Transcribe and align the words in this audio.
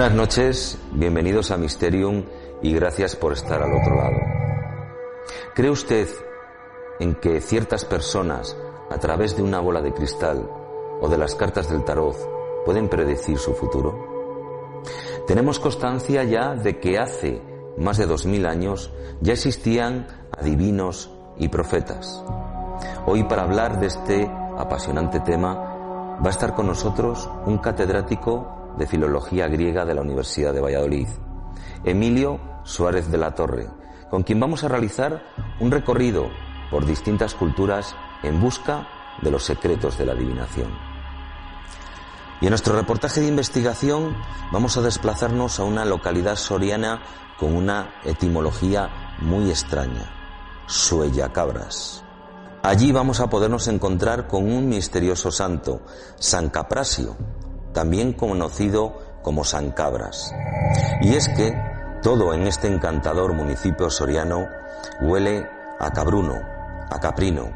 Buenas 0.00 0.16
noches, 0.16 0.78
bienvenidos 0.92 1.50
a 1.50 1.58
Mysterium 1.58 2.24
y 2.62 2.72
gracias 2.72 3.16
por 3.16 3.34
estar 3.34 3.62
al 3.62 3.74
otro 3.74 3.96
lado. 3.96 4.16
¿Cree 5.54 5.68
usted 5.68 6.08
en 7.00 7.16
que 7.16 7.42
ciertas 7.42 7.84
personas, 7.84 8.56
a 8.88 8.96
través 8.96 9.36
de 9.36 9.42
una 9.42 9.60
bola 9.60 9.82
de 9.82 9.92
cristal 9.92 10.48
o 11.02 11.06
de 11.06 11.18
las 11.18 11.34
cartas 11.34 11.68
del 11.68 11.84
tarot, 11.84 12.16
pueden 12.64 12.88
predecir 12.88 13.36
su 13.36 13.52
futuro? 13.52 14.80
Tenemos 15.26 15.58
constancia 15.58 16.24
ya 16.24 16.54
de 16.54 16.80
que 16.80 16.98
hace 16.98 17.42
más 17.76 17.98
de 17.98 18.06
dos 18.06 18.24
mil 18.24 18.46
años 18.46 18.90
ya 19.20 19.34
existían 19.34 20.06
adivinos 20.32 21.10
y 21.36 21.48
profetas. 21.48 22.24
Hoy 23.04 23.24
para 23.24 23.42
hablar 23.42 23.78
de 23.78 23.88
este 23.88 24.30
apasionante 24.56 25.20
tema 25.20 26.16
va 26.24 26.28
a 26.28 26.30
estar 26.30 26.54
con 26.54 26.68
nosotros 26.68 27.28
un 27.44 27.58
catedrático 27.58 28.59
de 28.78 28.86
Filología 28.86 29.48
Griega 29.48 29.84
de 29.84 29.94
la 29.94 30.02
Universidad 30.02 30.52
de 30.52 30.60
Valladolid, 30.60 31.08
Emilio 31.84 32.40
Suárez 32.64 33.10
de 33.10 33.18
la 33.18 33.34
Torre, 33.34 33.68
con 34.10 34.22
quien 34.22 34.40
vamos 34.40 34.64
a 34.64 34.68
realizar 34.68 35.22
un 35.60 35.70
recorrido 35.70 36.28
por 36.70 36.86
distintas 36.86 37.34
culturas 37.34 37.94
en 38.22 38.40
busca 38.40 38.88
de 39.22 39.30
los 39.30 39.44
secretos 39.44 39.98
de 39.98 40.06
la 40.06 40.12
adivinación. 40.12 40.70
Y 42.40 42.46
en 42.46 42.50
nuestro 42.50 42.74
reportaje 42.74 43.20
de 43.20 43.28
investigación 43.28 44.16
vamos 44.50 44.76
a 44.76 44.82
desplazarnos 44.82 45.60
a 45.60 45.64
una 45.64 45.84
localidad 45.84 46.36
soriana 46.36 47.02
con 47.38 47.54
una 47.54 47.94
etimología 48.04 49.16
muy 49.20 49.50
extraña, 49.50 50.10
Suellacabras. 50.66 52.04
Allí 52.62 52.92
vamos 52.92 53.20
a 53.20 53.28
podernos 53.28 53.68
encontrar 53.68 54.26
con 54.26 54.50
un 54.50 54.68
misterioso 54.68 55.30
santo, 55.30 55.82
San 56.16 56.50
Caprasio, 56.50 57.16
también 57.72 58.12
conocido 58.12 58.98
como 59.22 59.44
San 59.44 59.70
Cabras. 59.72 60.34
Y 61.00 61.14
es 61.14 61.28
que 61.28 61.54
todo 62.02 62.32
en 62.32 62.46
este 62.46 62.66
encantador 62.66 63.34
municipio 63.34 63.90
soriano 63.90 64.46
huele 65.02 65.46
a 65.78 65.90
cabruno, 65.90 66.40
a 66.90 66.98
caprino, 66.98 67.50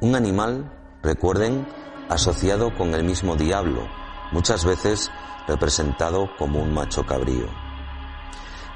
un 0.00 0.14
animal, 0.14 0.70
recuerden, 1.02 1.66
asociado 2.08 2.74
con 2.76 2.94
el 2.94 3.04
mismo 3.04 3.36
diablo, 3.36 3.86
muchas 4.32 4.64
veces 4.64 5.10
representado 5.46 6.28
como 6.38 6.62
un 6.62 6.72
macho 6.72 7.04
cabrío. 7.04 7.46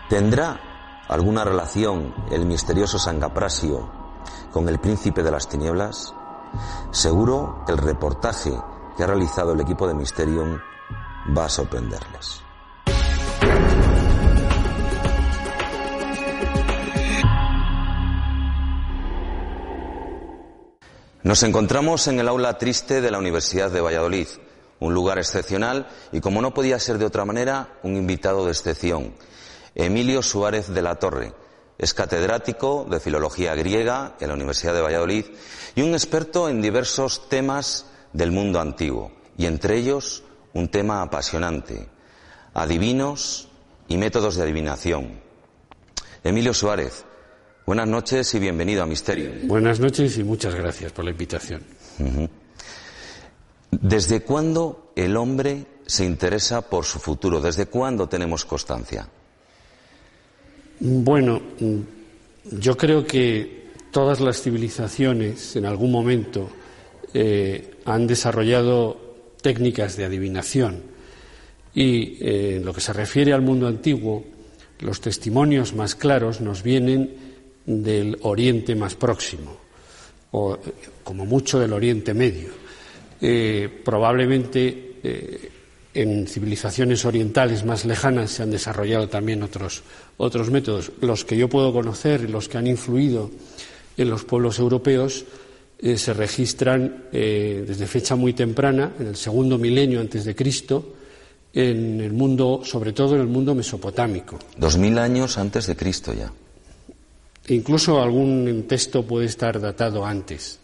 ¿Tendrá 0.09 0.61
alguna 1.09 1.45
relación 1.45 2.15
el 2.31 2.47
misterioso 2.47 2.99
San 2.99 3.19
Caprasio 3.21 3.91
con 4.53 4.69
el 4.69 4.79
príncipe 4.79 5.23
de 5.23 5.31
las 5.31 5.49
tinieblas? 5.49 6.15
Seguro 6.91 7.63
que 7.67 7.73
el 7.73 7.79
reportaje 7.79 8.53
que 8.97 9.03
ha 9.03 9.07
realizado 9.07 9.53
el 9.53 9.61
equipo 9.61 9.87
de 9.87 9.95
Mysterium 9.95 10.59
va 11.37 11.47
a 11.47 11.49
sorprenderles. 11.49 12.43
Nos 21.23 21.43
encontramos 21.43 22.07
en 22.07 22.21
el 22.21 22.29
aula 22.29 22.57
triste 22.57 23.01
de 23.01 23.11
la 23.11 23.19
Universidad 23.19 23.71
de 23.73 23.81
Valladolid, 23.81 24.29
un 24.79 24.95
lugar 24.95 25.19
excepcional 25.19 25.89
y, 26.13 26.21
como 26.21 26.41
no 26.41 26.55
podía 26.55 26.79
ser 26.79 26.99
de 26.99 27.05
otra 27.05 27.25
manera, 27.25 27.79
un 27.83 27.97
invitado 27.97 28.45
de 28.45 28.53
excepción, 28.53 29.13
Emilio 29.75 30.23
Suárez 30.23 30.69
de 30.69 30.83
la 30.83 30.95
Torre. 31.01 31.35
Es 31.79 31.95
catedrático 31.95 32.87
de 32.89 33.01
Filología 33.01 33.57
Griega 33.57 34.15
en 34.21 34.29
la 34.29 34.35
Universidad 34.35 34.73
de 34.73 34.83
Valladolid 34.83 35.25
y 35.75 35.83
un 35.83 35.95
experto 35.95 36.49
en 36.49 36.63
diversos 36.63 37.29
temas 37.29 37.87
del 38.13 38.31
mundo 38.31 38.61
antiguo, 38.61 39.11
y 39.37 39.47
entre 39.47 39.79
ellos 39.79 40.23
un 40.57 40.69
tema 40.69 41.03
apasionante, 41.03 41.87
adivinos 42.55 43.49
y 43.89 43.99
métodos 43.99 44.37
de 44.37 44.43
adivinación. 44.43 45.21
Emilio 46.25 46.55
Suárez, 46.55 47.05
Buenas 47.67 47.89
noches 47.89 48.33
y 48.33 48.39
bienvenido 48.39 48.85
a 48.85 48.87
Misterio. 48.87 49.33
Buenas 49.43 49.81
noches 49.81 50.17
y 50.19 50.23
muchas 50.23 50.55
gracias 50.55 50.93
por 50.93 51.05
la 51.05 51.11
invitación. 51.11 51.63
¿Desde 53.73 54.21
cuándo 54.21 54.93
el 54.95 55.17
hombre 55.17 55.67
se 55.85 56.05
interesa 56.05 56.71
por 56.71 56.85
su 56.85 57.01
futuro? 57.01 57.41
¿Desde 57.41 57.67
cuándo 57.67 58.09
tenemos 58.09 58.45
constancia? 58.45 59.09
Bueno, 60.79 61.43
yo 62.53 62.77
creo 62.77 63.05
que 63.05 63.73
todas 63.91 64.21
las 64.21 64.41
civilizaciones 64.41 65.57
en 65.57 65.67
algún 65.67 65.91
momento 65.91 66.49
eh, 67.13 67.79
han 67.85 68.07
desarrollado 68.07 69.06
técnicas 69.47 69.97
de 69.97 70.05
adivinación 70.05 70.83
y 71.73 72.19
eh, 72.19 72.57
en 72.57 72.65
lo 72.65 72.75
que 72.75 72.81
se 72.81 72.93
refiere 72.93 73.33
al 73.33 73.43
mundo 73.43 73.69
antiguo, 73.69 74.25
los 74.81 75.01
testimonios 75.01 75.73
más 75.73 75.95
claros 75.95 76.41
nos 76.41 76.65
vienen 76.65 77.15
del 77.65 78.19
Oriente 78.23 78.75
más 78.75 78.97
próximo, 78.97 79.57
o 80.33 80.59
como 81.05 81.27
mucho 81.27 81.61
del 81.61 81.75
Oriente 81.75 82.13
Medio. 82.13 82.49
Eh, 83.21 83.71
probablemente 83.85 84.97
eh, 85.01 85.51
en 85.95 86.27
civilizaciones 86.27 87.05
orientales 87.05 87.65
más 87.65 87.85
lejanas 87.85 88.33
se 88.33 88.43
han 88.43 88.51
desarrollado 88.51 89.09
también 89.09 89.45
otros, 89.45 89.85
otros 90.17 90.51
métodos. 90.51 90.91
Los 91.01 91.25
que 91.25 91.37
yo 91.37 91.49
puedo 91.49 91.73
conocer 91.73 92.23
y 92.23 92.33
los 92.33 92.49
que 92.49 92.59
han 92.59 92.67
influido 92.67 93.31
en 93.97 94.11
los 94.11 94.25
pueblos 94.25 94.59
europeos 94.59 95.25
eh, 95.79 95.99
se 95.99 96.13
registran 96.15 97.05
desde 97.13 97.87
fecha 97.87 98.17
muy 98.17 98.33
temprana, 98.33 98.93
en 98.99 99.09
el 99.09 99.17
segundo 99.17 99.59
milenio 99.59 100.01
antes 100.01 100.25
de 100.25 100.35
Cristo, 100.35 100.95
en 101.57 102.01
el 102.03 102.13
mundo, 102.13 102.61
sobre 102.65 102.93
todo 102.93 103.15
en 103.15 103.23
el 103.23 103.29
mundo 103.29 103.55
mesopotámico. 103.55 104.39
Dos 104.59 104.77
mil 104.77 104.99
años 104.99 105.39
antes 105.39 105.67
de 105.67 105.75
Cristo 105.75 106.13
ya. 106.13 106.31
Incluso 107.49 108.03
algún 108.03 108.65
texto 108.69 109.07
puede 109.07 109.27
estar 109.27 109.59
datado 109.59 110.05
antes. 110.05 110.59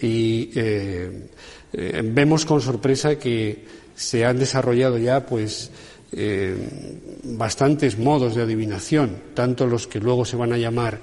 Y 0.00 0.50
eh, 0.54 1.28
eh, 1.72 2.02
vemos 2.04 2.46
con 2.46 2.60
sorpresa 2.60 3.18
que 3.18 3.64
se 3.94 4.24
han 4.24 4.38
desarrollado 4.38 4.96
ya, 4.96 5.26
pues, 5.26 5.70
eh, 6.12 6.56
bastantes 7.24 7.98
modos 7.98 8.34
de 8.34 8.42
adivinación, 8.42 9.16
tanto 9.34 9.66
los 9.66 9.86
que 9.86 10.00
luego 10.00 10.24
se 10.24 10.36
van 10.36 10.52
a 10.52 10.58
llamar 10.58 11.00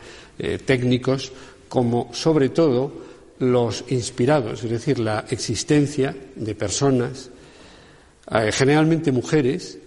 técnicos, 0.66 1.34
como, 1.70 2.10
sobre 2.14 2.50
todo, 2.50 2.92
los 3.40 3.86
inspirados, 3.88 4.64
es 4.64 4.70
decir, 4.70 5.00
la 5.00 5.26
existencia 5.30 6.14
de 6.36 6.56
personas, 6.56 7.30
generalmente 8.52 9.14
mujeres, 9.14 9.78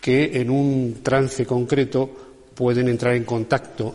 que 0.00 0.40
en 0.40 0.48
un 0.48 1.00
trance 1.02 1.44
concreto 1.44 2.10
pueden 2.54 2.88
entrar 2.88 3.14
en 3.14 3.24
contacto 3.24 3.94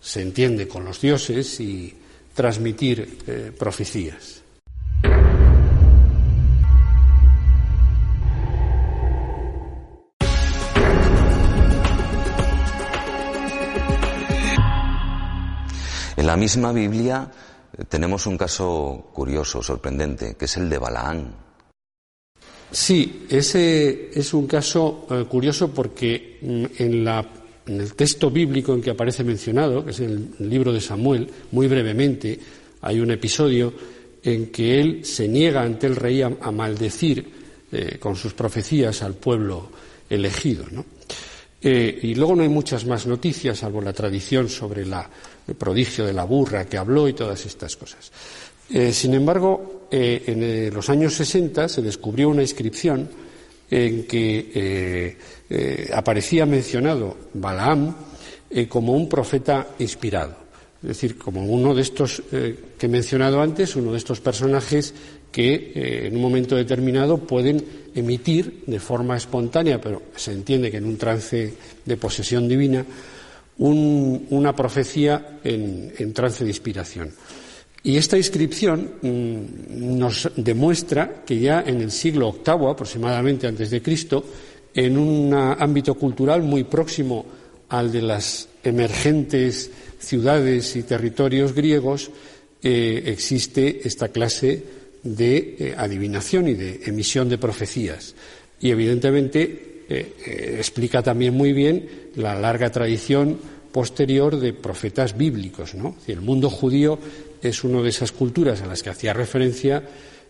se 0.00 0.22
entiende 0.22 0.66
con 0.66 0.84
los 0.84 1.00
dioses 1.00 1.60
y 1.60 1.94
transmitir 2.34 3.18
eh, 3.26 3.52
profecías. 3.56 4.42
En 16.20 16.26
la 16.26 16.36
misma 16.36 16.70
Biblia 16.70 17.30
eh, 17.72 17.84
tenemos 17.88 18.26
un 18.26 18.36
caso 18.36 19.08
curioso, 19.10 19.62
sorprendente, 19.62 20.36
que 20.38 20.44
es 20.44 20.56
el 20.58 20.68
de 20.68 20.76
Balaán. 20.76 21.34
Sí, 22.70 23.24
ese 23.30 24.10
es 24.12 24.34
un 24.34 24.46
caso 24.46 25.06
eh, 25.10 25.24
curioso 25.26 25.72
porque 25.72 26.38
mm, 26.42 26.64
en 26.76 27.08
en 27.08 27.80
el 27.80 27.94
texto 27.94 28.30
bíblico 28.30 28.74
en 28.74 28.82
que 28.82 28.90
aparece 28.90 29.24
mencionado, 29.24 29.82
que 29.82 29.92
es 29.92 30.00
el 30.00 30.34
libro 30.40 30.74
de 30.74 30.82
Samuel, 30.82 31.26
muy 31.52 31.68
brevemente, 31.68 32.38
hay 32.82 33.00
un 33.00 33.12
episodio 33.12 33.72
en 34.22 34.50
que 34.50 34.78
él 34.78 35.06
se 35.06 35.26
niega 35.26 35.62
ante 35.62 35.86
el 35.86 35.96
rey 35.96 36.20
a, 36.20 36.28
maldecir 36.50 37.30
eh, 37.72 37.96
con 37.98 38.14
sus 38.14 38.34
profecías 38.34 39.02
al 39.02 39.14
pueblo 39.14 39.70
elegido. 40.10 40.66
Eh, 41.62 41.98
y 42.02 42.14
luego 42.14 42.34
no 42.34 42.42
hay 42.42 42.48
muchas 42.48 42.86
más 42.86 43.06
noticias, 43.06 43.58
salvo 43.58 43.82
la 43.82 43.92
tradición 43.92 44.48
sobre 44.48 44.82
el 44.82 45.54
prodigio 45.58 46.06
de 46.06 46.12
la 46.12 46.24
burra 46.24 46.64
que 46.64 46.78
habló 46.78 47.06
y 47.08 47.12
todas 47.12 47.44
estas 47.44 47.76
cosas. 47.76 48.10
Eh, 48.70 48.92
sin 48.92 49.14
embargo, 49.14 49.88
en 49.90 50.72
los 50.72 50.88
años 50.88 51.14
60 51.14 51.68
se 51.68 51.82
descubrió 51.82 52.28
una 52.28 52.42
inscripción 52.42 53.08
en 53.70 54.04
que 54.04 54.50
eh, 54.52 55.16
eh, 55.48 55.90
aparecía 55.94 56.44
mencionado 56.44 57.16
Balaam 57.34 57.94
eh, 58.50 58.66
como 58.66 58.92
un 58.94 59.08
profeta 59.08 59.68
inspirado, 59.78 60.34
es 60.82 60.88
decir, 60.88 61.16
como 61.16 61.44
uno 61.44 61.74
de 61.74 61.82
estos 61.82 62.22
que 62.30 62.86
he 62.86 62.88
mencionado 62.88 63.40
antes, 63.40 63.76
uno 63.76 63.92
de 63.92 63.98
estos 63.98 64.20
personajes 64.20 64.92
que 65.30 66.06
en 66.06 66.16
un 66.16 66.22
momento 66.22 66.56
determinado 66.56 67.18
pueden 67.18 67.62
emitir 67.94 68.64
de 68.66 68.80
forma 68.80 69.16
espontánea, 69.16 69.80
pero 69.80 70.02
se 70.16 70.32
entiende 70.32 70.70
que 70.70 70.78
en 70.78 70.86
un 70.86 70.96
trance 70.96 71.54
de 71.84 71.96
posesión 71.96 72.48
divina, 72.48 72.84
una 73.58 74.56
profecía 74.56 75.40
en 75.44 76.12
trance 76.12 76.44
de 76.44 76.50
inspiración. 76.50 77.12
Y 77.82 77.96
esta 77.96 78.16
inscripción 78.16 78.90
mm, 79.00 79.98
nos 79.98 80.30
demuestra 80.36 81.22
que 81.24 81.38
ya 81.38 81.62
en 81.66 81.80
el 81.80 81.90
siglo 81.90 82.32
VIII, 82.32 82.70
aproximadamente 82.70 83.46
antes 83.46 83.70
de 83.70 83.80
Cristo, 83.80 84.24
en 84.74 84.98
un 84.98 85.32
ámbito 85.34 85.94
cultural 85.94 86.42
muy 86.42 86.64
próximo 86.64 87.24
al 87.70 87.90
de 87.90 88.02
las 88.02 88.48
emergentes 88.62 89.70
ciudades 89.98 90.76
y 90.76 90.82
territorios 90.82 91.54
griegos, 91.54 92.10
eh, 92.62 93.02
existe 93.06 93.80
esta 93.88 94.08
clase 94.08 94.62
de 95.02 95.56
eh, 95.58 95.74
adivinación 95.76 96.48
y 96.48 96.54
de 96.54 96.80
emisión 96.84 97.28
de 97.28 97.38
profecías. 97.38 98.14
Y 98.60 98.70
evidentemente 98.70 99.84
eh, 99.88 100.56
explica 100.58 101.02
también 101.02 101.34
muy 101.34 101.52
bien 101.52 101.88
la 102.16 102.34
larga 102.34 102.70
tradición 102.70 103.38
posterior 103.72 104.38
de 104.38 104.52
profetas 104.52 105.16
bíblicos. 105.16 105.74
El 106.06 106.20
mundo 106.20 106.50
judío 106.50 106.98
es 107.40 107.64
una 107.64 107.80
de 107.82 107.88
esas 107.88 108.12
culturas 108.12 108.60
a 108.62 108.66
las 108.66 108.82
que 108.82 108.90
hacía 108.90 109.12
referencia 109.12 109.82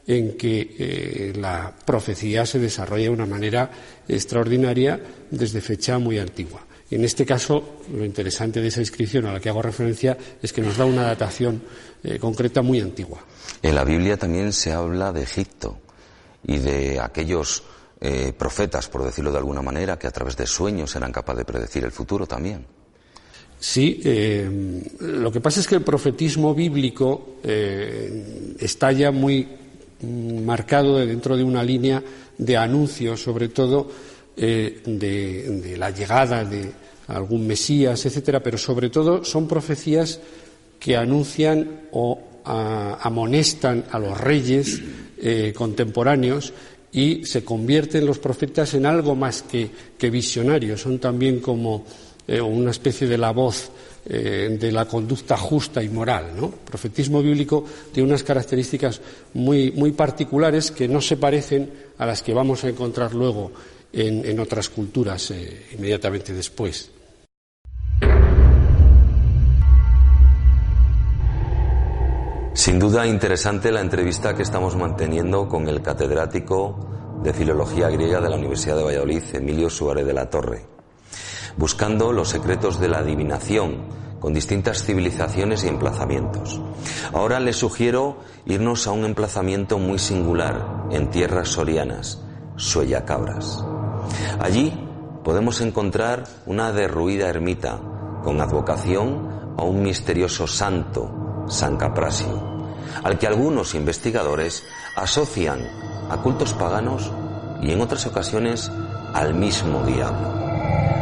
en 0.07 0.37
que 0.37 1.33
la 1.37 1.75
profecía 1.85 2.45
se 2.45 2.59
desarrolla 2.59 3.05
de 3.05 3.11
una 3.11 3.27
manera 3.27 3.71
extraordinaria 4.09 5.01
desde 5.31 5.61
fecha 5.61 5.99
muy 5.99 6.19
antigua. 6.19 6.67
En 6.91 7.05
este 7.05 7.25
caso, 7.25 7.79
lo 7.95 8.05
interesante 8.05 8.61
de 8.61 8.69
esa 8.69 8.81
inscripción 8.81 9.27
a 9.27 9.33
la 9.33 9.41
que 9.41 9.49
hago 9.49 9.63
referencia 9.63 10.19
es 10.43 10.53
que 10.53 10.61
nos 10.61 10.77
da 10.77 10.85
una 10.85 11.03
datación 11.03 11.63
eh, 12.03 12.19
concreta 12.19 12.63
muy 12.63 12.81
antigua. 12.81 13.21
En 13.63 13.77
la 13.77 13.85
Biblia 13.85 14.17
también 14.17 14.53
se 14.53 14.73
habla 14.73 15.13
de 15.13 15.23
Egipto 15.23 15.79
y 16.45 16.59
de 16.59 16.99
aquellos 16.99 17.63
eh, 18.01 18.33
profetas, 18.37 18.89
por 18.89 19.05
decirlo 19.05 19.31
de 19.31 19.39
alguna 19.39 19.63
manera, 19.63 19.99
que 19.99 20.09
a 20.09 20.11
través 20.11 20.37
de 20.37 20.47
sueños 20.47 20.97
eran 20.97 21.13
capaces 21.13 21.39
de 21.39 21.45
predecir 21.45 21.85
el 21.85 21.93
futuro 21.93 22.27
también. 22.27 22.67
Sí, 23.61 24.01
eh, 24.03 24.83
lo 24.99 25.31
que 25.31 25.41
pasa 25.41 25.61
es 25.61 25.69
que 25.69 25.77
el 25.77 25.83
profetismo 25.83 26.55
bíblico 26.55 27.37
está 27.45 28.91
ya 28.91 29.13
muy 29.13 29.47
mm, 30.01 30.45
marcado 30.45 30.97
dentro 30.97 31.37
de 31.37 31.45
una 31.45 31.63
línea 31.63 32.03
de 32.37 32.57
anuncios, 32.57 33.23
sobre 33.23 33.49
todo 33.49 33.91
de, 34.37 35.75
la 35.79 35.91
llegada 35.91 36.45
de 36.45 36.73
algún 37.09 37.47
Mesías, 37.47 38.07
etcétera, 38.07 38.43
pero 38.43 38.57
sobre 38.57 38.89
todo 38.91 39.25
son 39.25 39.49
profecías 39.49 40.21
que 40.79 40.97
anuncian 40.97 41.89
o 41.93 42.19
amonestan 42.45 43.85
a 43.91 43.99
los 43.99 44.19
reyes 44.19 44.81
eh, 45.19 45.53
contemporáneos 45.55 46.53
y 46.93 47.25
se 47.25 47.45
convierten 47.45 48.07
los 48.07 48.19
profetas 48.19 48.75
en 48.75 48.87
algo 48.87 49.15
más 49.15 49.43
que, 49.43 49.71
visionarios, 50.11 50.81
son 50.81 50.99
también 50.99 51.41
como 51.41 51.85
eh, 52.27 52.41
una 52.41 52.71
especie 52.71 53.07
de 53.07 53.19
la 53.19 53.31
voz 53.31 53.71
eh, 54.07 54.57
de 54.59 54.73
la 54.73 54.87
conducta 54.87 55.37
justa 55.37 55.83
y 55.83 55.89
moral. 55.89 56.33
El 56.37 56.49
profetismo 56.49 57.23
bíblico 57.23 57.65
tiene 57.93 58.09
unas 58.09 58.25
características 58.25 59.01
muy, 59.35 59.71
muy 59.73 59.93
particulares 59.93 60.71
que 60.71 60.89
no 60.89 61.01
se 61.01 61.17
parecen 61.17 61.71
a 61.99 62.07
las 62.07 62.23
que 62.23 62.35
vamos 62.35 62.65
a 62.65 62.71
encontrar 62.71 63.15
luego 63.15 63.53
en, 63.93 64.39
otras 64.41 64.69
culturas 64.69 65.31
eh, 65.31 65.67
inmediatamente 65.77 66.33
después. 66.33 66.91
Sin 72.53 72.79
duda 72.79 73.07
interesante 73.07 73.73
la 73.73 73.81
entrevista 73.81 74.35
que 74.35 74.43
estamos 74.43 74.77
manteniendo 74.77 75.49
con 75.49 75.69
el 75.69 75.81
catedrático 75.81 76.91
de 77.23 77.33
Filología 77.33 77.89
Griega 77.91 78.21
de 78.21 78.29
la 78.29 78.37
Universidad 78.37 78.77
de 78.77 78.83
Valladolid, 78.83 79.23
Emilio 79.33 79.71
Suárez 79.71 80.07
de 80.07 80.13
la 80.13 80.29
Torre, 80.29 80.67
buscando 81.57 82.13
los 82.13 82.29
secretos 82.29 82.81
de 82.81 82.89
la 82.89 82.99
adivinación 82.99 84.01
con 84.21 84.35
distintas 84.35 84.85
civilizaciones 84.85 85.65
y 85.65 85.69
emplazamientos. 85.69 86.61
Ahora 87.13 87.41
les 87.41 87.57
sugiero 87.57 88.19
irnos 88.45 88.87
a 88.87 88.93
un 88.93 89.05
emplazamiento 89.05 89.79
muy 89.79 89.99
singular 89.99 90.87
en 90.91 91.09
tierras 91.09 91.49
sorianas, 91.49 92.23
Suellacabras. 92.57 93.65
Allí 94.41 94.73
podemos 95.25 95.61
encontrar 95.61 96.25
una 96.47 96.73
derruida 96.73 97.29
ermita 97.29 97.79
con 98.23 98.41
advocación 98.41 99.55
a 99.57 99.63
un 99.63 99.83
misterioso 99.83 100.47
santo, 100.47 101.45
San 101.49 101.77
Caprasio, 101.77 102.67
al 103.03 103.19
que 103.19 103.27
algunos 103.27 103.75
investigadores 103.75 104.65
asocian 104.97 105.61
a 106.11 106.17
cultos 106.19 106.55
paganos 106.55 107.11
y 107.63 107.73
en 107.73 107.81
otras 107.81 108.07
ocasiones 108.07 108.71
al 109.15 109.35
mismo 109.35 109.85
diablo. 109.85 110.41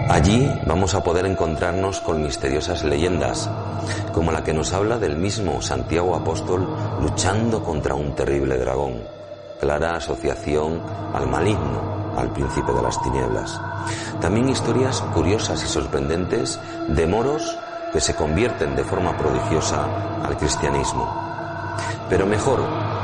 Allí 0.09 0.51
vamos 0.67 0.95
a 0.95 1.05
poder 1.05 1.27
encontrarnos 1.27 2.01
con 2.01 2.23
misteriosas 2.23 2.83
leyendas, 2.83 3.49
como 4.13 4.33
la 4.33 4.43
que 4.43 4.55
nos 4.55 4.73
habla 4.73 4.99
del 4.99 5.17
mismo 5.17 5.61
Santiago 5.61 6.17
Apóstol 6.17 6.67
luchando 7.01 7.63
contra 7.63 7.95
un 7.95 8.15
terrible 8.15 8.57
dragón, 8.59 9.03
clara 9.61 9.97
asociación 9.97 10.81
al 11.13 11.29
maligno 11.29 11.98
al 12.19 12.33
principio 12.33 12.75
de 12.75 12.83
las 12.83 13.01
tinieblas. 13.03 13.61
También 14.21 14.49
historias 14.49 15.01
curiosas 15.15 15.63
y 15.65 15.67
sorprendentes 15.67 16.59
de 16.89 17.07
moros 17.07 17.57
que 17.93 18.01
se 18.01 18.15
convierten 18.15 18.77
de 18.77 18.85
forma 18.85 19.17
prodigiosa 19.17 19.87
al 20.23 20.37
cristianismo. 20.37 21.09
Pero 22.09 22.27
mejor 22.27 22.61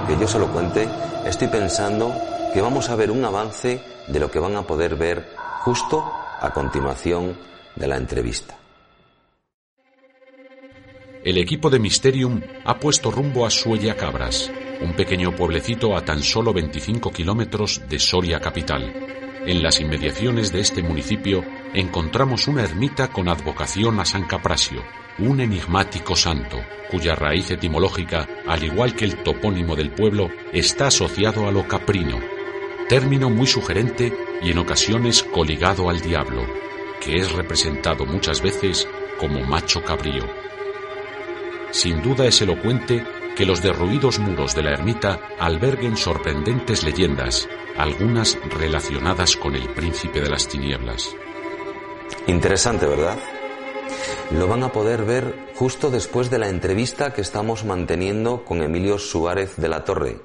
que 0.06 0.18
yo 0.18 0.28
se 0.28 0.38
lo 0.38 0.48
cuente, 0.48 0.88
estoy 1.24 1.48
pensando 1.48 2.12
que 2.52 2.60
vamos 2.60 2.90
a 2.90 2.96
ver 2.96 3.10
un 3.10 3.24
avance 3.24 3.82
de 4.08 4.20
lo 4.20 4.30
que 4.30 4.38
van 4.38 4.56
a 4.56 4.62
poder 4.62 4.96
ver 4.96 5.34
justo 5.62 6.04
a 6.40 6.50
continuación 6.50 7.36
de 7.74 7.88
la 7.88 7.96
entrevista. 7.96 8.54
El 11.24 11.38
equipo 11.38 11.70
de 11.70 11.78
Mysterium 11.78 12.42
ha 12.66 12.78
puesto 12.78 13.10
rumbo 13.10 13.46
a 13.46 13.50
Suella 13.50 13.96
Cabras, 13.96 14.52
un 14.82 14.92
pequeño 14.92 15.34
pueblecito 15.34 15.96
a 15.96 16.04
tan 16.04 16.22
solo 16.22 16.52
25 16.52 17.10
kilómetros 17.12 17.80
de 17.88 17.98
Soria 17.98 18.40
capital. 18.40 18.92
En 19.46 19.62
las 19.62 19.80
inmediaciones 19.80 20.52
de 20.52 20.60
este 20.60 20.82
municipio 20.82 21.42
encontramos 21.72 22.46
una 22.46 22.62
ermita 22.62 23.08
con 23.08 23.30
advocación 23.30 24.00
a 24.00 24.04
San 24.04 24.26
Caprasio, 24.26 24.82
un 25.18 25.40
enigmático 25.40 26.14
santo, 26.14 26.58
cuya 26.90 27.14
raíz 27.14 27.50
etimológica, 27.50 28.28
al 28.46 28.62
igual 28.62 28.94
que 28.94 29.06
el 29.06 29.22
topónimo 29.22 29.76
del 29.76 29.92
pueblo, 29.92 30.28
está 30.52 30.88
asociado 30.88 31.48
a 31.48 31.52
lo 31.52 31.66
caprino, 31.66 32.20
término 32.86 33.30
muy 33.30 33.46
sugerente 33.46 34.12
y 34.42 34.50
en 34.50 34.58
ocasiones 34.58 35.22
coligado 35.22 35.88
al 35.88 36.02
diablo, 36.02 36.44
que 37.00 37.16
es 37.16 37.32
representado 37.32 38.04
muchas 38.04 38.42
veces 38.42 38.86
como 39.18 39.40
macho 39.40 39.82
cabrío. 39.82 40.43
Sin 41.74 42.02
duda 42.02 42.24
es 42.26 42.40
elocuente 42.40 43.04
que 43.36 43.44
los 43.44 43.60
derruidos 43.60 44.20
muros 44.20 44.54
de 44.54 44.62
la 44.62 44.70
ermita 44.70 45.20
alberguen 45.40 45.96
sorprendentes 45.96 46.84
leyendas, 46.84 47.48
algunas 47.76 48.38
relacionadas 48.48 49.36
con 49.36 49.56
el 49.56 49.68
príncipe 49.70 50.20
de 50.20 50.30
las 50.30 50.46
tinieblas. 50.46 51.10
Interesante, 52.28 52.86
¿verdad? 52.86 53.18
Lo 54.30 54.46
van 54.46 54.62
a 54.62 54.70
poder 54.70 55.04
ver 55.04 55.34
justo 55.56 55.90
después 55.90 56.30
de 56.30 56.38
la 56.38 56.48
entrevista 56.48 57.12
que 57.12 57.22
estamos 57.22 57.64
manteniendo 57.64 58.44
con 58.44 58.62
Emilio 58.62 58.96
Suárez 58.96 59.56
de 59.56 59.68
la 59.68 59.82
Torre, 59.82 60.20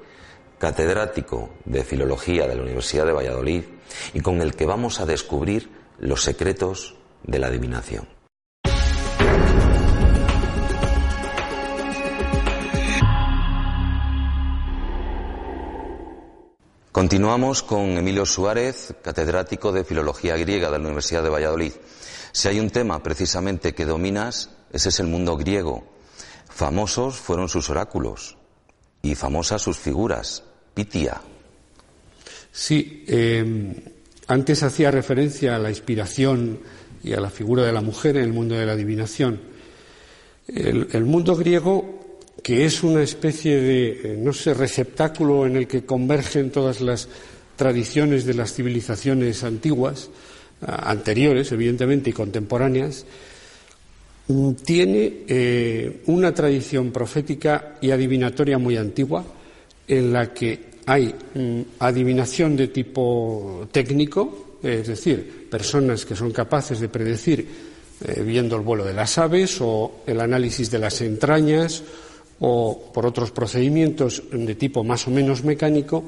catedrático 0.60 1.50
de 1.64 1.82
Filología 1.82 2.46
de 2.46 2.54
la 2.54 2.62
Universidad 2.62 3.06
de 3.06 3.12
Valladolid, 3.12 3.64
y 4.14 4.20
con 4.20 4.40
el 4.40 4.54
que 4.54 4.66
vamos 4.66 5.00
a 5.00 5.04
descubrir 5.04 5.68
los 5.98 6.22
secretos 6.22 6.94
de 7.24 7.40
la 7.40 7.48
adivinación. 7.48 8.19
Continuamos 17.00 17.62
con 17.62 17.96
Emilio 17.96 18.26
Suárez, 18.26 18.94
catedrático 19.02 19.72
de 19.72 19.84
Filología 19.84 20.36
Griega 20.36 20.70
de 20.70 20.78
la 20.78 20.84
Universidad 20.84 21.22
de 21.22 21.30
Valladolid. 21.30 21.72
Si 22.30 22.46
hay 22.46 22.60
un 22.60 22.68
tema 22.68 23.02
precisamente 23.02 23.72
que 23.72 23.86
dominas, 23.86 24.50
ese 24.70 24.90
es 24.90 25.00
el 25.00 25.06
mundo 25.06 25.38
griego. 25.38 25.82
Famosos 26.50 27.16
fueron 27.16 27.48
sus 27.48 27.70
oráculos 27.70 28.36
y 29.00 29.14
famosas 29.14 29.62
sus 29.62 29.78
figuras. 29.78 30.42
Pitia. 30.74 31.22
Sí, 32.52 33.02
eh, 33.08 33.82
antes 34.26 34.62
hacía 34.62 34.90
referencia 34.90 35.56
a 35.56 35.58
la 35.58 35.70
inspiración 35.70 36.60
y 37.02 37.14
a 37.14 37.20
la 37.20 37.30
figura 37.30 37.64
de 37.64 37.72
la 37.72 37.80
mujer 37.80 38.18
en 38.18 38.24
el 38.24 38.34
mundo 38.34 38.56
de 38.56 38.66
la 38.66 38.72
adivinación. 38.72 39.40
el 40.48 41.04
mundo 41.06 41.34
griego 41.34 41.99
que 42.42 42.64
es 42.64 42.82
una 42.82 43.02
especie 43.02 43.60
de, 43.60 43.88
eh, 43.90 44.16
no 44.18 44.32
sé, 44.32 44.54
receptáculo 44.54 45.46
en 45.46 45.56
el 45.56 45.66
que 45.66 45.84
convergen 45.84 46.50
todas 46.50 46.80
las 46.80 47.08
tradiciones 47.56 48.24
de 48.24 48.34
las 48.34 48.54
civilizaciones 48.54 49.44
antiguas, 49.44 50.08
anteriores, 50.62 51.52
evidentemente, 51.52 52.10
y 52.10 52.12
contemporáneas, 52.12 53.04
tiene 54.64 55.24
eh, 55.26 56.02
una 56.06 56.32
tradición 56.32 56.92
profética 56.92 57.76
y 57.80 57.90
adivinatoria 57.90 58.58
muy 58.58 58.76
antigua, 58.76 59.24
en 59.88 60.12
la 60.12 60.32
que 60.32 60.70
hay 60.86 61.14
mm, 61.34 61.60
adivinación 61.80 62.56
de 62.56 62.68
tipo 62.68 63.68
técnico, 63.72 64.58
es 64.62 64.86
decir, 64.86 65.48
personas 65.50 66.04
que 66.04 66.14
son 66.14 66.30
capaces 66.32 66.78
de 66.80 66.88
predecir 66.88 67.46
eh, 68.04 68.22
viendo 68.22 68.56
el 68.56 68.62
vuelo 68.62 68.84
de 68.84 68.94
las 68.94 69.18
aves 69.18 69.58
o 69.60 70.02
el 70.06 70.20
análisis 70.20 70.70
de 70.70 70.78
las 70.78 71.00
entrañas 71.00 71.82
o 72.40 72.90
por 72.92 73.06
otros 73.06 73.30
procedimientos 73.30 74.22
de 74.32 74.54
tipo 74.54 74.82
más 74.82 75.06
o 75.06 75.10
menos 75.10 75.44
mecánico, 75.44 76.02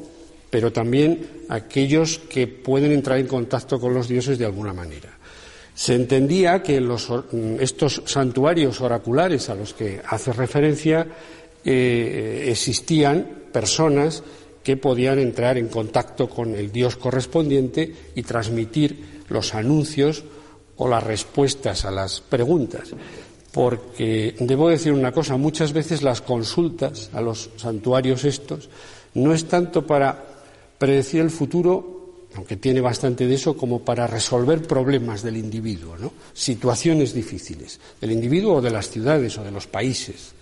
pero 0.51 0.73
también 0.73 1.45
aquellos 1.49 2.19
que 2.19 2.47
pueden 2.47 2.93
entrar 2.93 3.19
en 3.19 3.27
contacto 3.27 3.79
con 3.79 3.95
los 3.95 4.09
dioses 4.09 4.39
de 4.39 4.47
alguna 4.47 4.73
manera. 4.73 5.19
Se 5.75 5.95
entendía 5.95 6.63
que 6.63 6.81
los, 6.81 7.09
estos 7.59 8.03
santuarios 8.05 8.81
oraculares 8.81 9.49
a 9.49 9.55
los 9.55 9.73
que 9.73 10.01
hace 10.07 10.33
referencia 10.33 11.07
eh, 11.65 12.49
existían 12.49 13.49
personas 13.53 14.23
que 14.63 14.77
podían 14.77 15.19
entrar 15.19 15.59
en 15.59 15.69
contacto 15.69 16.29
con 16.29 16.55
el 16.55 16.71
dios 16.71 16.97
correspondiente 16.97 17.93
y 18.15 18.23
transmitir 18.23 19.23
los 19.29 19.55
anuncios 19.55 20.25
o 20.77 20.89
las 20.89 21.03
respuestas 21.03 21.85
a 21.85 21.91
las 21.91 22.21
preguntas. 22.21 22.91
Porque 23.53 24.35
debo 24.41 24.71
decir 24.71 24.93
una 24.93 25.13
cosa, 25.13 25.37
muchas 25.37 25.73
veces 25.73 26.03
las 26.03 26.23
consultas 26.23 27.11
a 27.13 27.21
los 27.21 27.51
santuarios 27.57 28.25
estos 28.25 28.71
no 29.15 29.35
es 29.35 29.45
tanto 29.47 29.87
para 29.87 30.25
predecir 30.79 31.21
el 31.21 31.31
futuro, 31.31 32.27
aunque 32.35 32.57
tiene 32.57 32.81
bastante 32.81 33.27
de 33.27 33.35
eso, 33.35 33.57
como 33.57 33.81
para 33.83 34.07
resolver 34.07 34.63
problemas 34.63 35.23
del 35.23 35.37
individuo, 35.37 35.99
¿no? 35.99 36.13
situaciones 36.33 37.13
difíciles 37.13 37.79
del 38.01 38.13
individuo 38.13 38.55
o 38.55 38.63
de 38.63 38.71
las 38.71 38.89
ciudades 38.89 39.37
o 39.37 39.45
de 39.45 39.51
los 39.51 39.67
países. 39.67 40.33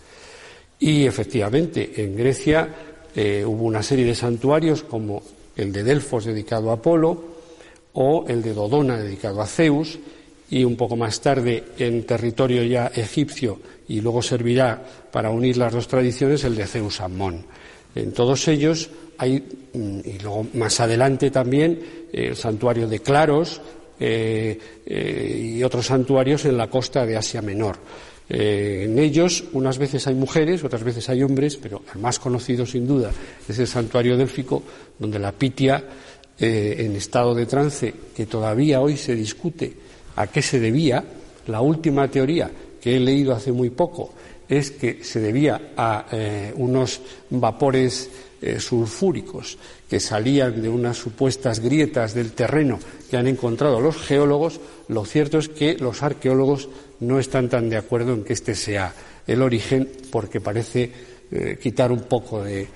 Y 0.79 1.05
efectivamente, 1.05 1.93
en 2.03 2.17
Grecia 2.17 2.75
eh, 3.15 3.45
hubo 3.45 3.65
una 3.65 3.83
serie 3.83 4.05
de 4.05 4.15
santuarios 4.15 4.85
como 4.85 5.23
el 5.57 5.73
de 5.73 5.83
Delfos 5.83 6.25
dedicado 6.25 6.71
a 6.71 6.75
Apolo 6.75 7.25
o 7.93 8.25
el 8.29 8.41
de 8.41 8.55
Dodona 8.55 8.97
dedicado 8.97 9.43
a 9.43 9.47
Zeus 9.47 9.99
y 10.51 10.65
un 10.65 10.77
poco 10.77 10.97
más 10.97 11.21
tarde 11.21 11.65
en 11.79 12.05
territorio 12.05 12.63
ya 12.65 12.89
egipcio 12.89 13.61
y 13.89 14.01
luego 14.01 14.23
servirá 14.23 14.83
para 15.11 15.31
unir 15.31 15.57
las 15.57 15.73
dos 15.73 15.89
tradiciones 15.89 16.45
el 16.45 16.57
de 16.57 16.67
Zeus 16.67 17.01
Amón. 17.01 17.45
En 17.95 18.13
todos 18.13 18.47
ellos 18.49 18.91
hay, 19.19 19.43
mm, 19.73 19.99
y 20.05 20.19
luego 20.19 20.47
más 20.55 20.81
adelante 20.81 21.31
también, 21.31 21.79
el 22.13 22.37
santuario 22.37 22.89
de 22.89 23.01
Claros 23.01 23.61
eh, 23.99 24.59
eh, 24.87 25.55
y 25.57 25.63
otros 25.63 25.87
santuarios 25.87 26.45
en 26.45 26.57
la 26.57 26.69
costa 26.69 27.05
de 27.05 27.17
Asia 27.17 27.43
Menor. 27.43 27.79
Eh, 28.33 28.85
en 28.85 28.97
ellos 28.97 29.43
unas 29.53 29.77
veces 29.77 30.07
hay 30.07 30.15
mujeres, 30.15 30.63
otras 30.63 30.85
veces 30.85 31.09
hay 31.09 31.25
hombres, 31.25 31.57
pero 31.57 31.83
el 31.93 32.01
más 32.01 32.21
conocido 32.21 32.65
sin 32.65 32.87
duda 32.87 33.11
es 33.49 33.59
el 33.59 33.67
santuario 33.67 34.17
délfico, 34.17 34.63
donde 34.97 35.19
la 35.19 35.33
Pitia, 35.33 35.83
eh, 36.39 36.77
en 36.79 36.95
estado 36.95 37.35
de 37.35 37.47
trance, 37.47 37.93
que 38.15 38.27
todavía 38.27 38.81
hoy 38.81 38.97
se 38.97 39.17
discute 39.17 39.90
a 40.17 40.27
qué 40.27 40.43
se 40.43 40.61
debía, 40.61 41.05
la 41.47 41.61
última 41.61 42.09
teoría 42.09 42.51
que 42.81 42.97
he 42.97 43.01
leído 43.01 43.35
hace 43.35 43.53
muy 43.53 43.71
poco 43.71 44.13
es 44.49 44.71
que 44.71 45.05
se 45.05 45.21
debía 45.21 45.73
a 45.77 46.07
eh, 46.13 46.53
unos 46.57 47.01
vapores 47.31 48.11
sulfúricos 48.59 49.59
que 49.91 50.01
salían 50.01 50.63
de 50.63 50.69
unas 50.71 50.97
supuestas 50.97 51.61
grietas 51.61 52.15
del 52.15 52.33
terreno 52.33 52.79
que 53.11 53.19
han 53.19 53.27
encontrado 53.27 53.83
los 53.83 53.99
geólogos, 53.99 54.61
lo 54.89 55.05
cierto 55.05 55.37
es 55.37 55.51
que 55.51 55.75
los 55.75 56.03
arqueólogos 56.03 56.71
no 57.01 57.19
están 57.19 57.51
tan 57.51 57.69
de 57.69 57.77
acuerdo 57.77 58.15
en 58.15 58.25
que 58.25 58.33
este 58.33 58.55
sea 58.55 58.95
el 59.27 59.43
origen 59.43 59.89
porque 60.11 60.41
parece 60.41 60.91
eh, 61.31 61.59
quitar 61.61 61.93
un 61.93 62.03
poco 62.03 62.43
de, 62.43 62.69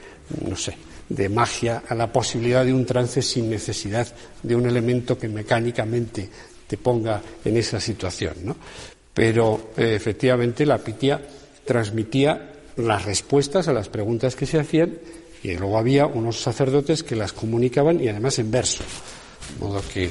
no 0.49 0.57
sé, 0.57 0.77
de 1.09 1.29
magia 1.29 1.83
a 1.89 1.95
la 1.95 2.13
posibilidad 2.13 2.65
de 2.65 2.73
un 2.73 2.87
trance 2.87 3.23
sin 3.23 3.51
necesidad 3.51 4.07
de 4.43 4.57
un 4.57 4.67
elemento 4.67 5.19
que 5.19 5.29
mecánicamente 5.29 6.29
te 6.67 6.77
ponga 6.77 7.23
en 7.45 7.57
esa 7.57 7.81
situación, 7.81 8.35
¿no? 8.43 8.57
Pero 9.13 9.71
eh, 9.77 9.95
efectivamente 9.95 10.67
la 10.67 10.79
pitia 10.79 11.21
transmitía 11.65 12.53
las 12.77 13.05
respuestas 13.05 13.69
a 13.69 13.73
las 13.73 13.89
preguntas 13.89 14.35
que 14.35 14.47
se 14.47 14.59
hacían 14.59 14.99
y 15.43 15.57
luego 15.57 15.79
había 15.79 16.07
unos 16.07 16.41
sacerdotes 16.41 17.03
que 17.03 17.17
las 17.17 17.33
comunicaban 17.33 18.03
y 18.03 18.09
además 18.09 18.39
en 18.39 18.51
verso, 18.51 18.83
de 19.53 19.65
modo 19.65 19.83
que 19.93 20.11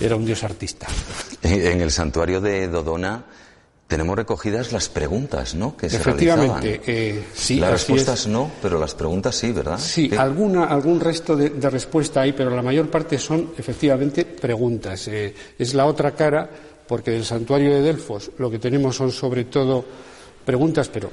era 0.00 0.16
un 0.16 0.26
dios 0.26 0.44
artista. 0.44 0.86
En 1.42 1.80
el 1.80 1.90
santuario 1.90 2.40
de 2.40 2.68
Dodona 2.68 3.24
tenemos 3.86 4.16
recogidas 4.16 4.72
las 4.72 4.88
preguntas, 4.88 5.54
¿no? 5.54 5.76
Que 5.76 5.88
se 5.88 5.96
Efectivamente, 5.96 6.80
eh, 6.86 7.24
sí. 7.32 7.60
Las 7.60 7.70
respuestas 7.70 8.26
no, 8.26 8.50
pero 8.60 8.80
las 8.80 8.94
preguntas 8.94 9.36
sí, 9.36 9.52
¿verdad? 9.52 9.78
Sí, 9.78 10.10
alguna, 10.16 10.64
algún 10.64 10.98
resto 10.98 11.36
de, 11.36 11.70
respuesta 11.70 12.22
hay, 12.22 12.32
pero 12.32 12.50
la 12.50 12.62
mayor 12.62 12.90
parte 12.90 13.18
son 13.18 13.52
efectivamente 13.56 14.24
preguntas. 14.24 15.06
Eh, 15.08 15.32
es 15.56 15.74
la 15.74 15.86
otra 15.86 16.12
cara, 16.12 16.50
porque 16.86 17.12
del 17.12 17.24
santuario 17.24 17.72
de 17.74 17.82
Delfos 17.82 18.32
lo 18.38 18.50
que 18.50 18.58
tenemos 18.58 18.96
son 18.96 19.12
sobre 19.12 19.44
todo 19.44 19.84
preguntas, 20.44 20.88
pero 20.88 21.10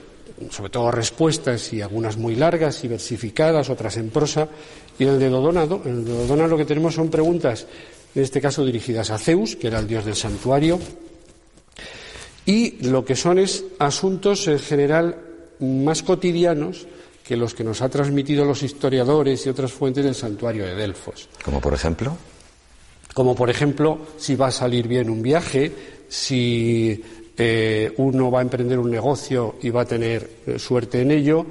sobre 0.50 0.72
todo 0.72 0.90
respuestas 0.90 1.74
y 1.74 1.82
algunas 1.82 2.18
muy 2.18 2.36
largas 2.36 2.84
y 2.84 2.88
versificadas, 2.88 3.70
otras 3.70 3.98
en 3.98 4.10
prosa. 4.10 4.48
Y 4.98 5.04
en 5.04 5.10
el 5.10 5.20
de 5.20 5.30
Dodona, 5.30 5.64
en 5.64 5.98
el 5.98 6.06
de 6.06 6.12
Dodona 6.12 6.48
lo 6.48 6.58
que 6.58 6.66
tenemos 6.66 6.96
son 6.96 7.10
preguntas, 7.10 7.68
en 8.16 8.24
este 8.24 8.42
caso 8.42 8.66
dirigidas 8.66 9.12
a 9.12 9.20
Zeus, 9.20 9.56
que 9.56 9.68
era 9.68 9.78
el 9.78 9.88
dios 9.88 10.06
del 10.06 10.16
santuario 10.16 10.80
y 12.46 12.88
lo 12.88 13.06
que 13.06 13.16
son 13.16 13.40
es 13.40 13.64
asuntos 13.80 14.48
en 14.48 14.60
general 14.60 15.18
más 15.60 16.04
cotidianos 16.04 16.88
que 17.24 17.38
los 17.38 17.54
que 17.54 17.64
nos 17.64 17.82
ha 17.82 17.90
transmitido 17.90 18.44
los 18.44 18.64
historiadores 18.64 19.46
y 19.46 19.50
otras 19.50 19.72
fuentes 19.72 20.04
del 20.04 20.16
santuario 20.16 20.66
de 20.66 20.76
Delfos. 20.76 21.30
¿Como 21.44 21.62
por 21.62 21.74
ejemplo? 21.74 22.18
Como 23.14 23.36
por 23.36 23.50
ejemplo, 23.50 24.00
si 24.18 24.36
va 24.36 24.48
a 24.48 24.52
salir 24.52 24.88
bien 24.88 25.10
un 25.10 25.22
viaje, 25.22 25.72
si 26.10 27.02
eh, 27.38 27.94
uno 27.98 28.30
va 28.30 28.40
a 28.40 28.42
emprender 28.42 28.78
un 28.80 28.92
negocio 28.92 29.56
y 29.62 29.70
va 29.70 29.82
a 29.82 29.86
tener 29.86 30.30
eh, 30.46 30.60
suerte 30.60 31.02
en 31.02 31.12
ello, 31.12 31.46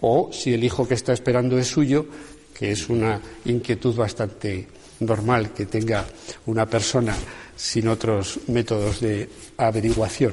o 0.00 0.30
si 0.32 0.54
el 0.54 0.62
hijo 0.62 0.86
que 0.86 0.94
está 0.94 1.12
esperando 1.12 1.58
es 1.58 1.66
suyo, 1.66 2.06
que 2.54 2.72
es 2.72 2.88
una 2.88 3.20
inquietud 3.44 3.94
bastante 3.96 4.68
normal 5.00 5.52
que 5.52 5.66
tenga 5.66 6.06
una 6.46 6.66
persona 6.66 7.16
sin 7.56 7.88
otros 7.88 8.40
métodos 8.48 9.00
de 9.00 9.28
averiguación. 9.56 10.32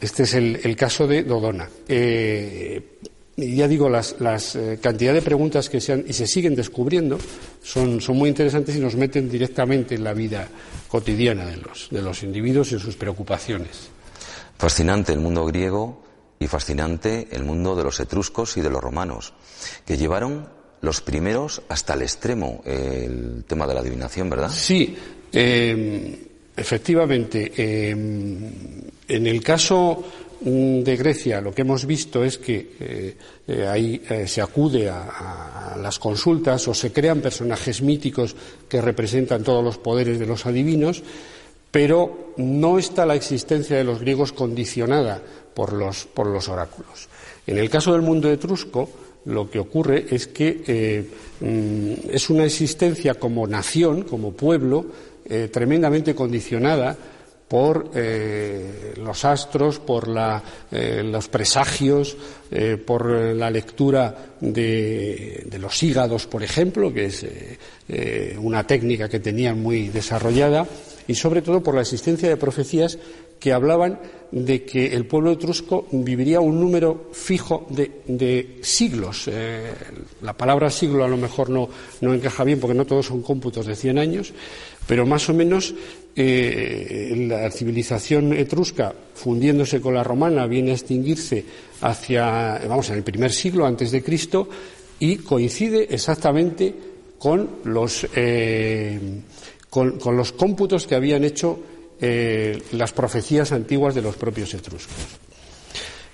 Este 0.00 0.22
es 0.22 0.34
el, 0.34 0.76
caso 0.76 1.06
de 1.06 1.24
Dodona. 1.24 1.68
Eh, 1.88 2.98
ya 3.36 3.68
digo, 3.68 3.88
las, 3.88 4.16
las 4.20 4.56
eh, 4.56 4.78
cantidad 4.80 5.12
de 5.12 5.22
preguntas 5.22 5.68
que 5.68 5.80
se 5.80 5.92
han 5.92 6.04
y 6.06 6.12
se 6.12 6.26
siguen 6.26 6.54
descubriendo 6.54 7.18
son, 7.62 8.00
son, 8.00 8.16
muy 8.16 8.28
interesantes 8.28 8.76
y 8.76 8.80
nos 8.80 8.96
meten 8.96 9.28
directamente 9.28 9.94
en 9.94 10.04
la 10.04 10.12
vida 10.12 10.48
cotidiana 10.88 11.46
de 11.46 11.56
los, 11.56 11.88
de 11.90 12.02
los 12.02 12.22
individuos 12.22 12.70
y 12.70 12.74
en 12.74 12.80
sus 12.80 12.96
preocupaciones. 12.96 13.90
Fascinante 14.56 15.12
el 15.12 15.20
mundo 15.20 15.44
griego 15.46 16.02
y 16.40 16.46
fascinante 16.46 17.28
el 17.30 17.44
mundo 17.44 17.76
de 17.76 17.84
los 17.84 18.00
etruscos 18.00 18.56
y 18.56 18.60
de 18.60 18.70
los 18.70 18.82
romanos, 18.82 19.34
que 19.84 19.96
llevaron 19.96 20.48
los 20.80 21.00
primeros 21.00 21.62
hasta 21.68 21.94
el 21.94 22.02
extremo 22.02 22.62
el 22.64 23.44
tema 23.46 23.66
de 23.66 23.74
la 23.74 23.80
adivinación, 23.80 24.30
¿verdad? 24.30 24.50
Sí, 24.50 24.96
eh, 25.32 26.26
efectivamente. 26.56 27.52
Em, 27.56 28.50
en 29.08 29.26
el 29.26 29.42
caso 29.42 30.04
mm, 30.40 30.80
de 30.80 30.96
Grecia 30.96 31.40
lo 31.40 31.52
que 31.52 31.62
hemos 31.62 31.84
visto 31.86 32.24
es 32.24 32.38
que 32.38 32.76
eh, 32.78 33.16
eh, 33.46 33.66
ahí 33.66 34.02
se 34.26 34.40
acude 34.40 34.88
a, 34.88 35.76
las 35.80 35.98
consultas 35.98 36.66
o 36.68 36.74
se 36.74 36.92
crean 36.92 37.20
personajes 37.20 37.82
míticos 37.82 38.34
que 38.68 38.80
representan 38.80 39.42
todos 39.42 39.62
los 39.62 39.78
poderes 39.78 40.18
de 40.18 40.26
los 40.26 40.46
adivinos, 40.46 41.02
pero 41.70 42.32
no 42.36 42.78
está 42.78 43.06
la 43.06 43.14
existencia 43.14 43.76
de 43.76 43.84
los 43.84 44.00
griegos 44.00 44.32
condicionada 44.32 45.22
por 45.54 45.72
los, 45.72 46.06
por 46.06 46.26
los 46.26 46.48
oráculos. 46.48 47.08
En 47.46 47.58
el 47.58 47.70
caso 47.70 47.92
del 47.92 48.02
mundo 48.02 48.30
etrusco, 48.30 48.90
lo 49.24 49.50
que 49.50 49.58
ocurre 49.58 50.06
es 50.10 50.26
que 50.26 51.06
mm, 51.40 52.10
es 52.10 52.30
una 52.30 52.44
existencia 52.44 53.14
como 53.14 53.46
nación, 53.46 54.02
como 54.02 54.32
pueblo, 54.32 54.86
eh, 55.30 55.50
tremendamente 55.52 56.14
condicionada 56.14 56.96
por 57.48 57.90
eh, 57.94 58.94
los 58.96 59.26
astros, 59.26 59.78
por 59.78 60.08
eh, 60.72 61.02
los 61.04 61.28
presagios, 61.28 62.16
por 62.86 63.10
la 63.10 63.50
lectura 63.50 64.36
de, 64.40 65.46
los 65.60 65.82
hígados, 65.82 66.26
por 66.26 66.42
ejemplo, 66.42 66.92
que 66.94 67.06
es 67.06 67.26
una 68.38 68.66
técnica 68.66 69.06
que 69.06 69.20
tenían 69.20 69.60
muy 69.60 69.88
desarrollada, 69.88 70.66
y 71.06 71.14
sobre 71.14 71.42
todo 71.42 71.62
por 71.62 71.74
la 71.74 71.82
existencia 71.82 72.30
de 72.30 72.38
profecías 72.38 72.98
que 73.38 73.52
hablaban 73.52 74.00
de 74.30 74.64
que 74.64 74.94
el 74.94 75.06
pueblo 75.06 75.32
etrusco 75.32 75.86
viviría 75.90 76.40
un 76.40 76.60
número 76.60 77.08
fijo 77.12 77.66
de, 77.70 78.58
siglos. 78.62 79.30
la 80.22 80.36
palabra 80.36 80.70
siglo 80.70 81.04
a 81.04 81.08
lo 81.08 81.16
mejor 81.16 81.48
no, 81.48 81.68
no 82.00 82.12
encaja 82.12 82.44
bien 82.44 82.60
porque 82.60 82.74
no 82.74 82.84
todos 82.84 83.06
son 83.06 83.22
cómputos 83.22 83.66
de 83.66 83.74
100 83.74 83.98
años, 83.98 84.32
pero 84.86 85.06
más 85.06 85.28
o 85.28 85.34
menos 85.34 85.74
eh, 86.20 87.26
la 87.28 87.48
civilización 87.50 88.32
etrusca, 88.32 88.92
fundiéndose 89.14 89.80
con 89.80 89.94
la 89.94 90.02
romana, 90.02 90.46
viene 90.46 90.72
a 90.72 90.74
extinguirse 90.74 91.44
hacia, 91.82 92.60
vamos, 92.68 92.90
en 92.90 92.96
el 92.96 93.02
primer 93.04 93.30
siglo 93.30 93.64
antes 93.64 93.92
de 93.92 94.02
Cristo 94.02 94.48
y 94.98 95.18
coincide 95.18 95.86
exactamente 95.90 96.74
con 97.18 97.48
los, 97.64 98.04
eh, 98.16 98.98
con, 99.70 100.00
los 100.16 100.32
cómputos 100.32 100.86
que 100.86 100.96
habían 100.96 101.22
hecho 101.22 101.60
eh, 102.00 102.62
las 102.72 102.92
profecías 102.92 103.52
antiguas 103.52 103.94
de 103.94 104.02
los 104.02 104.16
propios 104.16 104.54
etruscos. 104.54 104.94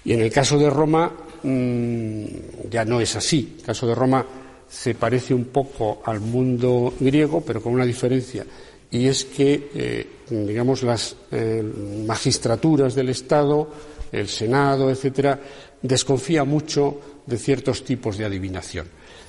Y 0.04 0.12
en 0.12 0.20
el 0.20 0.30
caso 0.30 0.58
de 0.58 0.70
Roma 0.70 1.12
mm, 1.42 2.24
ya 2.70 2.84
no 2.84 3.00
es 3.00 3.16
así. 3.16 3.56
El 3.58 3.64
caso 3.64 3.86
de 3.86 3.94
Roma 3.94 4.26
se 4.68 4.94
parece 4.94 5.34
un 5.34 5.46
poco 5.46 6.02
al 6.04 6.20
mundo 6.20 6.94
griego, 6.98 7.40
pero 7.42 7.62
con 7.62 7.72
una 7.72 7.84
diferencia, 7.84 8.44
y 8.90 9.06
es 9.06 9.24
que, 9.24 9.70
eh, 9.74 10.06
digamos, 10.30 10.82
las 10.82 11.16
eh, 11.30 11.62
magistraturas 12.06 12.94
del 12.94 13.08
Estado, 13.08 13.68
el 14.10 14.28
Senado, 14.28 14.90
etcétera, 14.90 15.40
desconfía 15.82 16.44
mucho 16.44 17.22
de 17.26 17.38
ciertos 17.38 17.84
tipos 17.84 18.16
de 18.16 18.24
adivinación. 18.24 18.86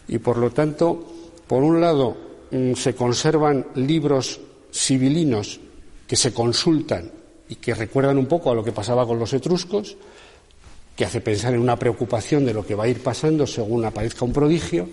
Y, 0.08 0.20
por 0.20 0.38
lo 0.38 0.52
tanto, 0.52 1.06
por 1.48 1.64
un 1.64 1.82
lado, 1.82 2.16
mm, 2.52 2.74
se 2.74 2.94
conservan 2.96 3.68
libros 3.76 4.40
civilinos 4.72 5.60
que 6.08 6.16
se 6.16 6.34
consultan 6.34 7.12
y 7.50 7.56
que 7.56 7.74
recuerdan 7.74 8.18
un 8.18 8.26
poco 8.26 8.52
a 8.52 8.56
lo 8.56 8.64
que 8.64 8.72
pasaba 8.72 9.06
con 9.06 9.20
los 9.20 9.34
etruscos, 9.34 9.98
que 10.96 11.06
hace 11.06 11.22
pensar 11.22 11.54
en 11.54 11.60
una 11.60 11.78
preocupación 11.78 12.46
de 12.46 12.54
lo 12.54 12.66
que 12.66 12.76
va 12.76 12.86
a 12.86 12.88
ir 12.88 13.04
pasando 13.04 13.46
según 13.46 13.86
aparezca 13.86 14.26
un 14.26 14.34
prodigio, 14.34 14.88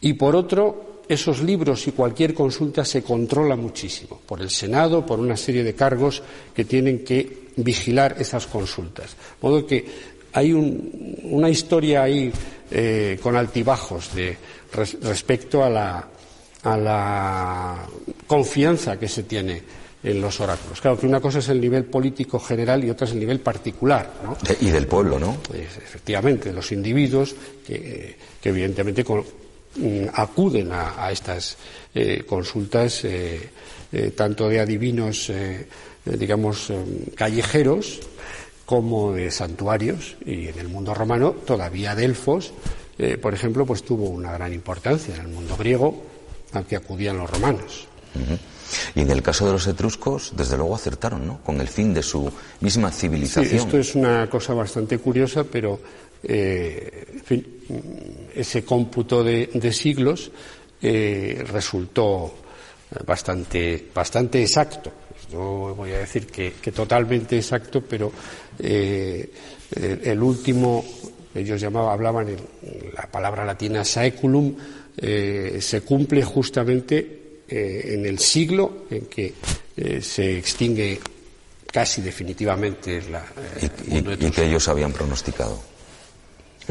y 0.00 0.12
por 0.14 0.36
otro, 0.36 1.02
esos 1.08 1.42
libros 1.42 1.86
y 1.86 1.92
cualquier 1.92 2.34
consulta 2.34 2.84
se 2.84 3.02
controla 3.02 3.56
muchísimo 3.56 4.20
por 4.26 4.40
el 4.40 4.50
Senado, 4.50 5.04
por 5.04 5.18
una 5.18 5.36
serie 5.36 5.64
de 5.64 5.74
cargos 5.74 6.22
que 6.54 6.64
tienen 6.64 7.04
que 7.04 7.48
vigilar 7.56 8.16
esas 8.18 8.46
consultas. 8.46 9.10
De 9.10 9.48
modo 9.48 9.66
que 9.66 9.84
hay 10.32 10.52
una 10.52 11.48
historia 11.48 12.02
ahí 12.02 12.32
eh, 12.70 13.18
con 13.22 13.36
altibajos 13.36 14.10
respecto 14.72 15.62
a 15.62 15.70
la, 15.70 16.08
a 16.64 16.76
la 16.76 17.86
confianza 18.26 18.98
que 18.98 19.08
se 19.08 19.22
tiene 19.22 19.62
en 20.04 20.20
los 20.20 20.38
oráculos. 20.38 20.80
Claro 20.80 20.98
que 20.98 21.06
una 21.06 21.20
cosa 21.20 21.38
es 21.38 21.48
el 21.48 21.60
nivel 21.60 21.86
político 21.86 22.38
general 22.38 22.84
y 22.84 22.90
otra 22.90 23.06
es 23.06 23.14
el 23.14 23.20
nivel 23.20 23.40
particular. 23.40 24.12
¿no? 24.22 24.36
Y 24.60 24.70
del 24.70 24.86
pueblo, 24.86 25.18
¿no? 25.18 25.38
Pues, 25.48 25.78
efectivamente, 25.78 26.52
los 26.52 26.70
individuos 26.72 27.34
que, 27.66 28.16
evidentemente 28.42 29.02
mm, 29.02 30.06
acuden 30.12 30.70
a, 30.72 31.10
estas 31.10 31.56
eh, 31.94 32.22
consultas 32.26 33.04
eh, 33.04 33.48
eh, 33.90 34.10
tanto 34.10 34.48
de 34.48 34.60
adivinos, 34.60 35.32
digamos, 36.04 36.70
callejeros 37.14 38.00
como 38.66 39.12
de 39.12 39.30
santuarios 39.30 40.16
y 40.26 40.48
en 40.48 40.58
el 40.58 40.68
mundo 40.68 40.92
romano 40.92 41.32
todavía 41.32 41.94
Delfos, 41.94 42.52
por 43.22 43.32
ejemplo, 43.32 43.64
pues 43.64 43.82
tuvo 43.84 44.08
una 44.08 44.32
gran 44.32 44.52
importancia 44.52 45.14
en 45.14 45.22
el 45.22 45.28
mundo 45.28 45.56
griego 45.56 46.02
al 46.52 46.66
que 46.66 46.76
acudían 46.76 47.16
los 47.16 47.30
romanos. 47.30 47.86
Y 48.94 49.00
en 49.00 49.10
el 49.10 49.22
caso 49.22 49.46
de 49.46 49.52
los 49.52 49.66
etruscos, 49.66 50.32
desde 50.36 50.56
luego 50.56 50.74
acertaron, 50.74 51.26
¿no? 51.26 51.40
Con 51.42 51.60
el 51.60 51.68
fin 51.68 51.92
de 51.94 52.02
su 52.02 52.30
misma 52.60 52.90
civilización. 52.90 53.48
Sí, 53.48 53.56
esto 53.56 53.78
es 53.78 53.94
una 53.94 54.28
cosa 54.28 54.54
bastante 54.54 54.98
curiosa, 54.98 55.44
pero 55.44 55.80
eh, 56.26 57.06
en 57.12 57.20
fin, 57.20 57.46
ese 58.34 58.64
cómputo 58.64 59.22
de, 59.22 59.72
siglos 59.72 60.30
eh, 60.80 61.44
resultó 61.52 62.34
bastante, 63.06 63.88
bastante 63.94 64.42
exacto. 64.42 64.92
No 65.32 65.74
voy 65.74 65.92
a 65.92 65.98
decir 65.98 66.26
que, 66.26 66.52
totalmente 66.72 67.36
exacto, 67.36 67.82
pero 67.82 68.12
eh, 68.58 69.30
el 69.70 70.22
último, 70.22 70.84
ellos 71.34 71.60
llamaban, 71.60 71.92
hablaban 71.92 72.28
en 72.28 72.38
la 72.94 73.10
palabra 73.10 73.44
latina 73.44 73.84
saeculum, 73.84 74.54
se 74.96 75.80
cumple 75.84 76.22
justamente 76.22 77.23
eh, 77.56 77.94
en 77.94 78.04
el 78.04 78.18
siglo 78.18 78.86
en 78.90 79.06
que 79.06 79.32
eh, 79.76 80.02
se 80.02 80.38
extingue 80.38 81.00
casi 81.70 82.02
definitivamente 82.02 83.00
la, 83.08 83.24
eh, 83.60 83.70
y, 84.18 84.30
que 84.32 84.44
ellos 84.44 84.66
habían 84.66 84.92
pronosticado. 84.92 85.62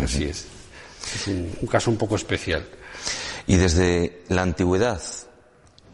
Así 0.03 0.25
es. 0.25 0.45
Es 1.15 1.27
un, 1.27 1.67
caso 1.71 1.89
un 1.89 1.95
poco 1.95 2.17
especial. 2.17 2.67
Y 3.47 3.55
desde 3.55 4.23
la 4.27 4.41
antigüedad 4.41 5.01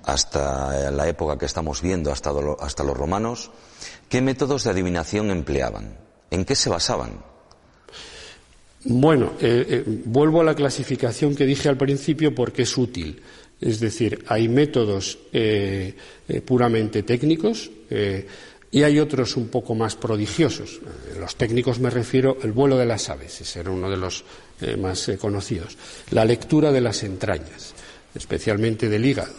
hasta 0.06 0.90
la 0.90 1.08
época 1.08 1.38
que 1.38 1.46
estamos 1.46 1.84
viendo, 1.84 2.12
hasta, 2.12 2.32
hasta 2.60 2.84
los 2.84 2.98
romanos, 2.98 3.52
¿qué 4.10 4.24
métodos 4.24 4.64
de 4.64 4.72
adivinación 4.72 5.30
empleaban? 5.30 6.00
¿En 6.32 6.46
qué 6.46 6.56
se 6.56 6.72
basaban? 6.72 7.24
Bueno, 8.86 9.34
vuelvo 10.06 10.42
a 10.42 10.46
la 10.46 10.56
clasificación 10.56 11.36
que 11.36 11.46
dije 11.46 11.70
al 11.70 11.78
principio 11.78 12.34
porque 12.34 12.64
es 12.64 12.76
útil. 12.76 13.22
Es 13.62 13.80
decir, 13.80 14.24
hay 14.28 14.48
métodos 14.48 15.18
eh, 15.34 15.94
eh, 16.28 16.42
puramente 16.42 17.04
técnicos 17.04 17.70
eh, 17.90 18.26
y 18.72 18.84
hay 18.84 19.00
otros 19.00 19.36
un 19.36 19.50
poco 19.50 19.76
más 19.76 19.96
prodigiosos. 19.96 20.80
Los 21.20 21.36
técnicos 21.36 21.80
me 21.80 21.90
refiero 21.90 22.38
al 22.42 22.54
vuelo 22.54 22.78
de 22.78 22.86
las 22.86 23.10
aves, 23.10 23.42
ese 23.42 23.60
era 23.60 23.72
uno 23.72 23.90
de 23.90 23.98
los 23.98 24.24
más 24.78 25.10
conocidos. 25.20 25.76
La 26.12 26.24
lectura 26.24 26.72
de 26.72 26.82
las 26.82 27.02
entrañas, 27.04 27.74
especialmente 28.14 28.88
del 28.88 29.06
hígado. 29.06 29.34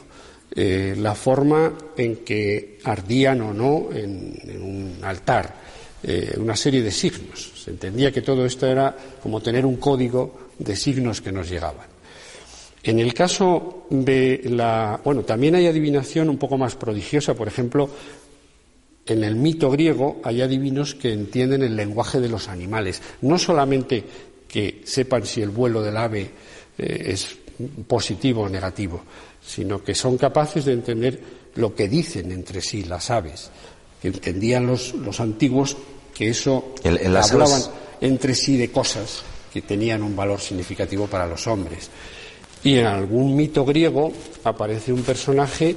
la 0.57 1.15
forma 1.15 1.79
en 1.97 2.25
que 2.25 2.81
ardían 2.83 3.41
o 3.43 3.55
no 3.55 3.91
en 3.93 4.35
un 4.61 4.99
altar, 5.03 5.55
una 6.39 6.57
serie 6.57 6.83
de 6.83 6.91
signos. 6.91 7.53
Se 7.55 7.71
entendía 7.71 8.11
que 8.11 8.23
todo 8.23 8.45
esto 8.45 8.67
era 8.67 8.97
como 9.23 9.41
tener 9.41 9.65
un 9.65 9.77
código 9.77 10.51
de 10.59 10.75
signos 10.75 11.21
que 11.21 11.31
nos 11.31 11.49
llegaban. 11.49 12.00
En 12.83 12.99
el 12.99 13.13
caso 13.13 13.87
de 13.91 14.41
la. 14.45 15.01
Bueno, 15.05 15.23
también 15.23 15.55
hay 15.55 15.67
adivinación 15.67 16.31
un 16.31 16.39
poco 16.39 16.57
más 16.57 16.77
prodigiosa. 16.77 17.35
Por 17.35 17.47
ejemplo, 17.47 17.91
en 19.07 19.25
el 19.25 19.37
mito 19.37 19.71
griego 19.71 20.21
hay 20.25 20.41
adivinos 20.41 20.95
que 20.95 21.13
entienden 21.13 21.63
el 21.63 21.77
lenguaje 21.77 22.21
de 22.21 22.29
los 22.29 22.49
animales. 22.49 23.03
No 23.23 23.39
solamente 23.39 24.05
que 24.49 24.81
sepan 24.85 25.27
si 25.27 25.43
el 25.43 25.51
vuelo 25.51 25.83
del 25.83 25.97
ave 25.97 26.31
eh, 26.79 27.03
es 27.07 27.37
positivo 27.87 28.43
o 28.43 28.49
negativo, 28.49 29.03
sino 29.45 29.83
que 29.83 29.95
son 29.95 30.17
capaces 30.17 30.65
de 30.65 30.73
entender 30.73 31.21
lo 31.57 31.75
que 31.75 31.89
dicen 31.89 32.33
entre 32.33 32.61
sí 32.61 32.85
las 32.85 33.11
aves. 33.11 33.51
Que 34.01 34.09
entendían 34.09 34.67
los, 34.67 34.95
antiguos 35.21 35.77
que 36.15 36.31
eso 36.31 36.75
hablaban 36.83 37.63
entre 38.01 38.35
sí 38.35 38.57
de 38.57 38.71
cosas 38.71 39.23
que 39.53 39.63
tenían 39.63 40.03
un 40.03 40.17
valor 40.17 40.41
significativo 40.41 41.07
para 41.07 41.27
los 41.27 41.47
hombres. 41.47 41.91
Y 42.63 42.77
en 42.77 42.87
algún 42.87 43.37
mito 43.37 43.65
griego 43.65 44.13
aparece 44.45 44.93
un 44.93 45.03
personaje 45.03 45.77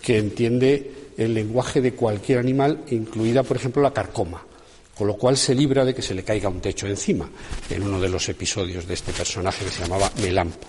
que 0.00 0.18
entiende 0.18 0.92
el 1.16 1.34
lenguaje 1.34 1.80
de 1.80 1.92
cualquier 1.92 2.38
animal, 2.38 2.84
incluida, 2.90 3.42
por 3.42 3.56
ejemplo, 3.56 3.82
la 3.82 3.92
carcoma, 3.92 4.42
con 4.94 5.06
lo 5.06 5.16
cual 5.16 5.36
se 5.36 5.54
libra 5.54 5.84
de 5.84 5.94
que 5.94 6.02
se 6.02 6.14
le 6.14 6.24
caiga 6.24 6.48
un 6.48 6.60
techo 6.60 6.86
encima, 6.86 7.28
en 7.70 7.82
uno 7.82 8.00
de 8.00 8.08
los 8.08 8.28
episodios 8.28 8.86
de 8.86 8.94
este 8.94 9.12
personaje 9.12 9.64
que 9.64 9.70
se 9.70 9.82
llamaba 9.82 10.10
Melampo. 10.20 10.66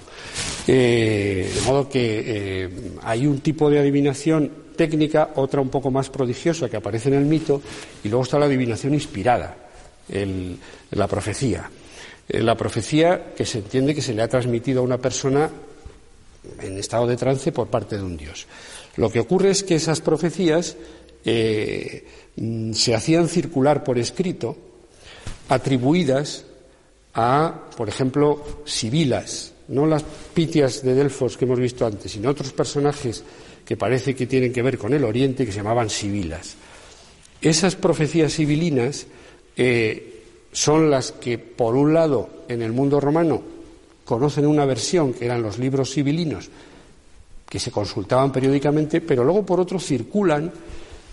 Eh, 0.68 1.52
de 1.54 1.62
modo 1.62 1.90
que 1.90 2.24
eh, 2.26 2.70
hay 3.04 3.26
un 3.26 3.40
tipo 3.40 3.70
de 3.70 3.80
adivinación 3.80 4.52
técnica, 4.76 5.32
otra 5.36 5.62
un 5.62 5.70
poco 5.70 5.90
más 5.90 6.10
prodigiosa 6.10 6.70
que 6.70 6.78
aparece 6.78 7.10
en 7.10 7.16
el 7.16 7.26
mito, 7.26 7.62
y 8.04 8.10
luego 8.10 8.24
está 8.24 8.38
la 8.38 8.46
adivinación 8.46 8.94
inspirada, 8.94 9.56
la 10.92 11.08
profecía. 11.08 11.70
Eh, 12.28 12.42
la 12.42 12.58
profecía 12.58 13.34
que 13.36 13.46
se 13.46 13.60
entiende 13.60 13.94
que 13.94 14.02
se 14.02 14.14
le 14.14 14.22
ha 14.22 14.28
transmitido 14.28 14.82
a 14.82 14.84
una 14.84 14.98
persona 14.98 15.50
en 16.62 16.78
estado 16.78 17.08
de 17.08 17.18
trance 17.18 17.52
por 17.52 17.68
parte 17.68 17.98
de 17.98 18.04
un 18.04 18.18
Dios. 18.18 18.48
Lo 18.98 19.10
que 19.10 19.20
ocurre 19.20 19.52
es 19.52 19.64
que 19.64 19.76
esas 19.76 20.02
profecías 20.02 20.76
eh, 21.24 22.06
mm, 22.36 22.74
se 22.74 22.96
hacían 22.96 23.28
circular 23.28 23.84
por 23.84 23.98
escrito, 23.98 24.58
atribuidas 25.50 26.46
a, 27.14 27.70
por 27.78 27.90
ejemplo, 27.90 28.62
sibilas, 28.66 29.54
no 29.68 29.86
las 29.86 30.04
pitias 30.34 30.84
de 30.84 30.94
Delfos 30.94 31.38
que 31.38 31.46
hemos 31.46 31.60
visto 31.60 31.86
antes, 31.86 32.12
sino 32.12 32.30
otros 32.30 32.52
personajes 32.52 33.24
que 33.66 33.78
parece 33.78 34.16
que 34.16 34.28
tienen 34.28 34.54
que 34.54 34.62
ver 34.62 34.78
con 34.78 34.94
el 34.94 35.04
Oriente 35.04 35.46
que 35.46 35.52
se 35.52 35.58
llamaban 35.58 35.90
sibilas. 35.90 36.56
Esas 37.42 37.76
profecías 37.76 38.34
sibilinas 38.34 39.08
eh, 39.58 40.15
son 40.56 40.90
las 40.90 41.12
que, 41.12 41.38
por 41.38 41.76
un 41.76 41.94
lado, 41.94 42.30
en 42.48 42.62
el 42.62 42.72
mundo 42.72 43.02
romano 43.02 43.42
conocen 44.06 44.48
una 44.48 44.64
versión, 44.64 45.14
que 45.14 45.26
eran 45.26 45.42
los 45.42 45.60
libros 45.60 45.92
civilinos, 45.92 46.50
que 47.50 47.60
se 47.60 47.72
consultaban 47.72 48.32
periódicamente, 48.32 49.02
pero 49.02 49.26
luego, 49.26 49.46
por 49.46 49.60
otro, 49.60 49.80
circulan 49.80 50.50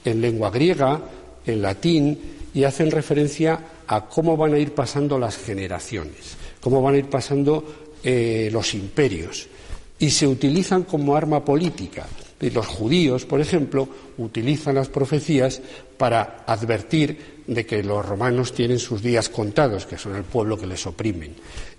en 0.04 0.20
lengua 0.20 0.48
griega, 0.50 1.00
en 1.44 1.60
latín, 1.60 2.20
y 2.54 2.62
hacen 2.62 2.92
referencia 2.92 3.58
a 3.88 4.06
cómo 4.06 4.36
van 4.36 4.54
a 4.54 4.58
ir 4.58 4.74
pasando 4.74 5.18
las 5.18 5.36
generaciones, 5.38 6.36
cómo 6.60 6.80
van 6.80 6.94
a 6.94 6.98
ir 6.98 7.06
pasando 7.06 7.64
eh, 8.04 8.48
los 8.52 8.74
imperios, 8.74 9.48
y 9.98 10.08
se 10.08 10.28
utilizan 10.28 10.84
como 10.84 11.16
arma 11.16 11.44
política. 11.44 12.06
Y 12.42 12.50
los 12.50 12.66
judíos, 12.66 13.24
por 13.24 13.40
ejemplo, 13.40 13.88
utilizan 14.18 14.74
las 14.74 14.88
profecías 14.88 15.62
para 15.96 16.44
advertir 16.46 17.42
de 17.46 17.64
que 17.64 17.82
los 17.82 18.04
romanos 18.04 18.52
tienen 18.52 18.78
sus 18.78 19.00
días 19.00 19.28
contados, 19.28 19.86
que 19.86 19.96
son 19.96 20.16
el 20.16 20.24
pueblo 20.24 20.58
que 20.58 20.66
les 20.66 20.84
oprimen. 20.86 21.34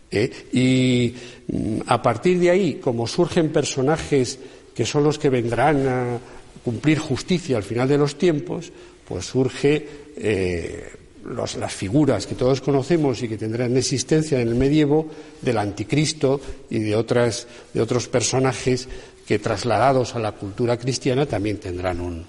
¿eh? 0.10 0.32
Y 0.54 1.14
mm, 1.48 1.82
a 1.86 2.02
partir 2.02 2.40
de 2.40 2.50
ahí, 2.50 2.76
como 2.76 3.06
surgen 3.06 3.50
personajes 3.52 4.40
que 4.74 4.86
son 4.86 5.04
los 5.04 5.20
que 5.20 5.30
vendrán 5.30 5.88
a 5.88 6.18
cumplir 6.64 6.98
justicia 6.98 7.58
al 7.58 7.64
final 7.64 7.88
de 7.88 7.98
los 7.98 8.18
tiempos, 8.18 8.72
pues 9.06 9.26
surge 9.26 9.88
eh, 10.16 10.92
las 11.26 11.74
figuras 11.74 12.28
que 12.28 12.36
todos 12.36 12.62
conocemos 12.62 13.22
y 13.24 13.30
que 13.30 13.38
tendrán 13.38 13.78
existencia 13.78 14.40
en 14.40 14.48
el 14.48 14.56
medievo 14.56 15.08
del 15.42 15.58
anticristo 15.58 16.42
y 16.70 16.80
de, 16.80 16.96
otros 16.96 18.08
personajes 18.12 18.88
que 19.34 19.40
trasladados 19.40 20.14
a 20.14 20.20
la 20.20 20.34
cultura 20.34 20.78
cristiana 20.78 21.26
también 21.26 21.58
tendrán 21.58 22.00
un, 22.00 22.24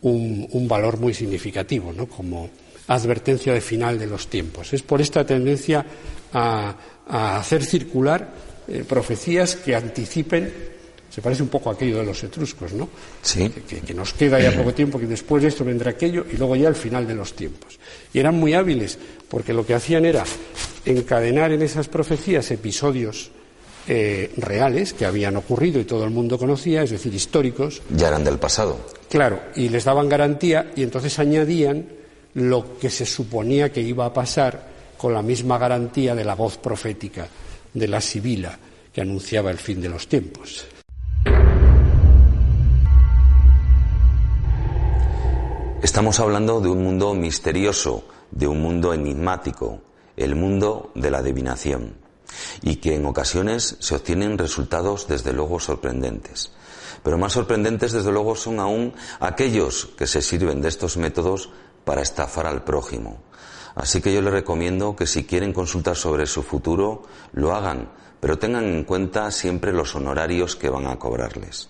un, 0.00 0.66
valor 0.66 0.98
muy 0.98 1.12
significativo, 1.12 1.92
¿no? 1.92 2.06
como 2.06 2.48
advertencia 2.86 3.52
de 3.52 3.60
final 3.60 3.98
de 3.98 4.06
los 4.06 4.28
tiempos. 4.28 4.72
Es 4.72 4.80
por 4.80 5.02
esta 5.02 5.26
tendencia 5.26 5.84
a, 6.32 6.74
hacer 7.08 7.62
circular 7.62 8.32
eh, 8.68 8.84
profecías 8.88 9.54
que 9.56 9.76
anticipen 9.76 10.50
se 11.10 11.20
parece 11.20 11.42
un 11.42 11.50
poco 11.50 11.68
a 11.68 11.74
aquello 11.74 11.98
de 11.98 12.06
los 12.06 12.24
etruscos, 12.24 12.72
¿no? 12.72 12.88
Sí. 13.20 13.50
Que, 13.86 13.94
nos 13.94 14.14
queda 14.14 14.40
ya 14.40 14.56
poco 14.56 14.72
tiempo, 14.72 14.98
que 14.98 15.06
después 15.06 15.42
de 15.42 15.50
esto 15.50 15.64
vendrá 15.64 15.90
aquello 15.90 16.24
y 16.30 16.36
luego 16.36 16.56
ya 16.56 16.68
el 16.68 16.74
final 16.74 17.06
de 17.06 17.14
los 17.14 17.34
tiempos. 17.34 17.78
Y 18.14 18.18
eran 18.18 18.34
muy 18.34 18.54
hábiles, 18.54 18.98
porque 19.28 19.52
lo 19.52 19.64
que 19.64 19.74
hacían 19.74 20.04
era 20.04 20.24
encadenar 20.84 21.52
en 21.52 21.62
esas 21.62 21.88
profecías 21.88 22.50
episodios 22.50 23.30
eh, 23.88 24.32
reales 24.36 24.92
que 24.92 25.06
habían 25.06 25.36
ocurrido 25.36 25.80
y 25.80 25.84
todo 25.84 26.04
el 26.04 26.10
mundo 26.10 26.38
conocía, 26.38 26.82
es 26.82 26.90
decir, 26.90 27.14
históricos. 27.14 27.82
Ya 27.90 28.08
eran 28.08 28.24
del 28.24 28.38
pasado. 28.38 28.78
Claro, 29.08 29.40
y 29.54 29.68
les 29.68 29.84
daban 29.84 30.08
garantía 30.08 30.72
y 30.74 30.82
entonces 30.82 31.18
añadían 31.18 31.86
lo 32.34 32.78
que 32.78 32.90
se 32.90 33.06
suponía 33.06 33.72
que 33.72 33.80
iba 33.80 34.04
a 34.06 34.12
pasar 34.12 34.68
con 34.96 35.14
la 35.14 35.22
misma 35.22 35.58
garantía 35.58 36.14
de 36.14 36.24
la 36.24 36.34
voz 36.34 36.58
profética 36.58 37.28
de 37.72 37.88
la 37.88 38.00
Sibila 38.00 38.58
que 38.92 39.02
anunciaba 39.02 39.50
el 39.50 39.58
fin 39.58 39.80
de 39.80 39.88
los 39.88 40.08
tiempos. 40.08 40.66
Estamos 45.82 46.18
hablando 46.18 46.60
de 46.60 46.68
un 46.68 46.82
mundo 46.82 47.14
misterioso, 47.14 48.04
de 48.30 48.48
un 48.48 48.60
mundo 48.60 48.92
enigmático, 48.92 49.80
el 50.16 50.34
mundo 50.34 50.90
de 50.94 51.10
la 51.10 51.18
adivinación, 51.18 51.94
y 52.62 52.76
que 52.76 52.94
en 52.94 53.06
ocasiones 53.06 53.76
se 53.80 53.94
obtienen 53.94 54.38
resultados 54.38 55.08
desde 55.08 55.32
luego 55.32 55.60
sorprendentes. 55.60 56.52
Pero 57.02 57.18
más 57.18 57.34
sorprendentes 57.34 57.92
desde 57.92 58.12
luego 58.12 58.34
son 58.34 58.60
aún 58.60 58.94
aquellos 59.20 59.86
que 59.96 60.06
se 60.06 60.22
sirven 60.22 60.60
de 60.60 60.68
estos 60.68 60.96
métodos 60.96 61.50
para 61.84 62.02
estafar 62.02 62.46
al 62.46 62.64
prójimo. 62.64 63.22
Así 63.76 64.00
que 64.00 64.12
yo 64.12 64.22
les 64.22 64.32
recomiendo 64.32 64.96
que 64.96 65.06
si 65.06 65.24
quieren 65.24 65.52
consultar 65.52 65.96
sobre 65.96 66.26
su 66.26 66.42
futuro, 66.42 67.02
lo 67.32 67.54
hagan, 67.54 67.92
pero 68.20 68.38
tengan 68.38 68.64
en 68.64 68.84
cuenta 68.84 69.30
siempre 69.30 69.72
los 69.72 69.94
honorarios 69.94 70.56
que 70.56 70.70
van 70.70 70.86
a 70.86 70.98
cobrarles. 70.98 71.68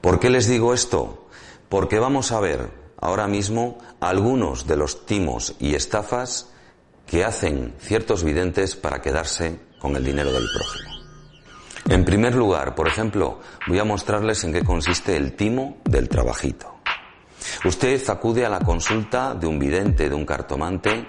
¿Por 0.00 0.18
qué 0.18 0.30
les 0.30 0.48
digo 0.48 0.72
esto? 0.72 1.28
Porque 1.68 1.98
vamos 1.98 2.32
a 2.32 2.40
ver 2.40 2.70
ahora 2.96 3.28
mismo 3.28 3.78
algunos 4.00 4.66
de 4.66 4.76
los 4.76 5.06
timos 5.06 5.54
y 5.58 5.74
estafas 5.74 6.48
que 7.06 7.24
hacen 7.24 7.74
ciertos 7.80 8.24
videntes 8.24 8.76
para 8.76 9.02
quedarse 9.02 9.60
con 9.80 9.96
el 9.96 10.04
dinero 10.04 10.30
del 10.30 10.44
prójimo. 10.54 10.90
En 11.88 12.04
primer 12.04 12.36
lugar, 12.36 12.74
por 12.76 12.86
ejemplo, 12.86 13.40
voy 13.66 13.78
a 13.80 13.84
mostrarles 13.84 14.44
en 14.44 14.52
qué 14.52 14.62
consiste 14.62 15.16
el 15.16 15.34
timo 15.34 15.78
del 15.84 16.08
trabajito. 16.08 16.76
Usted 17.64 18.08
acude 18.08 18.44
a 18.44 18.50
la 18.50 18.60
consulta 18.60 19.34
de 19.34 19.46
un 19.46 19.58
vidente, 19.58 20.08
de 20.08 20.14
un 20.14 20.26
cartomante, 20.26 21.06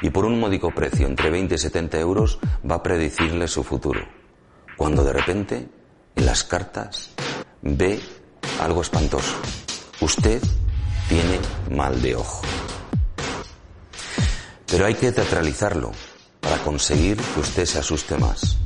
y 0.00 0.10
por 0.10 0.24
un 0.24 0.38
módico 0.38 0.70
precio, 0.70 1.06
entre 1.06 1.30
20 1.30 1.54
y 1.54 1.58
70 1.58 1.98
euros, 1.98 2.38
va 2.70 2.76
a 2.76 2.82
predecirle 2.82 3.48
su 3.48 3.64
futuro. 3.64 4.00
Cuando 4.76 5.02
de 5.02 5.12
repente, 5.12 5.68
en 6.14 6.26
las 6.26 6.44
cartas, 6.44 7.10
ve 7.62 8.00
algo 8.60 8.82
espantoso. 8.82 9.34
Usted 10.00 10.40
tiene 11.08 11.40
mal 11.76 12.00
de 12.00 12.14
ojo. 12.14 12.42
Pero 14.66 14.86
hay 14.86 14.94
que 14.94 15.12
teatralizarlo 15.12 15.92
para 16.42 16.58
conseguir 16.58 17.16
que 17.16 17.40
usted 17.40 17.64
se 17.64 17.78
asuste 17.78 18.18
más. 18.18 18.58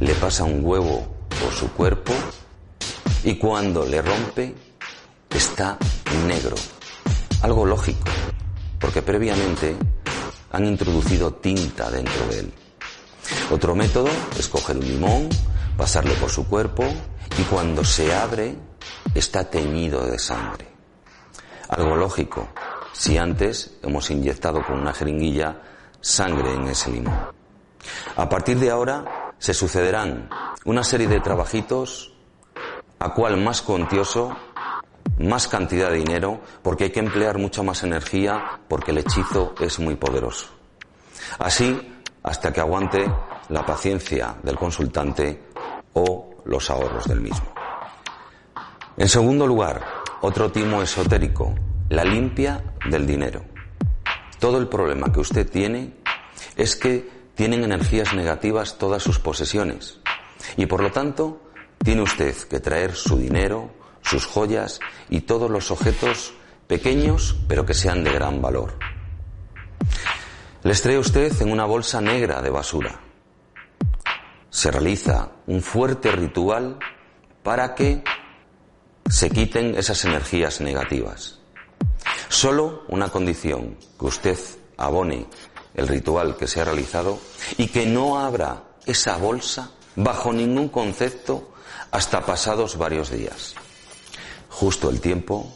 Le 0.00 0.14
pasa 0.14 0.44
un 0.44 0.62
huevo 0.62 1.06
por 1.40 1.54
su 1.54 1.72
cuerpo 1.72 2.12
y 3.24 3.36
cuando 3.36 3.86
le 3.86 4.02
rompe 4.02 4.54
está 5.30 5.78
negro. 6.26 6.56
Algo 7.42 7.64
lógico, 7.64 8.04
porque 8.78 9.00
previamente 9.00 9.76
han 10.52 10.66
introducido 10.66 11.32
tinta 11.34 11.90
dentro 11.90 12.26
de 12.26 12.40
él. 12.40 12.52
Otro 13.50 13.74
método 13.74 14.10
es 14.38 14.48
coger 14.48 14.76
un 14.76 14.86
limón, 14.86 15.28
pasarlo 15.76 16.14
por 16.14 16.30
su 16.30 16.46
cuerpo 16.46 16.84
y 17.38 17.42
cuando 17.44 17.84
se 17.84 18.12
abre 18.12 18.56
está 19.14 19.48
teñido 19.48 20.04
de 20.04 20.18
sangre. 20.18 20.66
Algo 21.68 21.94
lógico, 21.94 22.48
si 22.92 23.16
antes 23.16 23.78
hemos 23.82 24.10
inyectado 24.10 24.66
con 24.66 24.80
una 24.80 24.92
jeringuilla 24.92 25.62
sangre 26.00 26.54
en 26.54 26.68
ese 26.68 26.90
limón. 26.90 27.18
A 28.16 28.28
partir 28.28 28.58
de 28.58 28.70
ahora 28.70 29.32
se 29.38 29.54
sucederán 29.54 30.28
una 30.64 30.84
serie 30.84 31.08
de 31.08 31.20
trabajitos 31.20 32.12
a 32.98 33.14
cual 33.14 33.38
más 33.38 33.62
cuantioso, 33.62 34.36
más 35.18 35.48
cantidad 35.48 35.90
de 35.90 35.96
dinero, 35.96 36.40
porque 36.62 36.84
hay 36.84 36.90
que 36.90 37.00
emplear 37.00 37.38
mucha 37.38 37.62
más 37.62 37.82
energía, 37.82 38.60
porque 38.68 38.90
el 38.90 38.98
hechizo 38.98 39.54
es 39.58 39.78
muy 39.78 39.96
poderoso. 39.96 40.48
Así, 41.38 42.02
hasta 42.22 42.52
que 42.52 42.60
aguante 42.60 43.10
la 43.48 43.64
paciencia 43.64 44.36
del 44.42 44.56
consultante 44.56 45.48
o 45.94 46.42
los 46.44 46.68
ahorros 46.70 47.06
del 47.06 47.20
mismo. 47.20 47.46
En 48.96 49.08
segundo 49.08 49.46
lugar, 49.46 49.82
otro 50.20 50.52
timo 50.52 50.82
esotérico, 50.82 51.54
la 51.88 52.04
limpia 52.04 52.62
del 52.88 53.06
dinero. 53.06 53.49
Todo 54.40 54.56
el 54.56 54.68
problema 54.68 55.12
que 55.12 55.20
usted 55.20 55.48
tiene 55.48 55.92
es 56.56 56.74
que 56.74 57.08
tienen 57.34 57.62
energías 57.62 58.14
negativas 58.14 58.78
todas 58.78 59.02
sus 59.02 59.18
posesiones 59.18 60.00
y 60.56 60.64
por 60.64 60.82
lo 60.82 60.90
tanto 60.90 61.42
tiene 61.84 62.00
usted 62.00 62.34
que 62.48 62.58
traer 62.58 62.94
su 62.94 63.18
dinero, 63.18 63.70
sus 64.02 64.24
joyas 64.24 64.80
y 65.10 65.20
todos 65.20 65.50
los 65.50 65.70
objetos 65.70 66.32
pequeños 66.66 67.36
pero 67.48 67.66
que 67.66 67.74
sean 67.74 68.02
de 68.02 68.12
gran 68.12 68.40
valor. 68.40 68.78
Les 70.62 70.80
trae 70.80 70.98
usted 70.98 71.32
en 71.42 71.52
una 71.52 71.66
bolsa 71.66 72.00
negra 72.00 72.40
de 72.40 72.50
basura. 72.50 72.98
Se 74.48 74.70
realiza 74.70 75.32
un 75.46 75.60
fuerte 75.60 76.12
ritual 76.12 76.78
para 77.42 77.74
que 77.74 78.02
se 79.06 79.28
quiten 79.28 79.74
esas 79.74 80.02
energías 80.06 80.62
negativas. 80.62 81.40
Solo 82.30 82.84
una 82.86 83.08
condición, 83.08 83.76
que 83.98 84.06
usted 84.06 84.38
abone 84.76 85.26
el 85.74 85.88
ritual 85.88 86.36
que 86.36 86.46
se 86.46 86.60
ha 86.60 86.64
realizado 86.64 87.18
y 87.58 87.66
que 87.66 87.86
no 87.86 88.20
abra 88.20 88.62
esa 88.86 89.16
bolsa 89.16 89.72
bajo 89.96 90.32
ningún 90.32 90.68
concepto 90.68 91.50
hasta 91.90 92.24
pasados 92.24 92.78
varios 92.78 93.10
días. 93.10 93.56
Justo 94.48 94.90
el 94.90 95.00
tiempo 95.00 95.52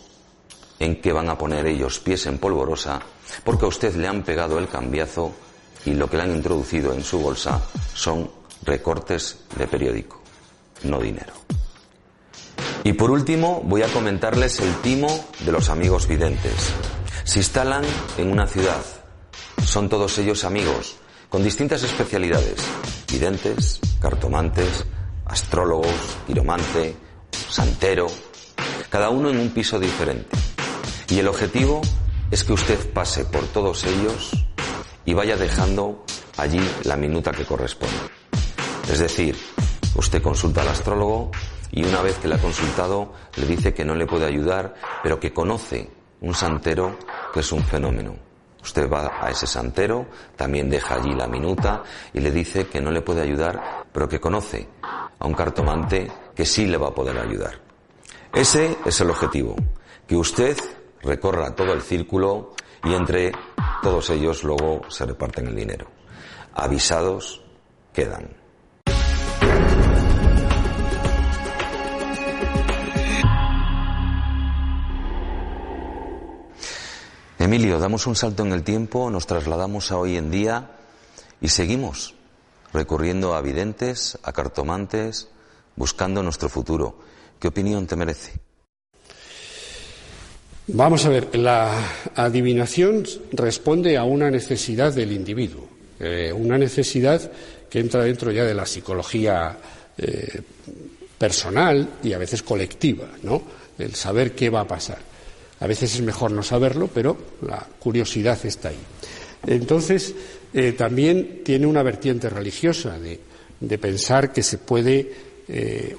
en 0.81 1.01
que 1.01 1.13
van 1.13 1.31
a 1.31 1.39
poner 1.39 1.65
ellos 1.69 2.01
pies 2.01 2.27
en 2.27 2.39
polvorosa 2.39 3.01
porque 3.45 3.67
a 3.67 3.69
usted 3.69 3.95
le 3.95 4.09
han 4.09 4.25
pegado 4.25 4.59
el 4.59 4.69
cambiazo 4.69 5.33
y 5.85 5.95
lo 5.95 6.11
que 6.11 6.17
le 6.17 6.25
han 6.25 6.35
introducido 6.35 6.93
en 6.93 7.05
su 7.05 7.21
bolsa 7.21 7.63
son 7.95 8.29
recortes 8.65 9.39
de 9.57 9.69
periódico, 9.69 10.21
no 10.83 10.99
dinero. 10.99 11.35
Y 12.85 12.93
por 12.93 13.11
último, 13.11 13.63
voy 13.65 13.83
a 13.83 13.89
comentarles 13.89 14.61
el 14.61 14.75
timo 14.83 15.09
de 15.41 15.53
los 15.53 15.71
amigos 15.71 16.07
videntes. 16.07 16.53
Se 17.25 17.39
instalan 17.39 17.83
en 18.19 18.31
una 18.31 18.47
ciudad. 18.47 18.85
Son 19.65 19.89
todos 19.89 20.19
ellos 20.19 20.45
amigos, 20.45 20.97
con 21.31 21.43
distintas 21.43 21.83
especialidades. 21.83 22.57
Videntes, 23.11 23.81
cartomantes, 24.01 24.85
astrólogos, 25.25 25.95
quiromante, 26.27 26.95
santero, 27.49 28.07
cada 28.91 29.09
uno 29.09 29.31
en 29.31 29.39
un 29.39 29.49
piso 29.49 29.81
diferente. 29.81 30.37
Y 31.09 31.19
el 31.21 31.29
objetivo 31.29 31.81
es 32.31 32.45
que 32.45 32.53
usted 32.53 32.93
pase 32.93 33.25
por 33.25 33.47
todos 33.47 33.85
ellos 33.85 34.31
y 35.07 35.15
vaya 35.15 35.37
dejando 35.37 36.05
allí 36.37 36.61
la 36.85 36.99
minuta 36.99 37.33
que 37.33 37.47
corresponde. 37.47 37.97
Es 38.93 38.99
decir, 38.99 39.37
usted 39.97 40.21
consulta 40.21 40.61
al 40.61 40.69
astrólogo, 40.69 41.31
y 41.77 41.83
una 41.85 42.03
vez 42.03 42.19
que 42.19 42.29
le 42.29 42.37
ha 42.37 42.41
consultado 42.41 43.13
le 43.37 43.47
dice 43.47 43.75
que 43.75 43.85
no 43.85 43.97
le 43.97 44.07
puede 44.07 44.27
ayudar, 44.27 44.75
pero 45.03 45.19
que 45.19 45.33
conoce 45.33 45.91
un 46.21 46.33
santero 46.33 46.97
que 47.33 47.41
es 47.41 47.51
un 47.51 47.65
fenómeno. 47.65 48.15
Usted 48.63 48.89
va 48.89 49.19
a 49.21 49.31
ese 49.31 49.49
santero, 49.49 50.07
también 50.37 50.71
deja 50.71 50.95
allí 50.95 51.13
la 51.15 51.27
minuta 51.27 51.83
y 52.13 52.21
le 52.21 52.31
dice 52.31 52.69
que 52.69 52.81
no 52.81 52.93
le 52.93 53.03
puede 53.03 53.23
ayudar, 53.23 53.87
pero 53.93 54.09
que 54.09 54.21
conoce 54.21 54.69
a 54.83 55.27
un 55.27 55.35
cartomante 55.35 56.11
que 56.35 56.47
sí 56.47 56.67
le 56.67 56.79
va 56.79 56.89
a 56.89 56.95
poder 56.95 57.19
ayudar. 57.19 57.61
Ese 58.33 58.79
es 58.85 59.01
el 59.01 59.11
objetivo, 59.11 59.57
que 60.07 60.17
usted 60.17 60.57
recorra 61.03 61.57
todo 61.57 61.73
el 61.73 61.83
círculo 61.83 62.55
y 62.85 62.95
entre 62.95 63.33
todos 63.83 64.11
ellos 64.11 64.45
luego 64.45 64.83
se 64.89 65.07
reparten 65.07 65.49
el 65.49 65.57
dinero. 65.57 65.89
Avisados 66.55 67.43
quedan. 67.93 68.44
Emilio, 77.45 77.79
damos 77.79 78.07
un 78.07 78.17
salto 78.17 78.43
en 78.43 78.53
el 78.53 78.63
tiempo, 78.63 79.11
nos 79.11 79.27
trasladamos 79.27 79.93
a 79.93 79.99
hoy 79.99 80.17
en 80.17 80.31
día 80.31 80.71
y 81.43 81.49
seguimos 81.49 82.15
recurriendo 82.73 83.35
a 83.35 83.43
videntes, 83.43 84.19
a 84.23 84.33
cartomantes, 84.33 85.29
buscando 85.77 86.23
nuestro 86.23 86.49
futuro. 86.49 86.99
¿Qué 87.39 87.49
opinión 87.49 87.87
te 87.87 87.97
merece? 87.97 88.33
Vamos 90.69 91.05
a 91.05 91.11
ver, 91.11 91.37
la 91.37 91.87
adivinación 92.15 93.05
responde 93.33 93.99
a 93.99 94.05
una 94.05 94.31
necesidad 94.31 94.95
del 94.95 95.13
individuo, 95.13 95.69
eh, 96.01 96.33
una 96.33 96.57
necesidad 96.57 97.31
que 97.69 97.81
entra 97.81 98.05
dentro 98.05 98.33
ya 98.33 98.45
de 98.45 98.55
la 98.55 98.65
psicología 98.65 99.59
eh, 99.99 100.41
personal 101.19 101.91
y 102.03 102.15
a 102.15 102.19
veces 102.19 102.43
colectiva, 102.43 103.07
¿no? 103.23 103.43
El 103.77 103.95
saber 103.95 104.35
qué 104.35 104.49
va 104.49 104.61
a 104.61 104.67
pasar. 104.67 105.14
A 105.61 105.67
veces 105.67 105.95
es 105.95 106.01
mejor 106.03 106.31
no 106.33 106.43
saberlo, 106.43 106.89
pero 106.93 107.17
la 107.43 107.67
curiosidad 107.79 108.39
está 108.45 108.71
ahí. 108.71 108.79
Entonces, 109.47 110.15
eh, 110.53 110.73
también 110.73 111.43
tiene 111.45 111.67
una 111.67 111.83
vertiente 111.83 112.29
religiosa 112.29 112.99
de, 112.99 113.21
pensar 113.79 114.33
que 114.33 114.43
se 114.43 114.59
puede 114.59 115.35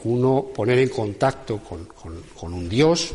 uno 0.03 0.47
poner 0.53 0.79
en 0.79 0.89
contacto 0.89 1.61
con 1.63 2.53
un 2.53 2.69
Dios, 2.69 3.13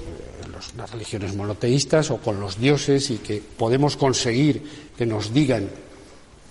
las 0.76 0.90
religiones 0.90 1.34
monoteístas 1.34 2.10
o 2.10 2.18
con 2.18 2.40
los 2.40 2.58
dioses 2.58 3.10
y 3.10 3.18
que 3.18 3.42
podemos 3.56 3.96
conseguir 3.96 4.62
que 4.96 5.06
nos 5.06 5.32
digan 5.32 5.68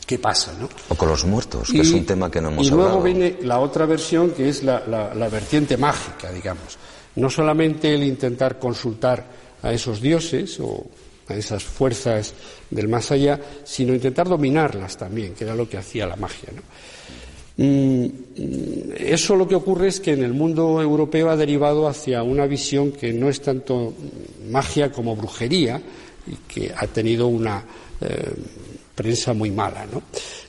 qué 0.10 0.18
pasa. 0.18 0.52
¿no? 0.60 0.68
O 0.90 0.96
con 0.96 1.08
los 1.08 1.24
muertos, 1.24 1.70
que 1.70 1.82
es 1.82 1.92
un 1.92 2.04
tema 2.04 2.32
que 2.32 2.42
no 2.42 2.48
hemos 2.50 2.66
hablado. 2.72 2.82
Y 2.82 2.90
luego 2.90 3.04
viene 3.04 3.38
la 3.44 3.60
otra 3.60 3.86
versión 3.86 4.32
que 4.32 4.50
es 4.50 4.64
la, 4.64 4.80
vertiente 5.32 5.78
mágica, 5.78 6.32
digamos. 6.32 6.80
No 7.16 7.30
solamente 7.30 7.94
el 7.94 8.04
intentar 8.04 8.58
consultar 8.58 9.24
a 9.62 9.72
esos 9.72 10.02
dioses 10.02 10.60
o 10.62 10.84
a 11.28 11.36
esas 11.36 11.64
fuerzas 11.64 12.34
del 12.72 12.88
más 12.88 13.12
allá, 13.12 13.40
sino 13.64 13.94
intentar 13.94 14.28
dominarlas 14.28 14.98
también, 14.98 15.36
que 15.36 15.44
era 15.44 15.54
lo 15.54 15.70
que 15.70 15.78
hacía 15.78 16.08
la 16.08 16.16
magia. 16.16 16.50
¿no? 16.56 16.64
Mm, 17.64 18.08
eso 18.98 19.36
lo 19.36 19.48
que 19.48 19.54
ocurre 19.54 19.90
es 19.90 20.00
que 20.00 20.14
en 20.14 20.24
el 20.24 20.34
mundo 20.34 20.82
europeo 20.82 21.30
ha 21.30 21.36
derivado 21.36 21.88
hacia 21.88 22.24
una 22.24 22.48
visión 22.48 22.94
que 22.94 23.14
no 23.14 23.30
es 23.30 23.42
tanto 23.42 23.94
magia 24.50 24.92
como 24.92 25.16
brujería 25.16 25.80
y 26.26 26.36
que 26.52 26.74
ha 26.76 26.88
tenido 26.88 27.28
una 27.28 27.64
eh, 28.02 28.34
prensa 29.00 29.34
muy 29.34 29.52
mala. 29.52 29.88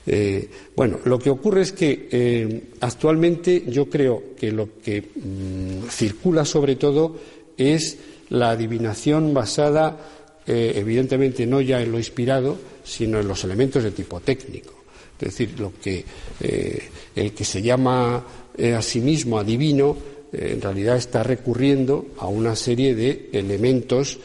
Eh, 0.07 0.51
bueno, 0.75 0.99
lo 1.05 1.19
que 1.21 1.31
ocurre 1.31 1.63
es 1.63 1.73
que 1.73 2.09
eh, 2.11 2.71
actualmente 2.81 3.65
yo 3.69 3.89
creo 3.89 4.35
que 4.37 4.51
lo 4.51 4.81
que 4.83 5.01
mm, 5.03 5.89
circula 5.89 6.45
sobre 6.45 6.75
todo 6.75 7.17
es 7.57 7.97
la 8.31 8.51
adivinación 8.51 9.33
basada, 9.33 9.99
evidentemente, 10.47 11.47
no 11.47 11.61
ya 11.61 11.81
en 11.81 11.93
lo 11.93 11.99
inspirado, 11.99 12.59
sino 12.83 13.21
en 13.21 13.29
los 13.29 13.45
elementos 13.45 13.85
de 13.85 13.93
tipo 13.93 14.19
técnico. 14.19 14.81
Es 15.21 15.37
decir, 15.37 15.61
lo 15.61 15.73
que 15.81 16.03
eh, 16.41 16.89
el 17.15 17.33
que 17.33 17.45
se 17.45 17.61
llama 17.61 18.25
eh, 18.57 18.73
a 18.75 18.81
sí 18.81 19.01
mismo 19.01 19.39
adivino 19.39 19.91
eh, 19.93 20.20
en 20.33 20.61
realidad 20.61 20.97
está 20.97 21.23
recurriendo 21.23 22.07
a 22.19 22.27
una 22.27 22.55
serie 22.55 22.95
de 22.95 23.31
elementos, 23.33 24.19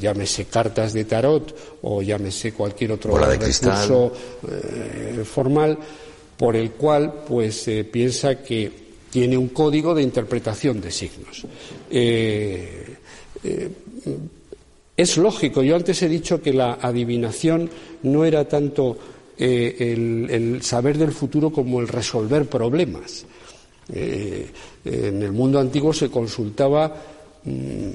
llámese 0.00 0.44
cartas 0.46 0.92
de 0.92 1.04
tarot 1.04 1.78
o 1.82 2.02
llámese 2.02 2.52
cualquier 2.52 2.92
otro 2.92 3.16
recurso 3.16 4.12
formal, 5.24 5.78
por 6.36 6.56
el 6.56 6.70
cual 6.72 7.24
pues 7.26 7.68
piensa 7.90 8.42
que 8.42 8.70
tiene 9.10 9.36
un 9.36 9.48
código 9.48 9.94
de 9.94 10.02
interpretación 10.02 10.80
de 10.80 10.90
signos. 10.90 11.46
es 14.96 15.16
lógico, 15.16 15.62
yo 15.62 15.76
antes 15.76 16.02
he 16.02 16.08
dicho 16.08 16.40
que 16.40 16.52
la 16.52 16.74
adivinación 16.74 17.68
no 18.02 18.24
era 18.24 18.46
tanto 18.46 18.96
eh, 19.36 19.94
el, 20.30 20.62
saber 20.62 20.96
del 20.96 21.10
futuro 21.10 21.50
como 21.50 21.80
el 21.80 21.88
resolver 21.88 22.46
problemas. 22.46 23.24
Eh, 23.92 24.50
en 24.84 25.22
el 25.22 25.32
mundo 25.32 25.58
antiguo 25.58 25.92
se 25.92 26.10
consultaba 26.10 26.94
mm, 27.44 27.90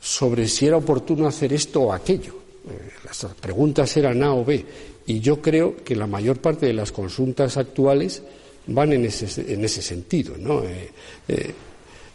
sobre 0.00 0.48
si 0.48 0.66
era 0.66 0.76
oportuno 0.76 1.26
hacer 1.26 1.52
esto 1.52 1.82
o 1.82 1.92
aquello. 1.92 2.34
Eh, 2.68 2.90
las 3.04 3.24
preguntas 3.40 3.96
eran 3.96 4.22
A 4.22 4.34
o 4.34 4.44
B. 4.44 4.64
Y 5.06 5.20
yo 5.20 5.40
creo 5.40 5.76
que 5.76 5.96
la 5.96 6.06
mayor 6.06 6.38
parte 6.38 6.66
de 6.66 6.74
las 6.74 6.92
consultas 6.92 7.56
actuales 7.56 8.22
van 8.66 8.92
en 8.92 9.06
ese, 9.06 9.52
en 9.52 9.64
ese 9.64 9.80
sentido. 9.80 10.34
¿no? 10.38 10.62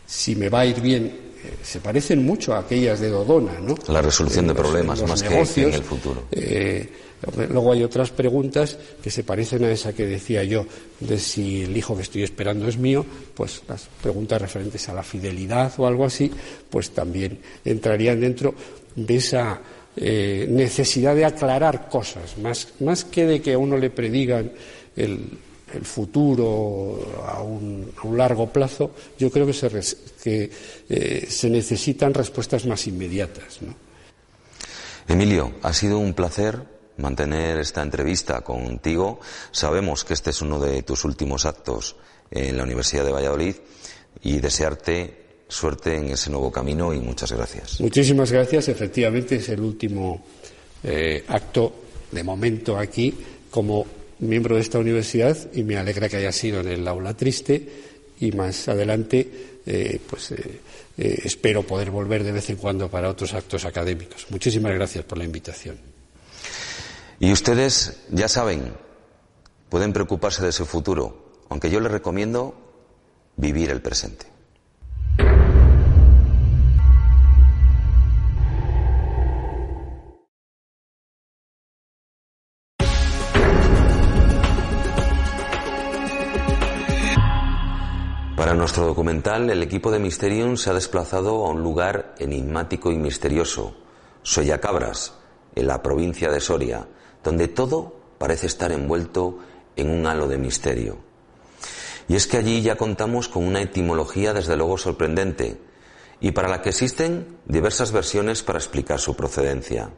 si 0.06 0.36
me 0.36 0.50
va 0.50 0.60
a 0.60 0.66
ir 0.66 0.80
bien 0.80 1.12
se 1.62 1.80
parecen 1.80 2.26
mucho 2.26 2.54
a 2.54 2.60
aquellas 2.60 3.00
de 3.00 3.10
Dodona, 3.10 3.60
¿no? 3.60 3.76
La 3.88 4.02
resolución 4.02 4.48
de 4.48 4.56
problemas 4.56 5.02
más 5.08 5.22
que 5.24 5.34
en 5.62 5.74
el 5.74 5.84
futuro. 5.84 6.24
Luego 7.50 7.72
hay 7.72 7.84
otras 7.84 8.12
preguntas 8.12 8.78
que 9.02 9.10
se 9.10 9.24
parecen 9.24 9.64
a 9.64 9.72
esa 9.72 9.94
que 9.94 10.06
decía 10.06 10.44
yo, 10.44 10.66
de 11.00 11.18
si 11.18 11.64
el 11.64 11.76
hijo 11.76 11.96
que 11.96 12.02
estoy 12.02 12.24
esperando 12.24 12.68
es 12.68 12.78
mío, 12.78 13.06
pues 13.34 13.62
las 13.68 13.88
preguntas 14.02 14.42
referentes 14.42 14.90
a 14.90 14.94
la 14.94 15.04
fidelidad 15.04 15.72
o 15.78 15.88
algo 15.88 16.06
así, 16.06 16.30
pues 16.70 16.92
también 16.92 17.40
entrarían 17.64 18.20
dentro 18.20 18.54
de 18.96 19.16
esa 19.16 19.62
eh, 19.96 20.48
necesidad 20.50 21.16
de 21.16 21.26
aclarar 21.26 21.88
cosas, 21.88 22.36
más, 22.38 23.06
que 23.06 23.26
de 23.26 23.42
que 23.42 23.54
a 23.54 23.58
uno 23.58 23.78
le 23.78 23.90
predigan 23.90 24.52
el, 24.96 25.30
futuro 25.82 27.00
a 27.26 27.42
un, 27.42 27.92
largo 28.16 28.48
plazo, 28.52 28.92
yo 29.18 29.32
creo 29.32 29.46
que 29.46 29.54
se, 29.54 29.70
que, 30.24 30.52
eh, 30.90 31.28
se 31.30 31.50
necesitan 31.50 32.14
respuestas 32.14 32.66
más 32.66 32.86
inmediatas. 32.88 33.60
Emilio, 35.08 35.54
ha 35.64 35.74
sido 35.74 36.00
un 36.00 36.14
placer 36.14 36.60
mantener 36.98 37.58
esta 37.60 37.82
entrevista 37.82 38.42
contigo. 38.42 39.20
Sabemos 39.52 40.04
que 40.04 40.14
este 40.14 40.30
es 40.30 40.42
uno 40.42 40.60
de 40.60 40.84
tus 40.84 41.04
últimos 41.06 41.46
actos 41.46 41.96
en 42.32 42.58
la 42.58 42.64
Universidad 42.64 43.06
de 43.06 43.12
Valladolid 43.12 43.56
y 44.22 44.40
desearte 44.40 45.24
suerte 45.48 45.96
en 45.96 46.10
ese 46.10 46.32
nuevo 46.32 46.52
camino 46.52 46.94
y 46.94 47.00
muchas 47.00 47.32
gracias. 47.32 47.80
Muchísimas 47.80 48.32
gracias. 48.32 48.70
Efectivamente 48.70 49.36
es 49.36 49.50
el 49.50 49.60
último 49.60 50.24
eh, 50.84 51.24
acto 51.28 51.74
de 52.12 52.24
momento 52.24 52.78
aquí 52.78 53.14
como 53.50 53.86
miembro 54.24 54.56
de 54.56 54.62
esta 54.62 54.80
universidad 54.80 55.38
y 55.54 55.64
me 55.64 55.78
alegra 55.78 56.10
que 56.10 56.18
haya 56.18 56.32
sido 56.32 56.62
en 56.62 56.68
el 56.68 56.88
aula 56.88 57.16
triste 57.16 57.68
y 58.20 58.32
más 58.32 58.68
adelante 58.68 59.60
eh, 59.66 60.00
pues 60.10 60.32
eh, 60.32 60.60
espero 60.98 61.64
poder 61.64 61.90
volver 61.90 62.24
de 62.24 62.32
vez 62.32 62.50
en 62.50 62.58
cuando 62.58 62.90
para 62.90 63.10
otros 63.10 63.34
actos 63.34 63.66
académicos. 63.66 64.28
Muchísimas 64.30 64.74
gracias 64.74 65.06
por 65.06 65.18
la 65.18 65.24
invitación. 65.24 65.78
Y 67.20 67.32
ustedes 67.32 67.98
ya 68.10 68.28
saben, 68.28 68.74
pueden 69.70 69.94
preocuparse 69.94 70.44
de 70.44 70.52
su 70.52 70.66
futuro, 70.66 71.46
aunque 71.50 71.70
yo 71.70 71.80
les 71.80 71.92
recomiendo 71.92 72.56
vivir 73.38 73.70
el 73.70 73.82
presente. 73.82 74.33
Para 88.44 88.56
nuestro 88.56 88.86
documental, 88.86 89.50
el 89.50 89.64
equipo 89.64 89.90
de 89.90 90.00
Mysterium 90.00 90.58
se 90.58 90.70
ha 90.70 90.74
desplazado 90.74 91.46
a 91.46 91.52
un 91.52 91.64
lugar 91.64 92.14
enigmático 92.20 92.92
y 92.92 92.98
misterioso, 92.98 93.74
Soyacabras, 94.22 95.14
en 95.56 95.66
la 95.66 95.82
provincia 95.82 96.30
de 96.30 96.42
Soria, 96.42 96.86
donde 97.24 97.48
todo 97.48 97.96
parece 98.18 98.48
estar 98.48 98.74
envuelto 98.74 99.40
en 99.78 99.90
un 99.90 100.06
halo 100.06 100.28
de 100.28 100.38
misterio. 100.38 100.98
Y 102.10 102.18
es 102.18 102.28
que 102.28 102.36
allí 102.36 102.62
ya 102.62 102.76
contamos 102.76 103.30
con 103.30 103.46
una 103.48 103.62
etimología 103.62 104.34
desde 104.34 104.58
luego 104.58 104.78
sorprendente 104.78 105.62
y 106.20 106.32
para 106.34 106.50
la 106.50 106.62
que 106.62 106.72
existen 106.72 107.38
diversas 107.46 107.94
versiones 107.94 108.44
para 108.44 108.60
explicar 108.60 109.00
su 109.00 109.16
procedencia. 109.16 109.90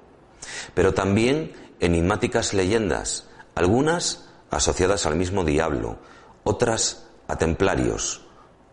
Pero 0.76 0.94
también 0.94 1.52
enigmáticas 1.80 2.54
leyendas, 2.54 3.28
algunas 3.56 4.30
asociadas 4.52 5.08
al 5.08 5.16
mismo 5.16 5.44
diablo, 5.44 5.98
otras 6.44 7.08
a 7.28 7.38
templarios, 7.38 8.25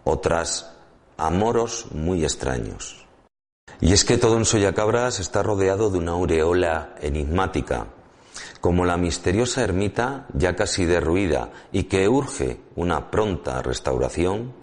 otras 0.05 0.73
a 1.17 1.31
moros 1.31 1.87
muy 1.93 2.25
extraños. 2.25 3.07
Y 3.81 3.93
es 3.93 4.05
que 4.05 4.19
todo 4.19 4.37
en 4.37 4.45
Soyacabras 4.45 5.21
está 5.21 5.43
rodeado 5.43 5.91
de 5.91 5.99
una 5.99 6.13
aureola 6.13 6.95
enigmática, 7.01 7.87
como 8.61 8.85
la 8.85 8.97
misteriosa 8.97 9.63
ermita 9.63 10.27
ya 10.35 10.55
casi 10.55 10.85
derruida 10.85 11.51
y 11.73 11.85
que 11.85 12.09
urge 12.09 12.61
una 12.77 13.11
pronta 13.11 13.61
restauración, 13.63 14.55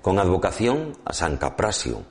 con 0.00 0.18
advocación 0.18 0.96
a 1.04 1.12
San 1.12 1.36
Caprasio, 1.36 2.02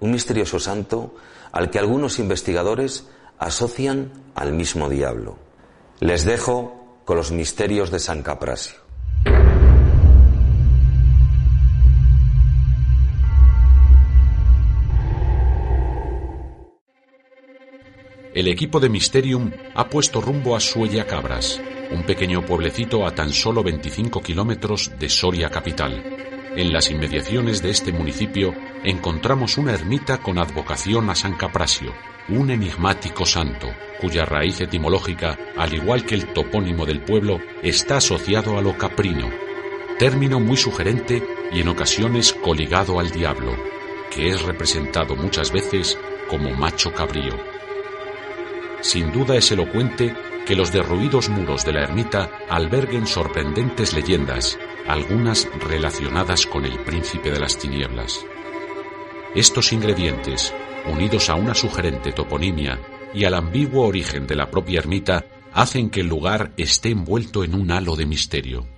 un 0.00 0.10
misterioso 0.12 0.60
santo 0.60 1.14
al 1.52 1.70
que 1.70 1.78
algunos 1.78 2.18
investigadores 2.18 3.08
asocian 3.38 4.12
al 4.34 4.52
mismo 4.52 4.88
diablo. 4.88 5.38
Les 6.00 6.24
dejo 6.24 7.00
con 7.04 7.16
los 7.16 7.32
misterios 7.32 7.90
de 7.90 7.98
San 7.98 8.22
Caprasio. 8.22 8.83
El 18.34 18.48
equipo 18.48 18.80
de 18.80 18.88
Mysterium 18.88 19.52
ha 19.76 19.88
puesto 19.88 20.20
rumbo 20.20 20.56
a 20.56 20.60
Suella 20.60 21.06
Cabras, 21.06 21.62
un 21.92 22.02
pequeño 22.02 22.44
pueblecito 22.44 23.06
a 23.06 23.14
tan 23.14 23.32
solo 23.32 23.62
25 23.62 24.20
kilómetros 24.20 24.90
de 24.98 25.08
Soria 25.08 25.50
capital. 25.50 26.02
En 26.56 26.72
las 26.72 26.90
inmediaciones 26.90 27.62
de 27.62 27.70
este 27.70 27.92
municipio 27.92 28.52
encontramos 28.82 29.56
una 29.56 29.72
ermita 29.72 30.18
con 30.18 30.38
advocación 30.38 31.10
a 31.10 31.14
San 31.14 31.36
Caprasio, 31.36 31.94
un 32.28 32.50
enigmático 32.50 33.24
santo, 33.24 33.68
cuya 34.00 34.24
raíz 34.24 34.60
etimológica, 34.60 35.38
al 35.56 35.72
igual 35.72 36.04
que 36.04 36.16
el 36.16 36.32
topónimo 36.32 36.86
del 36.86 37.02
pueblo, 37.02 37.38
está 37.62 37.98
asociado 37.98 38.58
a 38.58 38.62
lo 38.62 38.76
caprino, 38.76 39.30
término 39.96 40.40
muy 40.40 40.56
sugerente 40.56 41.22
y 41.52 41.60
en 41.60 41.68
ocasiones 41.68 42.32
coligado 42.32 42.98
al 42.98 43.12
diablo, 43.12 43.54
que 44.10 44.30
es 44.30 44.42
representado 44.42 45.14
muchas 45.14 45.52
veces 45.52 45.96
como 46.28 46.50
macho 46.50 46.92
cabrío. 46.92 47.54
Sin 48.84 49.12
duda 49.12 49.34
es 49.36 49.50
elocuente 49.50 50.14
que 50.46 50.54
los 50.54 50.70
derruidos 50.70 51.30
muros 51.30 51.64
de 51.64 51.72
la 51.72 51.80
ermita 51.80 52.30
alberguen 52.50 53.06
sorprendentes 53.06 53.94
leyendas, 53.94 54.58
algunas 54.86 55.48
relacionadas 55.58 56.46
con 56.46 56.66
el 56.66 56.78
príncipe 56.80 57.30
de 57.30 57.40
las 57.40 57.58
tinieblas. 57.58 58.20
Estos 59.34 59.72
ingredientes, 59.72 60.52
unidos 60.84 61.30
a 61.30 61.34
una 61.34 61.54
sugerente 61.54 62.12
toponimia 62.12 62.78
y 63.14 63.24
al 63.24 63.32
ambiguo 63.32 63.86
origen 63.86 64.26
de 64.26 64.36
la 64.36 64.50
propia 64.50 64.80
ermita, 64.80 65.24
hacen 65.54 65.88
que 65.88 66.00
el 66.00 66.08
lugar 66.08 66.52
esté 66.58 66.90
envuelto 66.90 67.42
en 67.42 67.54
un 67.54 67.70
halo 67.70 67.96
de 67.96 68.04
misterio. 68.04 68.73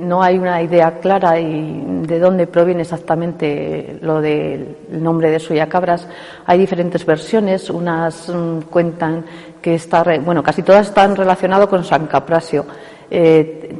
No 0.00 0.22
hay 0.22 0.38
una 0.38 0.62
idea 0.62 0.98
clara 0.98 1.38
y 1.38 2.02
de 2.06 2.18
dónde 2.18 2.46
proviene 2.46 2.82
exactamente 2.82 3.98
lo 4.00 4.20
del 4.20 4.76
nombre 4.90 5.30
de 5.30 5.38
Soyacabras. 5.38 6.08
Hay 6.46 6.58
diferentes 6.58 7.04
versiones. 7.04 7.70
Unas 7.70 8.28
mm, 8.28 8.62
cuentan 8.70 9.24
que 9.60 9.74
está, 9.74 10.02
bueno, 10.24 10.42
casi 10.42 10.62
todas 10.62 10.88
están 10.88 11.14
relacionadas 11.14 11.68
con 11.68 11.84
San 11.84 12.06
Caprasio. 12.06 12.64
Eh, 13.10 13.76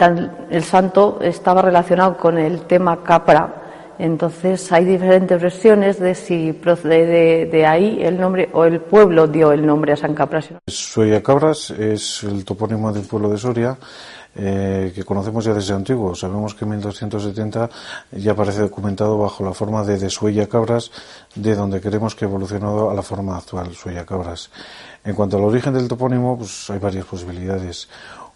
el 0.51 0.65
santo 0.65 1.19
estaba 1.23 1.63
relacionado 1.63 2.17
con 2.17 2.39
el 2.39 2.63
tema 2.63 3.03
capra. 3.03 3.61
Entonces 4.01 4.73
hay 4.73 4.87
diferentes 4.87 5.41
versiones 5.41 6.01
de 6.01 6.15
si 6.15 6.55
procede 6.55 7.45
de, 7.45 7.67
ahí 7.67 7.99
el 8.03 8.19
nombre 8.19 8.49
o 8.55 8.65
el 8.65 8.81
pueblo 8.81 9.27
dio 9.27 9.53
el 9.53 9.67
nombre 9.67 9.93
a 9.93 9.97
San 9.97 10.15
Caprasio. 10.15 10.57
Soyacabras 10.67 11.71
es 11.71 12.25
el 12.25 12.47
topónimo 12.47 12.91
del 12.95 13.07
pueblo 13.07 13.29
de 13.29 13.37
Soria 13.37 13.77
eh, 14.37 14.93
que 14.95 15.05
conocemos 15.05 15.45
ya 15.45 15.55
desde 15.55 15.75
antiguo. 15.75 16.15
Sabemos 16.15 16.55
que 16.55 16.65
en 16.65 16.71
1270 16.71 17.71
ya 18.13 18.33
aparece 18.33 18.61
documentado 18.61 19.19
bajo 19.19 19.45
la 19.45 19.53
forma 19.53 19.83
de 19.85 19.99
Desuella 19.99 20.49
Cabras, 20.49 20.91
de 21.35 21.55
donde 21.55 21.81
queremos 21.81 22.15
que 22.15 22.25
ha 22.25 22.29
evolucionado 22.29 22.91
a 22.91 22.95
la 22.95 23.03
forma 23.03 23.37
actual, 23.37 23.75
Suella 23.75 24.07
Cabras. 24.07 24.51
En 25.05 25.15
cuanto 25.15 25.37
al 25.37 25.45
origen 25.45 25.75
del 25.75 25.89
topónimo, 25.89 26.39
pues 26.39 26.71
hay 26.71 26.79
varias 26.79 27.07
posibilidades. 27.07 27.89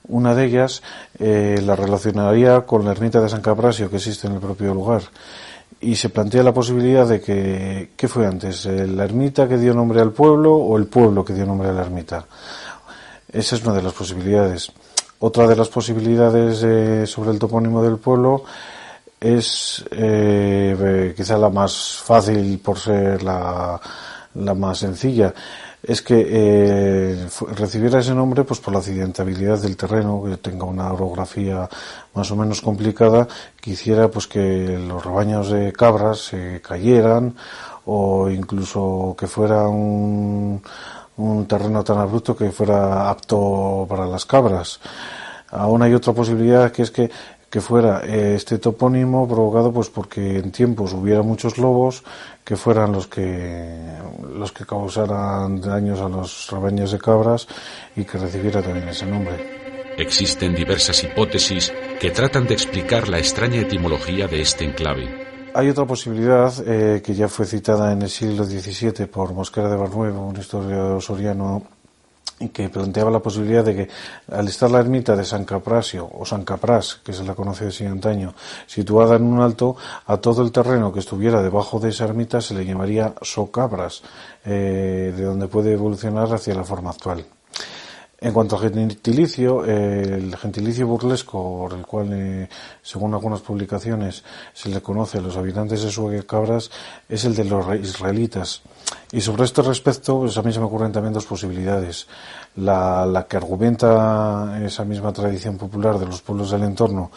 Una 0.09 0.35
de 0.35 0.45
ellas 0.45 0.83
eh, 1.19 1.63
la 1.65 1.77
relacionaría 1.77 2.63
con 2.63 2.85
la 2.85 2.91
ermita 2.91 3.21
de 3.21 3.29
San 3.29 3.41
Caprasio 3.41 3.89
que 3.89 3.97
existe 3.97 4.27
en 4.27 4.35
el 4.35 4.41
propio 4.41 4.75
lugar 4.75 5.03
y 5.81 5.97
se 5.97 6.09
plantea 6.09 6.43
la 6.43 6.53
posibilidad 6.53 7.07
de 7.07 7.21
que, 7.21 7.91
¿qué 7.97 8.09
fue 8.09 8.27
antes? 8.27 8.67
Eh, 8.67 8.87
¿La 8.87 9.05
ermita 9.05 9.49
que 9.49 9.59
dio 9.59 9.75
nombre 9.75 10.01
al 10.01 10.13
pueblo 10.13 10.55
o 10.55 10.77
el 10.77 10.87
pueblo 10.87 11.25
que 11.25 11.35
dio 11.35 11.47
nombre 11.47 11.69
a 11.69 11.73
la 11.73 11.83
ermita? 11.83 12.27
Esa 13.31 13.57
es 13.57 13.65
una 13.65 13.75
de 13.75 13.83
las 13.83 13.93
posibilidades. 13.93 14.73
Otra 15.27 15.47
de 15.47 15.57
las 15.57 15.71
posibilidades 15.71 16.63
eh, 16.65 17.07
sobre 17.07 17.31
el 17.31 17.39
topónimo 17.39 17.83
del 17.83 17.97
pueblo 17.97 18.45
es 19.19 19.83
eh, 19.91 21.15
quizá 21.17 21.39
la 21.39 21.49
más 21.49 21.97
fácil 21.97 22.59
por 22.59 22.79
ser 22.79 23.23
la, 23.23 23.81
más 24.35 24.77
sencilla. 24.77 25.33
Es 25.83 26.03
que 26.03 26.27
eh, 26.29 27.27
recibiera 27.57 28.01
ese 28.01 28.15
nombre 28.15 28.45
pues 28.45 28.61
por 28.61 28.75
la 28.75 28.81
accidentabilidad 28.81 29.59
del 29.61 29.79
terreno 29.79 30.23
que 30.23 30.37
tenga 30.37 30.67
una 30.67 30.93
orografía 30.93 31.71
más 32.13 32.31
o 32.31 32.37
menos 32.37 32.61
complicada 32.61 33.27
que 33.59 33.71
hiciera 33.71 34.11
pues 34.11 34.27
que 34.27 34.79
los 34.79 35.03
rebaños 35.03 35.49
de 35.49 35.73
cabras 35.73 36.19
se 36.19 36.61
cayeran 36.61 37.35
o 37.87 38.29
incluso 38.29 39.17
que 39.19 39.27
fuera 39.27 39.69
un 39.69 40.61
un 41.17 41.47
terreno 41.47 41.85
tan 41.85 41.99
abrupto 41.99 42.37
que 42.37 42.51
fuera 42.51 43.09
apto 43.11 43.87
para 43.89 44.07
las 44.07 44.25
cabras. 44.25 44.81
Aún 45.51 45.83
hay 45.83 45.95
otra 45.95 46.13
posibilidad 46.13 46.73
que 46.73 46.83
es 46.83 46.91
que, 46.91 47.11
que 47.49 47.61
fuera 47.61 48.03
eh, 48.05 48.35
este 48.35 48.59
topónimo 48.59 49.29
provocado 49.29 49.73
pues 49.73 49.89
porque 49.89 50.39
en 50.39 50.51
tiempos 50.51 50.93
hubiera 50.93 51.23
muchos 51.23 51.59
lobos 51.59 52.03
que 52.43 52.57
fueran 52.57 52.93
los 52.93 53.07
que 53.07 53.97
los 54.35 54.51
que 54.53 54.67
causaran 54.67 55.61
daños 55.61 56.01
a 56.01 56.09
los 56.09 56.51
rebaños 56.51 56.91
de 56.91 56.99
cabras 56.99 57.47
y 57.95 58.05
que 58.05 58.19
recibiera 58.19 58.61
también 58.61 58.89
ese 58.89 59.07
nombre. 59.07 59.95
Existen 59.97 60.57
diversas 60.57 61.05
hipótesis 61.05 61.73
que 62.01 62.11
tratan 62.11 62.49
de 62.49 62.55
explicar 62.55 63.09
la 63.09 63.19
extraña 63.19 63.61
etimología 63.61 64.27
de 64.27 64.41
este 64.41 64.65
enclave. 64.65 65.34
Hay 65.57 65.69
otra 65.69 65.85
posibilidad 65.87 66.53
eh, 66.67 67.01
que 67.01 67.15
ya 67.15 67.29
fue 67.29 67.47
citada 67.47 67.93
en 67.93 68.03
el 68.03 68.11
siglo 68.11 68.45
XVII 68.45 69.07
por 69.07 69.33
Mosquera 69.33 69.69
de 69.69 69.77
Barnuevo, 69.77 70.27
un 70.27 70.37
historiador 70.37 71.01
soriano 71.01 71.63
que 72.53 72.69
planteaba 72.69 73.09
la 73.13 73.21
posibilidad 73.21 73.65
de 73.65 73.77
que 73.77 73.89
al 74.33 74.49
estar 74.49 74.69
la 74.69 74.81
ermita 74.81 75.15
de 75.15 75.25
San 75.25 75.45
Caprasio 75.45 76.11
o 76.13 76.27
San 76.27 76.45
Capras, 76.45 76.97
que 77.05 77.13
se 77.13 77.23
la 77.23 77.37
conoce 77.37 77.69
así 77.69 77.87
antaño, 77.87 78.35
situada 78.67 79.15
en 79.15 79.23
un 79.23 79.41
alto, 79.41 79.77
a 80.07 80.17
todo 80.17 80.43
el 80.43 80.51
terreno 80.51 80.93
que 80.93 80.99
estuviera 80.99 81.41
debajo 81.41 81.79
de 81.79 81.91
esa 81.91 82.07
ermita 82.07 82.41
se 82.41 82.55
le 82.55 82.67
llamaría 82.67 83.15
Socabras, 83.23 84.03
eh, 84.45 85.15
de 85.17 85.23
donde 85.23 85.47
puede 85.47 85.73
evolucionar 85.73 86.35
hacia 86.35 86.57
la 86.57 86.65
forma 86.65 86.91
actual. 86.91 87.25
En 88.21 88.33
cuanto 88.33 88.57
al 88.57 88.63
gentilicio, 88.63 89.65
el 89.65 90.35
gentilicio 90.37 90.87
burlesco, 90.87 91.59
por 91.59 91.75
el 91.75 91.85
cual, 91.85 92.09
eh, 92.13 92.49
según 92.83 93.13
algunas 93.13 93.41
publicaciones, 93.41 94.25
se 94.53 94.69
le 94.71 94.81
conoce 94.81 95.19
a 95.19 95.21
los 95.21 95.37
habitantes 95.37 95.83
de 95.83 95.91
Suegue 95.91 96.25
Cabras, 96.25 96.71
es 97.09 97.25
el 97.25 97.35
de 97.35 97.45
los 97.45 97.67
israelitas. 97.77 98.63
Y 99.13 99.21
sobre 99.21 99.45
este 99.45 99.63
respecto, 99.63 100.21
pues 100.21 100.37
a 100.39 100.43
mí 100.43 100.53
se 100.53 100.59
me 100.59 100.67
ocurren 100.67 100.93
también 100.93 101.13
dos 101.13 101.27
posibilidades. 101.27 102.07
La, 102.57 103.05
la 103.05 103.27
que 103.27 103.37
argumenta 103.37 104.59
esa 104.65 104.85
misma 104.85 105.13
tradición 105.13 105.59
popular 105.59 105.99
de 105.99 106.07
los 106.07 106.23
pueblos 106.23 106.51
del 106.51 106.63
entorno, 106.63 107.11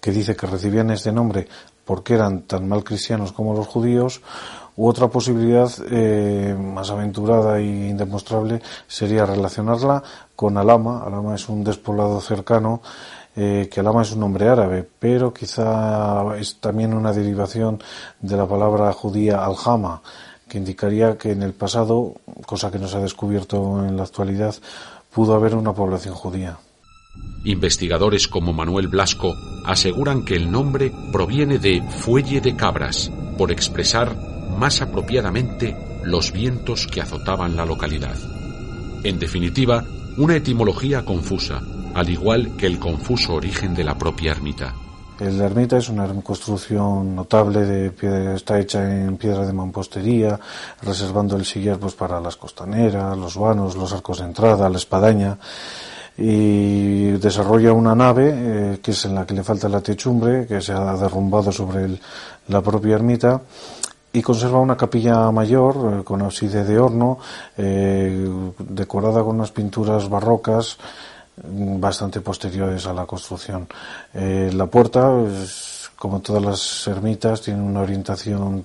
que 0.00 0.12
dice 0.12 0.34
que 0.34 0.46
recibían 0.46 0.90
este 0.90 1.12
nombre 1.12 1.46
porque 1.84 2.14
eran 2.14 2.42
tan 2.42 2.66
mal 2.66 2.82
cristianos 2.82 3.32
como 3.32 3.54
los 3.54 3.66
judíos, 3.66 4.22
u 4.76 4.88
otra 4.88 5.08
posibilidad 5.08 5.70
eh, 5.90 6.56
más 6.58 6.90
aventurada 6.90 7.58
e 7.58 7.90
indemostrable 7.90 8.60
sería 8.88 9.24
relacionarla 9.24 10.02
con 10.36 10.56
Alama. 10.56 11.02
Alama 11.04 11.34
es 11.34 11.48
un 11.48 11.64
despoblado 11.64 12.20
cercano, 12.20 12.82
eh, 13.36 13.68
que 13.72 13.80
Alama 13.80 14.02
es 14.02 14.12
un 14.12 14.20
nombre 14.20 14.48
árabe, 14.48 14.88
pero 14.98 15.32
quizá 15.32 16.36
es 16.36 16.56
también 16.60 16.94
una 16.94 17.12
derivación 17.12 17.82
de 18.20 18.36
la 18.36 18.46
palabra 18.46 18.92
judía 18.92 19.44
Aljama, 19.44 20.02
que 20.48 20.58
indicaría 20.58 21.18
que 21.18 21.32
en 21.32 21.42
el 21.42 21.52
pasado, 21.52 22.14
cosa 22.46 22.70
que 22.70 22.78
no 22.78 22.88
se 22.88 22.96
ha 22.96 23.00
descubierto 23.00 23.84
en 23.84 23.96
la 23.96 24.04
actualidad, 24.04 24.54
pudo 25.12 25.34
haber 25.34 25.54
una 25.54 25.72
población 25.72 26.14
judía. 26.14 26.58
Investigadores 27.44 28.26
como 28.26 28.52
Manuel 28.52 28.88
Blasco 28.88 29.34
aseguran 29.66 30.24
que 30.24 30.34
el 30.34 30.50
nombre 30.50 30.92
proviene 31.12 31.58
de 31.58 31.82
fuelle 31.82 32.40
de 32.40 32.56
cabras, 32.56 33.10
por 33.36 33.52
expresar 33.52 34.16
más 34.58 34.80
apropiadamente 34.80 35.76
los 36.04 36.32
vientos 36.32 36.86
que 36.86 37.00
azotaban 37.00 37.56
la 37.56 37.66
localidad. 37.66 38.16
En 39.02 39.18
definitiva, 39.18 39.84
una 40.16 40.36
etimología 40.36 41.04
confusa, 41.04 41.60
al 41.94 42.08
igual 42.08 42.56
que 42.56 42.66
el 42.66 42.78
confuso 42.78 43.34
origen 43.34 43.74
de 43.74 43.84
la 43.84 43.98
propia 43.98 44.30
ermita. 44.30 44.74
La 45.18 45.44
ermita 45.44 45.76
es 45.76 45.88
una 45.88 46.06
construcción 46.22 47.14
notable, 47.14 47.64
de 47.64 48.34
está 48.34 48.58
hecha 48.58 48.82
en 48.82 49.16
piedra 49.16 49.46
de 49.46 49.52
mampostería, 49.52 50.38
reservando 50.82 51.36
el 51.36 51.44
sillar 51.44 51.78
pues, 51.78 51.94
para 51.94 52.20
las 52.20 52.36
costaneras, 52.36 53.16
los 53.16 53.36
vanos, 53.36 53.76
los 53.76 53.92
arcos 53.92 54.18
de 54.18 54.24
entrada, 54.24 54.68
la 54.68 54.76
espadaña, 54.76 55.38
y 56.16 57.12
desarrolla 57.12 57.72
una 57.72 57.94
nave 57.94 58.32
eh, 58.34 58.78
que 58.82 58.92
es 58.92 59.04
en 59.04 59.14
la 59.14 59.26
que 59.26 59.34
le 59.34 59.42
falta 59.42 59.68
la 59.68 59.80
techumbre, 59.80 60.46
que 60.46 60.60
se 60.60 60.72
ha 60.72 60.96
derrumbado 60.96 61.50
sobre 61.50 61.98
la 62.48 62.60
propia 62.60 62.94
ermita, 62.94 63.40
y 64.14 64.22
conserva 64.22 64.60
una 64.60 64.76
capilla 64.76 65.30
mayor 65.32 65.74
eh, 65.74 66.04
con 66.04 66.22
ábside 66.22 66.64
de 66.64 66.78
horno, 66.78 67.18
eh, 67.56 68.26
decorada 68.60 69.24
con 69.24 69.34
unas 69.34 69.50
pinturas 69.50 70.08
barrocas 70.08 70.78
mm, 71.42 71.80
bastante 71.80 72.20
posteriores 72.20 72.86
a 72.86 72.92
la 72.92 73.06
construcción. 73.06 73.66
Eh, 74.14 74.52
la 74.54 74.66
puerta, 74.66 75.10
como 75.96 76.20
todas 76.20 76.42
las 76.42 76.86
ermitas, 76.86 77.42
tiene 77.42 77.60
una 77.60 77.80
orientación 77.80 78.64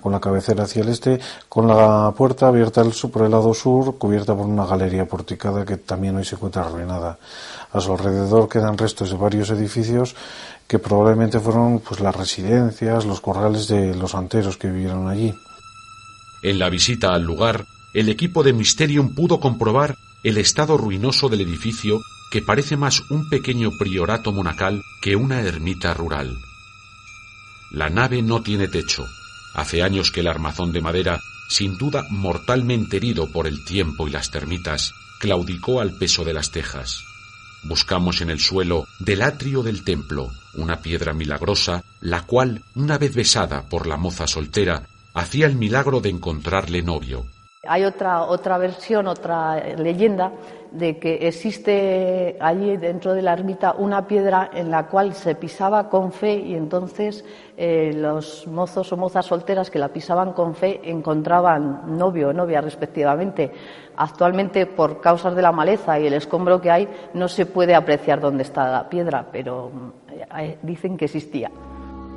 con 0.00 0.10
la 0.10 0.18
cabecera 0.18 0.64
hacia 0.64 0.82
el 0.82 0.88
este, 0.88 1.20
con 1.48 1.68
la 1.68 2.12
puerta 2.16 2.48
abierta 2.48 2.82
por 3.12 3.22
el 3.22 3.30
lado 3.30 3.54
sur, 3.54 3.96
cubierta 3.98 4.34
por 4.34 4.46
una 4.46 4.66
galería 4.66 5.06
porticada 5.06 5.64
que 5.64 5.76
también 5.76 6.16
hoy 6.16 6.24
se 6.24 6.34
encuentra 6.34 6.62
arruinada. 6.62 7.18
A 7.72 7.80
su 7.80 7.92
alrededor 7.92 8.48
quedan 8.48 8.76
restos 8.76 9.10
de 9.10 9.16
varios 9.16 9.50
edificios 9.50 10.16
que 10.72 10.78
probablemente 10.78 11.38
fueron 11.38 11.80
pues 11.80 12.00
las 12.00 12.16
residencias, 12.16 13.04
los 13.04 13.20
corrales 13.20 13.68
de 13.68 13.94
los 13.94 14.14
anteros 14.14 14.56
que 14.56 14.70
vivieron 14.70 15.06
allí. 15.06 15.34
En 16.42 16.58
la 16.58 16.70
visita 16.70 17.12
al 17.12 17.24
lugar 17.24 17.66
el 17.92 18.08
equipo 18.08 18.42
de 18.42 18.54
Mysterium 18.54 19.14
pudo 19.14 19.38
comprobar 19.38 19.98
el 20.22 20.38
estado 20.38 20.78
ruinoso 20.78 21.28
del 21.28 21.42
edificio 21.42 22.00
que 22.30 22.40
parece 22.40 22.78
más 22.78 23.02
un 23.10 23.28
pequeño 23.28 23.72
priorato 23.78 24.32
monacal 24.32 24.80
que 25.02 25.14
una 25.14 25.42
ermita 25.42 25.92
rural. 25.92 26.38
La 27.70 27.90
nave 27.90 28.22
no 28.22 28.40
tiene 28.40 28.66
techo. 28.66 29.04
Hace 29.52 29.82
años 29.82 30.10
que 30.10 30.20
el 30.20 30.26
armazón 30.26 30.72
de 30.72 30.80
madera, 30.80 31.20
sin 31.50 31.76
duda 31.76 32.06
mortalmente 32.08 32.96
herido 32.96 33.30
por 33.30 33.46
el 33.46 33.62
tiempo 33.66 34.08
y 34.08 34.10
las 34.10 34.30
termitas, 34.30 34.94
claudicó 35.20 35.82
al 35.82 35.92
peso 35.98 36.24
de 36.24 36.32
las 36.32 36.50
tejas. 36.50 37.11
Buscamos 37.64 38.20
en 38.20 38.30
el 38.30 38.40
suelo 38.40 38.86
del 38.98 39.22
atrio 39.22 39.62
del 39.62 39.84
templo 39.84 40.30
una 40.54 40.80
piedra 40.80 41.12
milagrosa, 41.12 41.84
la 42.00 42.26
cual, 42.26 42.62
una 42.74 42.98
vez 42.98 43.14
besada 43.14 43.68
por 43.68 43.86
la 43.86 43.96
moza 43.96 44.26
soltera, 44.26 44.86
hacía 45.14 45.46
el 45.46 45.56
milagro 45.56 46.00
de 46.00 46.10
encontrarle 46.10 46.82
novio. 46.82 47.26
Hay 47.64 47.84
otra, 47.84 48.22
otra 48.22 48.58
versión, 48.58 49.06
otra 49.06 49.54
leyenda 49.76 50.32
de 50.72 50.98
que 50.98 51.28
existe 51.28 52.36
allí 52.40 52.76
dentro 52.76 53.14
de 53.14 53.22
la 53.22 53.34
ermita 53.34 53.76
una 53.78 54.04
piedra 54.08 54.50
en 54.52 54.68
la 54.68 54.88
cual 54.88 55.14
se 55.14 55.36
pisaba 55.36 55.88
con 55.88 56.10
fe 56.10 56.40
y 56.40 56.56
entonces 56.56 57.24
eh, 57.56 57.92
los 57.94 58.48
mozos 58.48 58.92
o 58.92 58.96
mozas 58.96 59.26
solteras 59.26 59.70
que 59.70 59.78
la 59.78 59.90
pisaban 59.90 60.32
con 60.32 60.56
fe 60.56 60.80
encontraban 60.82 61.96
novio 61.96 62.30
o 62.30 62.32
novia 62.32 62.60
respectivamente. 62.60 63.52
Actualmente, 63.94 64.66
por 64.66 65.00
causas 65.00 65.36
de 65.36 65.42
la 65.42 65.52
maleza 65.52 66.00
y 66.00 66.08
el 66.08 66.14
escombro 66.14 66.60
que 66.60 66.72
hay, 66.72 66.88
no 67.14 67.28
se 67.28 67.46
puede 67.46 67.76
apreciar 67.76 68.20
dónde 68.20 68.42
está 68.42 68.72
la 68.72 68.88
piedra, 68.88 69.28
pero 69.30 69.70
eh, 70.36 70.58
dicen 70.62 70.96
que 70.96 71.04
existía. 71.04 71.48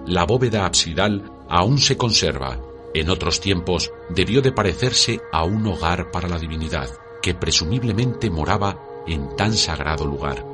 La 0.08 0.26
bóveda 0.26 0.66
absidal 0.66 1.22
aún 1.48 1.78
se 1.78 1.96
conserva 1.96 2.58
en 2.96 3.10
otros 3.10 3.42
tiempos 3.42 3.92
debió 4.10 4.42
de 4.42 4.54
parecerse 4.54 5.20
a 5.34 5.44
un 5.44 5.68
hogar 5.68 6.12
para 6.12 6.30
la 6.30 6.40
divinidad, 6.40 6.90
que 7.22 7.36
presumiblemente 7.36 8.30
moraba 8.30 9.04
en 9.06 9.36
tan 9.36 9.54
sagrado 9.54 10.06
lugar. 10.06 10.46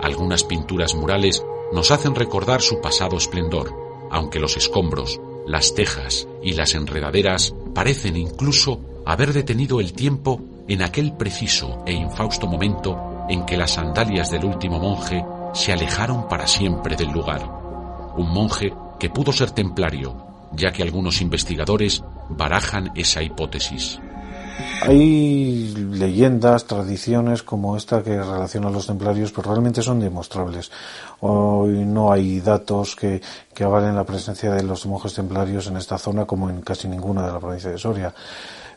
Algunas 0.00 0.42
pinturas 0.42 0.94
murales 0.94 1.44
nos 1.70 1.90
hacen 1.90 2.14
recordar 2.14 2.62
su 2.62 2.80
pasado 2.80 3.18
esplendor, 3.18 3.74
aunque 4.10 4.40
los 4.40 4.56
escombros, 4.56 5.20
las 5.46 5.74
tejas 5.74 6.26
y 6.42 6.54
las 6.54 6.74
enredaderas 6.74 7.54
parecen 7.74 8.16
incluso 8.16 8.80
haber 9.04 9.34
detenido 9.34 9.78
el 9.78 9.92
tiempo 9.92 10.40
en 10.68 10.80
aquel 10.80 11.14
preciso 11.16 11.82
e 11.84 11.92
infausto 11.92 12.46
momento 12.46 13.26
en 13.28 13.44
que 13.44 13.58
las 13.58 13.72
sandalias 13.72 14.30
del 14.30 14.46
último 14.46 14.78
monje 14.78 15.22
se 15.52 15.72
alejaron 15.72 16.26
para 16.26 16.46
siempre 16.46 16.96
del 16.96 17.10
lugar. 17.10 17.42
Un 18.16 18.30
monje 18.30 18.72
que 18.98 19.10
pudo 19.10 19.32
ser 19.32 19.50
templario, 19.50 20.21
ya 20.54 20.72
que 20.72 20.82
algunos 20.82 21.20
investigadores 21.20 22.02
barajan 22.28 22.90
esa 22.94 23.22
hipótesis. 23.22 23.98
Hay 24.82 25.72
leyendas, 25.74 26.66
tradiciones 26.66 27.42
como 27.42 27.76
esta 27.76 28.02
que 28.02 28.16
relacionan 28.16 28.70
a 28.70 28.72
los 28.72 28.86
templarios, 28.86 29.32
pero 29.32 29.50
realmente 29.50 29.82
son 29.82 30.00
demostrables. 30.00 30.70
Hoy 31.20 31.84
no 31.84 32.12
hay 32.12 32.40
datos 32.40 32.96
que, 32.96 33.20
que 33.54 33.64
avalen 33.64 33.94
la 33.94 34.04
presencia 34.04 34.52
de 34.52 34.62
los 34.62 34.84
monjes 34.86 35.14
templarios 35.14 35.68
en 35.68 35.76
esta 35.76 35.98
zona 35.98 36.24
como 36.24 36.50
en 36.50 36.62
casi 36.62 36.88
ninguna 36.88 37.26
de 37.26 37.32
la 37.32 37.40
provincia 37.40 37.70
de 37.70 37.78
Soria. 37.78 38.12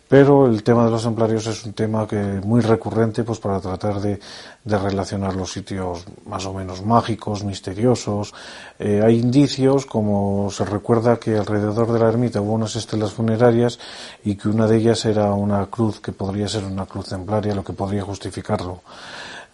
Pero 0.07 0.45
el 0.45 0.61
tema 0.61 0.85
de 0.85 0.91
los 0.91 1.03
templarios 1.03 1.47
es 1.47 1.65
un 1.65 1.73
tema 1.73 2.07
que 2.07 2.15
muy 2.15 2.61
recurrente 2.61 3.23
pues 3.23 3.39
para 3.39 3.59
tratar 3.59 3.99
de, 3.99 4.19
relacionar 4.63 5.35
los 5.35 5.51
sitios 5.51 6.05
más 6.27 6.45
o 6.45 6.53
menos 6.53 6.83
mágicos, 6.85 7.43
misteriosos. 7.43 8.33
Eh, 8.77 9.01
hay 9.03 9.19
indicios, 9.19 9.87
como 9.87 10.49
se 10.51 10.63
recuerda 10.63 11.17
que 11.17 11.37
alrededor 11.37 11.91
de 11.91 11.99
la 11.99 12.09
ermita 12.09 12.39
hubo 12.39 12.53
unas 12.53 12.75
estelas 12.75 13.13
funerarias 13.13 13.79
y 14.23 14.35
que 14.35 14.47
una 14.47 14.67
de 14.67 14.77
ellas 14.77 15.05
era 15.05 15.33
una 15.33 15.65
cruz 15.67 15.99
que 15.99 16.11
podría 16.11 16.47
ser 16.47 16.65
una 16.65 16.85
cruz 16.85 17.09
templaria, 17.09 17.55
lo 17.55 17.63
que 17.63 17.73
podría 17.73 18.03
justificarlo. 18.03 18.81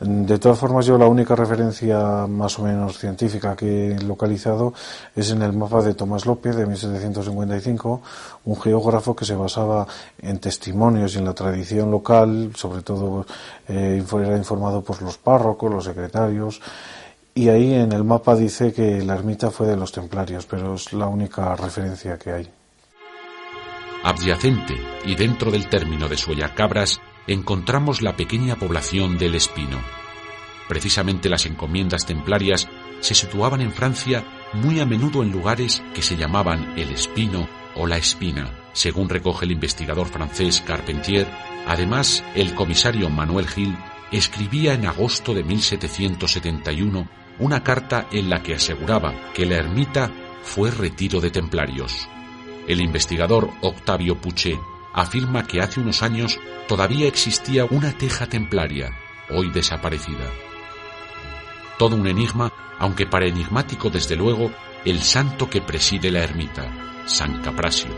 De 0.02 0.40
todas 0.40 0.58
formas, 0.58 0.88
yo 0.88 0.98
la 0.98 1.06
única 1.06 1.36
referencia 1.36 2.26
más 2.26 2.58
o 2.58 2.64
menos 2.64 2.98
científica 2.98 3.56
que 3.56 3.92
he 3.92 4.02
localizado 4.02 4.74
es 5.16 5.30
en 5.30 5.44
el 5.44 5.54
mapa 5.54 5.84
de 5.84 5.94
Tomás 5.94 6.26
López 6.26 6.56
de 6.56 6.66
1755, 6.66 8.02
un 8.46 8.60
geógrafo 8.60 9.16
que 9.16 9.26
se 9.26 9.36
basaba 9.36 9.86
en 10.20 10.40
testimonios 10.40 11.14
y 11.14 11.20
en 11.20 11.26
la 11.26 11.36
tradición 11.36 11.92
local, 11.92 12.52
sobre 12.56 12.82
todo 12.82 13.28
eh, 13.68 14.04
era 14.12 14.38
informado 14.38 14.82
por 14.82 15.00
los 15.04 15.20
párrocos, 15.20 15.72
los 15.72 15.86
secretarios, 15.86 16.60
y 17.36 17.50
ahí 17.50 17.76
en 17.76 17.92
el 17.92 18.04
mapa 18.04 18.36
dice 18.36 18.74
que 18.74 19.04
la 19.04 19.14
ermita 19.14 19.52
fue 19.52 19.68
de 19.68 19.78
los 19.78 19.92
templarios, 19.92 20.48
pero 20.48 20.74
es 20.74 20.94
la 20.94 21.06
única 21.06 21.56
referencia 21.56 22.18
que 22.18 22.32
hay. 22.32 22.50
Adyacente 24.04 24.74
y 25.06 25.14
dentro 25.14 25.52
del 25.52 25.70
término 25.70 26.10
de 26.10 26.18
Suellacabras 26.18 27.00
encontramos 27.28 28.02
la 28.02 28.16
pequeña 28.16 28.56
población 28.56 29.18
del 29.18 29.36
Espino. 29.36 29.80
Precisamente 30.68 31.30
las 31.30 31.46
encomiendas 31.46 32.06
templarias 32.06 32.68
se 33.00 33.16
situaban 33.16 33.62
en 33.62 33.72
Francia 33.72 34.26
muy 34.54 34.80
a 34.80 34.86
menudo 34.86 35.24
en 35.24 35.32
lugares 35.32 35.84
que 35.94 36.02
se 36.02 36.18
llamaban 36.18 36.78
el 36.78 36.92
Espino 36.92 37.48
o 37.76 37.88
la 37.88 37.98
Espina, 37.98 38.52
según 38.74 39.10
recoge 39.10 39.46
el 39.46 39.52
investigador 39.52 40.08
francés 40.08 40.62
Carpentier. 40.66 41.28
Además, 41.68 42.24
el 42.36 42.54
comisario 42.56 43.10
Manuel 43.10 43.48
Gil 43.48 43.76
escribía 44.12 44.74
en 44.74 44.86
agosto 44.86 45.34
de 45.34 45.44
1771 45.44 47.08
una 47.40 47.64
carta 47.64 48.08
en 48.12 48.30
la 48.30 48.44
que 48.44 48.56
aseguraba 48.56 49.14
que 49.34 49.46
la 49.46 49.56
ermita 49.56 50.12
fue 50.44 50.70
retiro 50.70 51.22
de 51.22 51.32
templarios. 51.32 52.08
El 52.68 52.82
investigador 52.82 53.50
Octavio 53.62 54.20
Puché 54.20 54.60
afirma 54.94 55.44
que 55.44 55.62
hace 55.62 55.80
unos 55.80 56.04
años 56.04 56.40
todavía 56.68 57.08
existía 57.08 57.66
una 57.66 57.92
teja 57.98 58.28
templaria, 58.28 58.98
hoy 59.30 59.50
desaparecida. 59.50 60.30
Todo 61.78 61.96
un 61.96 62.08
enigma, 62.08 62.54
aunque 62.80 63.06
para 63.06 63.26
enigmático 63.26 63.90
desde 63.90 64.16
luego, 64.16 64.52
el 64.86 65.02
santo 65.02 65.50
que 65.50 65.62
preside 65.62 66.12
la 66.12 66.24
ermita, 66.24 67.04
San 67.06 67.42
Caprasio. 67.42 67.92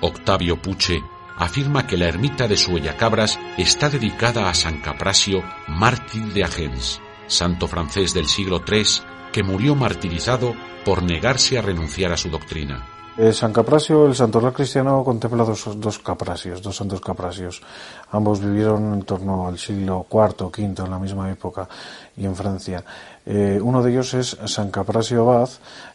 Octavio 0.00 0.60
Puche 0.60 1.02
afirma 1.36 1.86
que 1.86 1.96
la 1.96 2.06
ermita 2.06 2.48
de 2.48 2.56
Suellacabras 2.56 3.38
está 3.58 3.90
dedicada 3.90 4.48
a 4.48 4.54
San 4.54 4.80
Caprasio, 4.80 5.44
mártir 5.68 6.32
de 6.32 6.44
Agens, 6.44 7.00
santo 7.26 7.66
francés 7.66 8.14
del 8.14 8.26
siglo 8.26 8.62
III 8.66 8.84
que 9.32 9.42
murió 9.42 9.74
martirizado 9.74 10.54
por 10.84 11.02
negarse 11.02 11.58
a 11.58 11.62
renunciar 11.62 12.12
a 12.12 12.16
su 12.16 12.30
doctrina. 12.30 12.95
Eh, 13.18 13.32
San 13.32 13.50
Caprasio, 13.50 14.04
el 14.04 14.14
santoral 14.14 14.52
cristiano, 14.52 15.02
contempla 15.02 15.42
dos, 15.42 15.80
dos 15.80 15.98
caprasios, 16.00 16.60
dos 16.60 16.76
santos 16.76 17.00
caprasios. 17.00 17.62
Ambos 18.10 18.40
vivieron 18.40 18.92
en 18.92 19.02
torno 19.04 19.48
al 19.48 19.58
siglo 19.58 20.06
IV 20.10 20.52
V, 20.52 20.84
en 20.84 20.90
la 20.90 20.98
misma 20.98 21.30
época, 21.30 21.66
y 22.14 22.26
en 22.26 22.36
Francia. 22.36 22.84
Eh, 23.24 23.58
uno 23.62 23.82
de 23.82 23.90
ellos 23.90 24.12
es 24.12 24.36
San 24.44 24.70
Caprasio 24.70 25.22
Abad, 25.22 25.48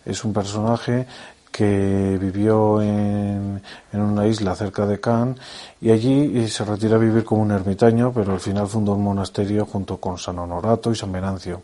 es 0.04 0.24
un 0.26 0.34
personaje 0.34 1.06
que 1.52 2.18
vivió 2.20 2.82
en, 2.82 3.62
en, 3.94 4.02
una 4.02 4.26
isla 4.26 4.56
cerca 4.56 4.88
de 4.88 5.00
Cannes 5.00 5.38
y 5.80 5.92
allí 5.92 6.40
eh, 6.40 6.48
se 6.48 6.66
retira 6.66 6.96
a 6.96 7.00
vivir 7.00 7.24
como 7.24 7.44
un 7.44 7.52
ermitaño, 7.52 8.12
pero 8.12 8.34
al 8.34 8.40
final 8.40 8.68
fundó 8.68 8.94
un 8.94 9.04
monasterio 9.04 9.68
junto 9.68 9.98
con 9.98 10.18
San 10.18 10.40
Honorato 10.40 10.92
y 10.92 10.96
San 10.96 11.12
Venancio. 11.12 11.62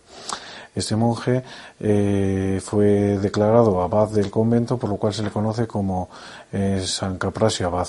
Este 0.78 0.95
monje 0.95 1.43
eh, 1.80 2.61
fue 2.63 3.17
declarado 3.17 3.82
abad 3.82 4.09
del 4.09 4.30
convento, 4.30 4.78
por 4.78 4.91
lo 4.91 4.97
cual 4.97 5.11
se 5.11 5.23
le 5.23 5.32
conoce 5.32 5.65
como 5.65 6.07
eh, 6.53 6.84
San 6.86 7.17
Caprasio 7.17 7.65
Abad. 7.65 7.88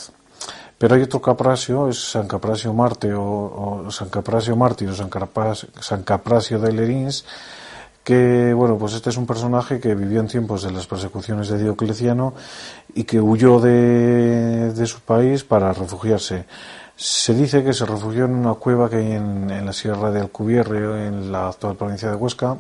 Pero 0.79 0.95
hay 0.95 1.03
otro 1.03 1.21
Caprasio, 1.21 1.91
es 1.91 2.13
San 2.13 2.27
Caprasio 2.27 2.73
Marte 2.73 3.13
o, 3.13 3.89
San 3.91 4.09
Caprasio 4.09 4.57
Mártir 4.57 4.89
o 4.89 4.95
San 4.95 5.11
San 5.81 6.03
Caprasio 6.03 6.59
de 6.59 6.73
Lerins, 6.73 7.27
que 8.03 8.55
bueno, 8.55 8.79
pues 8.79 8.95
este 8.95 9.11
es 9.11 9.19
un 9.19 9.27
personaje 9.27 9.81
que 9.81 9.95
vivió 9.95 10.21
en 10.21 10.29
tiempos 10.29 10.63
de 10.63 10.71
las 10.71 10.87
persecuciones 10.87 11.49
de 11.49 11.59
Diocleciano 11.59 12.33
y 12.95 13.05
que 13.05 13.21
huyó 13.21 13.61
de, 13.61 14.73
de 14.73 14.87
su 14.87 15.01
país 15.01 15.45
para 15.45 15.75
refugiarse. 15.75 16.47
Se 16.97 17.35
dice 17.35 17.63
que 17.63 17.73
se 17.73 17.85
refugió 17.85 18.25
en 18.25 18.35
una 18.35 18.55
cueva 18.55 18.89
que 18.89 18.97
hay 18.97 19.13
en, 19.13 19.51
en 19.51 19.67
la 19.67 19.73
Sierra 19.73 20.11
de 20.11 20.21
Alcubierre, 20.21 21.07
en 21.07 21.31
la 21.31 21.49
actual 21.49 21.77
provincia 21.77 22.11
de 22.11 22.17
Huesca, 22.17 22.57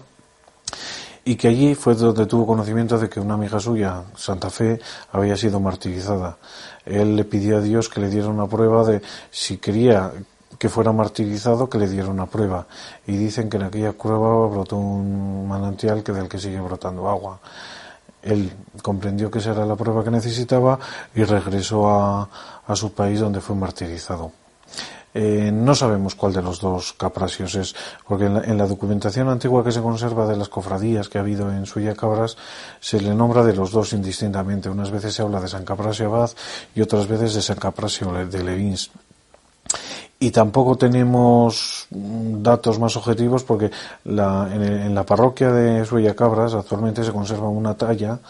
y 1.25 1.37
que 1.37 1.49
allí 1.49 1.75
fue 1.75 1.95
donde 1.95 2.25
tuvo 2.25 2.47
conocimiento 2.47 2.99
de 2.99 3.11
que 3.11 3.21
una 3.21 3.35
amiga 3.35 3.61
suya, 3.61 4.03
Santa 4.17 4.49
Fe, 4.49 4.81
había 5.13 5.37
sido 5.37 5.61
martirizada. 5.61 6.39
Él 6.87 7.17
le 7.17 7.25
pidió 7.27 7.59
a 7.59 7.61
Dios 7.61 7.91
que 7.91 8.01
le 8.01 8.09
diera 8.09 8.29
una 8.29 8.47
prueba 8.47 8.83
de 8.85 9.03
si 9.31 9.59
quería 9.59 10.11
que 10.59 10.71
fuera 10.71 10.91
martirizado, 10.91 11.69
que 11.69 11.77
le 11.77 11.87
diera 11.87 12.09
una 12.09 12.25
prueba. 12.25 12.67
Y 13.07 13.17
dicen 13.17 13.51
que 13.51 13.59
en 13.59 13.65
aquella 13.65 13.93
cueva 13.93 14.47
brotó 14.49 14.77
un 14.79 15.47
manantial 15.47 16.03
que 16.03 16.13
del 16.13 16.29
que 16.29 16.39
sigue 16.39 16.61
brotando 16.61 17.09
agua. 17.09 17.39
Él 18.23 18.51
comprendió 18.83 19.31
que 19.31 19.41
esa 19.41 19.53
era 19.53 19.67
la 19.67 19.77
prueba 19.77 20.03
que 20.03 20.11
necesitaba 20.11 20.79
y 21.15 21.25
regresó 21.25 21.91
a 21.91 22.75
su 22.75 22.93
país 22.95 23.21
donde 23.21 23.43
fue 23.43 23.55
martirizado. 23.55 24.33
Eh, 25.21 25.51
no 25.51 25.75
sabemos 25.75 26.15
cuál 26.15 26.33
de 26.33 26.43
los 26.43 26.61
dos 26.61 26.93
caprasios 26.93 27.57
es, 27.57 27.75
porque 28.07 28.27
en 28.27 28.57
la, 28.57 28.67
documentación 28.69 29.29
antigua 29.29 29.65
que 29.65 29.73
se 29.73 29.83
conserva 29.83 30.29
de 30.29 30.37
las 30.37 30.49
cofradías 30.49 31.09
que 31.09 31.19
ha 31.19 31.23
habido 31.23 31.51
en 31.51 31.67
Suya 31.67 31.97
Cabras, 31.97 32.37
se 32.79 33.01
le 33.01 33.13
nombra 33.13 33.43
de 33.43 33.53
los 33.53 33.73
dos 33.73 33.93
indistintamente. 33.95 34.71
Unas 34.71 34.93
veces 34.93 35.15
se 35.15 35.23
habla 35.23 35.41
de 35.41 35.49
San 35.49 35.65
Caprasio 35.65 36.07
Abad 36.07 36.31
y 36.73 36.83
otras 36.83 37.09
veces 37.09 37.35
de 37.35 37.43
San 37.43 37.57
Caprasio 37.57 38.13
de 38.13 38.45
Levins. 38.45 38.93
y 40.21 40.31
tampoco 40.31 40.77
tenemos 40.77 41.89
datos 41.91 42.79
más 42.79 42.97
objetivos 42.97 43.43
porque 43.43 43.73
la, 44.05 44.49
en, 44.53 44.95
la 44.95 45.03
parroquia 45.03 45.51
de 45.51 45.85
Suella 45.85 46.15
Cabras 46.15 46.55
actualmente 46.55 47.03
se 47.03 47.11
conserva 47.11 47.49
una 47.49 47.75
talla 47.75 48.21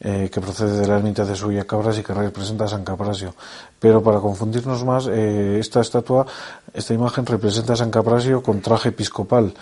eh, 0.00 0.30
que 0.32 0.40
procede 0.40 0.78
de 0.80 0.86
la 0.86 0.96
ermita 0.96 1.24
de 1.24 1.34
Suya 1.34 1.66
Cabras 1.66 1.98
y 1.98 2.02
que 2.02 2.14
representa 2.14 2.64
a 2.64 2.68
San 2.68 2.84
Caprasio. 2.84 3.34
Pero 3.78 4.02
para 4.02 4.20
confundirnos 4.20 4.84
más, 4.84 5.08
eh, 5.08 5.58
esta 5.58 5.80
estatua, 5.80 6.26
esta 6.72 6.94
imagen 6.94 7.26
representa 7.26 7.72
a 7.72 7.76
San 7.76 7.90
Caprasio 7.90 8.42
con 8.42 8.60
traje 8.60 8.90
episcopal. 8.90 9.52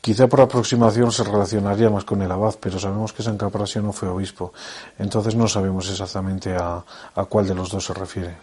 Quizá 0.00 0.28
por 0.28 0.40
aproximación 0.40 1.10
se 1.10 1.24
relacionaría 1.24 1.90
más 1.90 2.04
con 2.04 2.22
el 2.22 2.30
abad, 2.30 2.54
pero 2.60 2.78
sabemos 2.78 3.12
que 3.12 3.22
San 3.22 3.36
Caprasio 3.36 3.82
no 3.82 3.92
fue 3.92 4.08
obispo. 4.08 4.52
Entonces 4.98 5.34
no 5.34 5.48
sabemos 5.48 5.90
exactamente 5.90 6.54
a, 6.54 6.84
a 7.14 7.24
cuál 7.24 7.46
de 7.48 7.54
los 7.54 7.70
dos 7.70 7.84
se 7.84 7.92
refiere. 7.92 8.36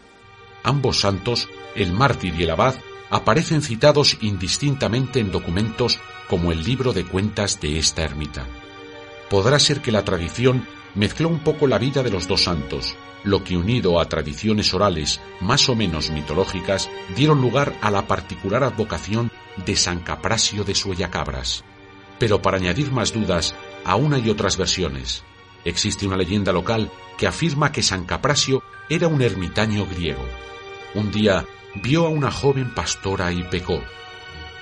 Ambos 0.63 0.99
santos, 0.99 1.47
el 1.75 1.91
mártir 1.93 2.35
y 2.35 2.43
el 2.43 2.51
abad, 2.51 2.75
aparecen 3.09 3.61
citados 3.61 4.17
indistintamente 4.21 5.19
en 5.19 5.31
documentos 5.31 5.99
como 6.29 6.51
el 6.51 6.63
libro 6.63 6.93
de 6.93 7.05
cuentas 7.05 7.61
de 7.61 7.79
esta 7.79 8.03
ermita. 8.03 8.45
Podrá 9.29 9.59
ser 9.59 9.81
que 9.81 9.91
la 9.91 10.03
tradición 10.03 10.67
mezcló 10.95 11.29
un 11.29 11.39
poco 11.39 11.67
la 11.67 11.77
vida 11.77 12.03
de 12.03 12.11
los 12.11 12.27
dos 12.27 12.43
santos, 12.43 12.95
lo 13.23 13.43
que 13.43 13.57
unido 13.57 13.99
a 13.99 14.09
tradiciones 14.09 14.73
orales 14.73 15.21
más 15.39 15.69
o 15.69 15.75
menos 15.75 16.11
mitológicas 16.11 16.89
dieron 17.15 17.41
lugar 17.41 17.73
a 17.81 17.89
la 17.89 18.07
particular 18.07 18.63
advocación 18.63 19.31
de 19.65 19.75
San 19.75 19.99
Caprasio 19.99 20.63
de 20.63 20.75
Suellacabras. 20.75 21.63
Pero 22.19 22.41
para 22.41 22.57
añadir 22.57 22.91
más 22.91 23.13
dudas 23.13 23.55
a 23.85 23.95
una 23.95 24.19
y 24.19 24.29
otras 24.29 24.57
versiones, 24.57 25.23
existe 25.65 26.05
una 26.05 26.17
leyenda 26.17 26.51
local 26.51 26.91
que 27.17 27.27
afirma 27.27 27.71
que 27.71 27.83
San 27.83 28.05
Caprasio 28.05 28.63
era 28.89 29.07
un 29.07 29.21
ermitaño 29.21 29.85
griego. 29.85 30.25
Un 30.95 31.11
día 31.11 31.45
vio 31.75 32.05
a 32.05 32.09
una 32.09 32.31
joven 32.31 32.73
pastora 32.73 33.31
y 33.31 33.43
pecó. 33.43 33.81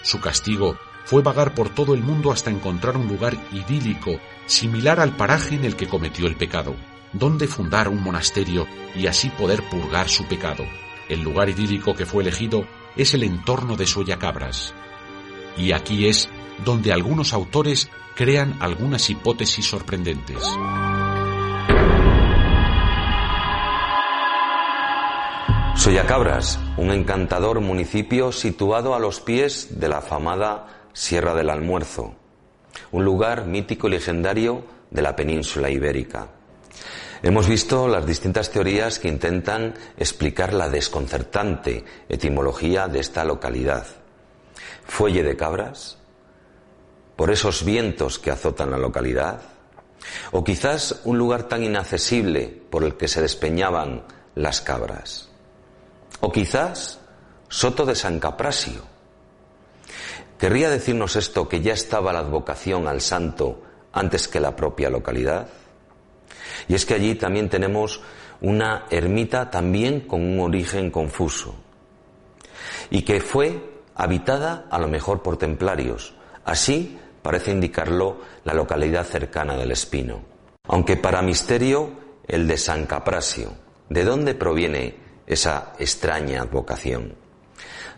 Su 0.03 0.19
castigo 0.19 0.77
fue 1.05 1.21
vagar 1.21 1.53
por 1.53 1.69
todo 1.69 1.93
el 1.93 2.01
mundo 2.01 2.31
hasta 2.31 2.51
encontrar 2.51 2.95
un 2.95 3.07
lugar 3.07 3.35
idílico 3.51 4.19
similar 4.45 4.99
al 4.99 5.15
paraje 5.15 5.55
en 5.55 5.65
el 5.65 5.75
que 5.75 5.87
cometió 5.87 6.27
el 6.27 6.35
pecado, 6.35 6.75
donde 7.13 7.47
fundar 7.47 7.89
un 7.89 8.01
monasterio 8.01 8.67
y 8.95 9.07
así 9.07 9.29
poder 9.29 9.63
purgar 9.69 10.09
su 10.09 10.25
pecado. 10.25 10.63
El 11.09 11.21
lugar 11.21 11.49
idílico 11.49 11.95
que 11.95 12.05
fue 12.05 12.23
elegido 12.23 12.65
es 12.95 13.13
el 13.13 13.23
entorno 13.23 13.75
de 13.75 13.87
Soyacabras. 13.87 14.73
Y 15.57 15.71
aquí 15.73 16.07
es 16.07 16.29
donde 16.63 16.93
algunos 16.93 17.33
autores 17.33 17.89
crean 18.15 18.57
algunas 18.59 19.09
hipótesis 19.09 19.65
sorprendentes. 19.65 20.43
Soyacabras, 25.75 26.59
un 26.77 26.91
encantador 26.91 27.59
municipio 27.59 28.31
situado 28.31 28.93
a 28.93 28.99
los 28.99 29.19
pies 29.19 29.79
de 29.79 29.89
la 29.89 29.97
afamada 29.97 30.87
Sierra 30.93 31.33
del 31.33 31.49
Almuerzo, 31.49 32.15
un 32.91 33.05
lugar 33.05 33.45
mítico 33.45 33.87
y 33.87 33.91
legendario 33.91 34.63
de 34.89 35.01
la 35.01 35.15
península 35.15 35.69
ibérica. 35.69 36.27
Hemos 37.23 37.47
visto 37.47 37.87
las 37.87 38.05
distintas 38.05 38.49
teorías 38.49 38.97
que 38.97 39.07
intentan 39.07 39.75
explicar 39.97 40.53
la 40.53 40.69
desconcertante 40.69 41.85
etimología 42.09 42.87
de 42.87 42.99
esta 42.99 43.23
localidad. 43.23 43.85
Fuelle 44.85 45.21
de 45.21 45.37
cabras, 45.37 45.97
por 47.15 47.29
esos 47.29 47.63
vientos 47.63 48.17
que 48.17 48.31
azotan 48.31 48.71
la 48.71 48.79
localidad, 48.79 49.41
o 50.31 50.43
quizás 50.43 51.01
un 51.03 51.19
lugar 51.19 51.43
tan 51.43 51.63
inaccesible 51.63 52.63
por 52.69 52.83
el 52.83 52.95
que 52.95 53.07
se 53.07 53.21
despeñaban 53.21 54.03
las 54.33 54.61
cabras, 54.61 55.29
o 56.21 56.31
quizás 56.31 56.99
Soto 57.47 57.85
de 57.85 57.95
San 57.95 58.19
Caprasio, 58.19 58.90
¿Querría 60.41 60.71
decirnos 60.71 61.17
esto 61.17 61.47
que 61.47 61.61
ya 61.61 61.73
estaba 61.73 62.11
la 62.11 62.17
advocación 62.17 62.87
al 62.87 62.99
santo 62.99 63.61
antes 63.93 64.27
que 64.27 64.39
la 64.39 64.55
propia 64.55 64.89
localidad? 64.89 65.47
Y 66.67 66.73
es 66.73 66.83
que 66.83 66.95
allí 66.95 67.13
también 67.13 67.47
tenemos 67.47 68.01
una 68.41 68.87
ermita 68.89 69.51
también 69.51 69.99
con 70.07 70.23
un 70.23 70.39
origen 70.39 70.89
confuso 70.89 71.53
y 72.89 73.03
que 73.03 73.21
fue 73.21 73.83
habitada 73.93 74.65
a 74.71 74.79
lo 74.79 74.87
mejor 74.87 75.21
por 75.21 75.37
templarios. 75.37 76.15
Así 76.43 76.97
parece 77.21 77.51
indicarlo 77.51 78.21
la 78.43 78.55
localidad 78.55 79.05
cercana 79.05 79.55
del 79.55 79.71
Espino. 79.71 80.23
Aunque 80.67 80.97
para 80.97 81.21
misterio 81.21 81.91
el 82.27 82.47
de 82.47 82.57
San 82.57 82.87
Caprasio. 82.87 83.51
¿De 83.89 84.03
dónde 84.03 84.33
proviene 84.33 84.95
esa 85.27 85.73
extraña 85.77 86.41
advocación? 86.41 87.13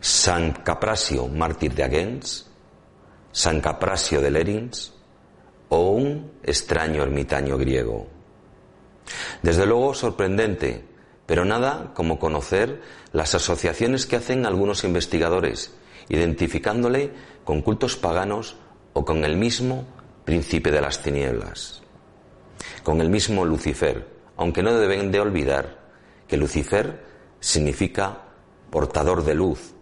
San 0.04 0.51
Caprasio, 0.51 1.30
mártir 1.30 1.76
de 1.76 1.86
Agens, 1.86 2.51
San 3.32 3.62
Caprasio 3.62 4.20
de 4.20 4.32
Lerins 4.32 4.91
o 5.70 5.91
un 5.91 6.30
extraño 6.43 7.04
ermitaño 7.04 7.58
griego. 7.58 8.08
Desde 9.41 9.66
luego 9.66 9.93
sorprendente, 9.93 10.84
pero 11.26 11.45
nada 11.45 11.93
como 11.93 12.20
conocer 12.20 12.82
las 13.14 13.34
asociaciones 13.34 14.06
que 14.06 14.18
hacen 14.18 14.45
algunos 14.45 14.84
investigadores, 14.84 15.74
identificándole 16.10 17.14
con 17.45 17.62
cultos 17.62 17.95
paganos 17.95 18.58
o 18.91 19.06
con 19.06 19.24
el 19.24 19.38
mismo 19.38 19.86
príncipe 20.26 20.70
de 20.70 20.82
las 20.82 21.01
tinieblas, 21.01 21.82
con 22.84 22.99
el 22.99 23.10
mismo 23.10 23.45
Lucifer, 23.45 24.06
aunque 24.36 24.64
no 24.64 24.74
deben 24.74 25.14
de 25.14 25.22
olvidar 25.22 25.80
que 26.28 26.36
Lucifer 26.36 27.06
significa 27.39 28.18
portador 28.70 29.24
de 29.24 29.36
luz, 29.36 29.74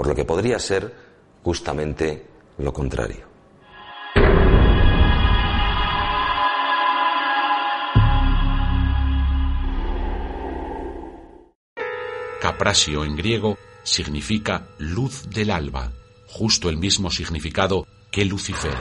por 0.00 0.06
lo 0.06 0.14
que 0.14 0.24
podría 0.24 0.58
ser 0.58 0.94
justamente 1.42 2.26
lo 2.56 2.72
contrario. 2.72 3.28
Caprasio 12.40 13.04
en 13.04 13.14
griego 13.14 13.58
significa 13.82 14.68
luz 14.78 15.28
del 15.28 15.50
alba, 15.50 15.92
justo 16.28 16.70
el 16.70 16.78
mismo 16.78 17.10
significado 17.10 17.86
que 18.10 18.24
Lucifer. 18.24 18.78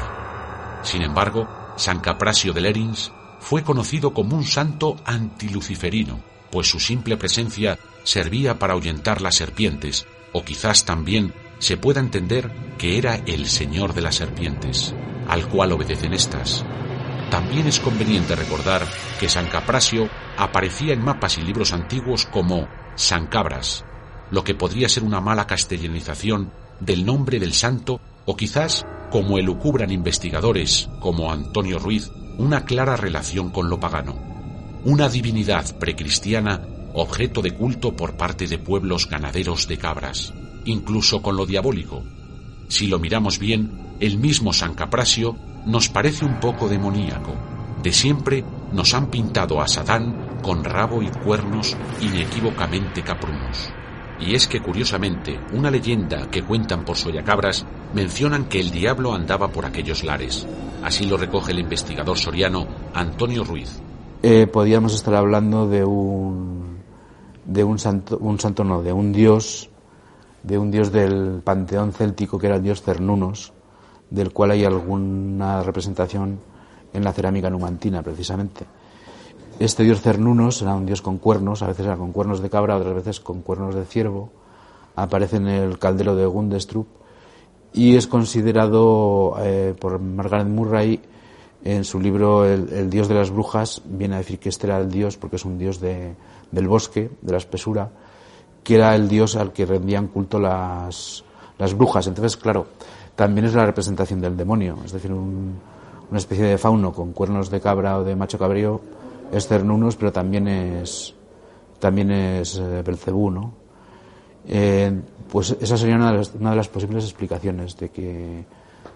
Sin 0.83 1.01
embargo, 1.01 1.49
San 1.75 1.99
Caprasio 1.99 2.53
de 2.53 2.61
Lerins 2.61 3.11
fue 3.41 3.61
conocido 3.65 4.13
como 4.13 4.37
un 4.37 4.45
santo 4.45 4.95
antiluciferino, 5.03 6.21
pues 6.49 6.69
su 6.69 6.79
simple 6.79 7.17
presencia 7.17 7.77
servía 8.05 8.57
para 8.57 8.71
ahuyentar 8.71 9.19
las 9.19 9.35
serpientes, 9.35 10.07
o 10.33 10.43
quizás 10.43 10.85
también 10.85 11.33
se 11.59 11.77
pueda 11.77 11.99
entender 11.99 12.51
que 12.77 12.97
era 12.97 13.15
el 13.25 13.47
Señor 13.47 13.93
de 13.93 14.01
las 14.01 14.15
serpientes, 14.15 14.93
al 15.27 15.47
cual 15.47 15.71
obedecen 15.73 16.13
estas. 16.13 16.65
También 17.29 17.67
es 17.67 17.79
conveniente 17.79 18.35
recordar 18.35 18.87
que 19.19 19.29
San 19.29 19.47
Caprasio 19.47 20.09
aparecía 20.37 20.93
en 20.93 21.03
mapas 21.03 21.37
y 21.37 21.41
libros 21.41 21.73
antiguos 21.73 22.25
como 22.25 22.67
San 22.95 23.27
Cabras, 23.27 23.85
lo 24.31 24.43
que 24.43 24.55
podría 24.55 24.89
ser 24.89 25.03
una 25.03 25.21
mala 25.21 25.45
castellanización 25.45 26.51
del 26.79 27.05
nombre 27.05 27.39
del 27.39 27.53
santo 27.53 27.99
o 28.25 28.35
quizás, 28.35 28.85
como 29.11 29.37
elucubran 29.37 29.91
investigadores 29.91 30.89
como 30.99 31.31
Antonio 31.31 31.77
Ruiz, 31.77 32.09
una 32.37 32.63
clara 32.63 32.95
relación 32.95 33.51
con 33.51 33.69
lo 33.69 33.79
pagano, 33.79 34.15
una 34.85 35.09
divinidad 35.09 35.77
precristiana 35.77 36.61
objeto 36.93 37.41
de 37.41 37.51
culto 37.51 37.95
por 37.95 38.15
parte 38.15 38.47
de 38.47 38.57
pueblos 38.57 39.07
ganaderos 39.09 39.67
de 39.67 39.77
cabras, 39.77 40.33
incluso 40.65 41.21
con 41.21 41.35
lo 41.35 41.45
diabólico. 41.45 42.03
Si 42.67 42.87
lo 42.87 42.99
miramos 42.99 43.39
bien, 43.39 43.95
el 43.99 44.17
mismo 44.17 44.53
San 44.53 44.75
Caprasio 44.75 45.35
nos 45.65 45.89
parece 45.89 46.25
un 46.25 46.39
poco 46.39 46.67
demoníaco. 46.67 47.35
De 47.83 47.91
siempre 47.91 48.43
nos 48.73 48.93
han 48.93 49.07
pintado 49.07 49.61
a 49.61 49.67
Satán 49.67 50.39
con 50.41 50.63
rabo 50.63 51.01
y 51.01 51.09
cuernos 51.09 51.75
inequívocamente 52.01 53.03
caprunos. 53.03 53.69
Y 54.19 54.35
es 54.35 54.47
que 54.47 54.61
curiosamente, 54.61 55.39
una 55.53 55.71
leyenda 55.71 56.29
que 56.29 56.43
cuentan 56.43 56.83
por 56.83 56.97
Soyacabras 56.97 57.65
mencionan 57.93 58.45
que 58.45 58.59
el 58.59 58.71
diablo 58.71 59.13
andaba 59.13 59.49
por 59.49 59.65
aquellos 59.65 60.03
lares. 60.03 60.45
Así 60.83 61.05
lo 61.05 61.17
recoge 61.17 61.51
el 61.51 61.59
investigador 61.59 62.17
soriano 62.17 62.67
Antonio 62.93 63.43
Ruiz. 63.43 63.81
Eh, 64.21 64.47
estar 64.87 65.15
hablando 65.15 65.69
de 65.69 65.85
un 65.85 66.68
de 67.49 67.63
un 67.63 67.79
santo, 67.79 68.17
un 68.19 68.39
santo 68.39 68.63
no, 68.63 68.83
de 68.83 68.93
un 68.93 69.11
dios, 69.11 69.69
de 70.43 70.57
un 70.57 70.69
dios 70.69 70.91
del 70.91 71.41
panteón 71.43 71.91
céltico 71.93 72.37
que 72.37 72.47
era 72.47 72.57
el 72.57 72.63
dios 72.63 72.83
Cernunos, 72.83 73.53
del 74.09 74.31
cual 74.31 74.51
hay 74.51 74.65
alguna 74.65 75.63
representación 75.63 76.39
en 76.93 77.03
la 77.03 77.11
cerámica 77.11 77.49
numantina, 77.49 78.03
precisamente. 78.03 78.65
Este 79.59 79.83
dios 79.83 80.01
Cernunos 80.01 80.61
era 80.61 80.75
un 80.75 80.85
dios 80.85 81.01
con 81.01 81.17
cuernos, 81.17 81.63
a 81.63 81.67
veces 81.67 81.85
era 81.85 81.97
con 81.97 82.11
cuernos 82.11 82.39
de 82.41 82.49
cabra, 82.49 82.77
otras 82.77 82.93
veces 82.93 83.19
con 83.19 83.41
cuernos 83.41 83.75
de 83.75 83.85
ciervo. 83.85 84.29
Aparece 84.95 85.37
en 85.37 85.47
el 85.47 85.79
caldero 85.79 86.15
de 86.15 86.25
Gundestrup 86.25 86.87
y 87.73 87.95
es 87.95 88.07
considerado 88.07 89.35
eh, 89.39 89.73
por 89.79 89.99
Margaret 89.99 90.47
Murray 90.47 91.01
en 91.63 91.83
su 91.83 91.99
libro 91.99 92.45
el, 92.45 92.89
dios 92.89 93.07
de 93.07 93.15
las 93.15 93.31
brujas. 93.31 93.81
Viene 93.85 94.15
a 94.15 94.17
decir 94.19 94.39
que 94.39 94.49
este 94.49 94.67
era 94.67 94.79
el 94.79 94.89
dios 94.89 95.17
porque 95.17 95.35
es 95.35 95.45
un 95.45 95.57
dios 95.57 95.79
de, 95.79 96.15
del 96.51 96.67
bosque, 96.67 97.09
de 97.21 97.31
la 97.31 97.37
espesura, 97.37 97.89
que 98.63 98.75
era 98.75 98.95
el 98.95 99.07
dios 99.07 99.35
al 99.35 99.53
que 99.53 99.65
rendían 99.65 100.07
culto 100.07 100.39
las, 100.39 101.23
las 101.57 101.73
brujas. 101.75 102.07
Entonces, 102.07 102.37
claro, 102.37 102.67
también 103.15 103.45
es 103.45 103.53
la 103.53 103.65
representación 103.65 104.21
del 104.21 104.37
demonio, 104.37 104.77
es 104.85 104.91
decir, 104.91 105.11
una 105.11 106.17
especie 106.17 106.45
de 106.45 106.57
fauno 106.57 106.91
con 106.93 107.13
cuernos 107.13 107.49
de 107.49 107.59
cabra 107.59 107.99
o 107.99 108.03
de 108.03 108.15
macho 108.15 108.39
cabrío 108.39 108.81
es 109.31 109.47
Cernunnos, 109.47 109.95
pero 109.95 110.11
también 110.11 110.47
es 110.47 111.13
también 111.79 112.11
es 112.11 112.57
eh, 112.57 112.81
Belcebú, 112.83 113.31
¿no? 113.31 113.53
Eh, 114.47 114.99
pues 115.31 115.55
esa 115.61 115.77
sería 115.77 115.95
una 115.95 116.11
de, 116.11 116.55
las, 116.55 116.67
posibles 116.67 117.03
explicaciones 117.03 117.77
de 117.77 117.89
que 117.89 118.45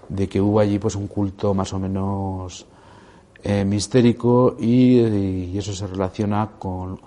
de 0.09 0.27
que 0.27 0.41
hubo 0.41 0.59
allí 0.59 0.79
pues 0.79 0.95
un 0.95 1.07
culto 1.07 1.53
más 1.53 1.73
o 1.73 1.79
menos 1.79 2.65
eh, 3.43 3.65
mistérico 3.65 4.55
y, 4.59 5.57
eso 5.57 5.73
se 5.73 5.87
relaciona 5.87 6.51
con 6.57 6.99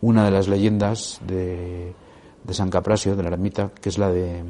una 0.00 0.24
de 0.24 0.30
las 0.30 0.48
leyendas 0.48 1.20
de, 1.26 1.92
de 2.44 2.54
San 2.54 2.70
Caprasio, 2.70 3.16
de 3.16 3.22
la 3.22 3.30
ermita, 3.30 3.70
que 3.80 3.88
es 3.88 3.98
la 3.98 4.10
de 4.10 4.42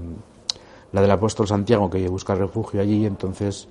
la 0.92 1.02
del 1.02 1.10
apóstol 1.10 1.46
Santiago 1.46 1.90
que 1.90 2.08
busca 2.08 2.34
refugio 2.34 2.80
allí, 2.80 3.04
entonces 3.04 3.68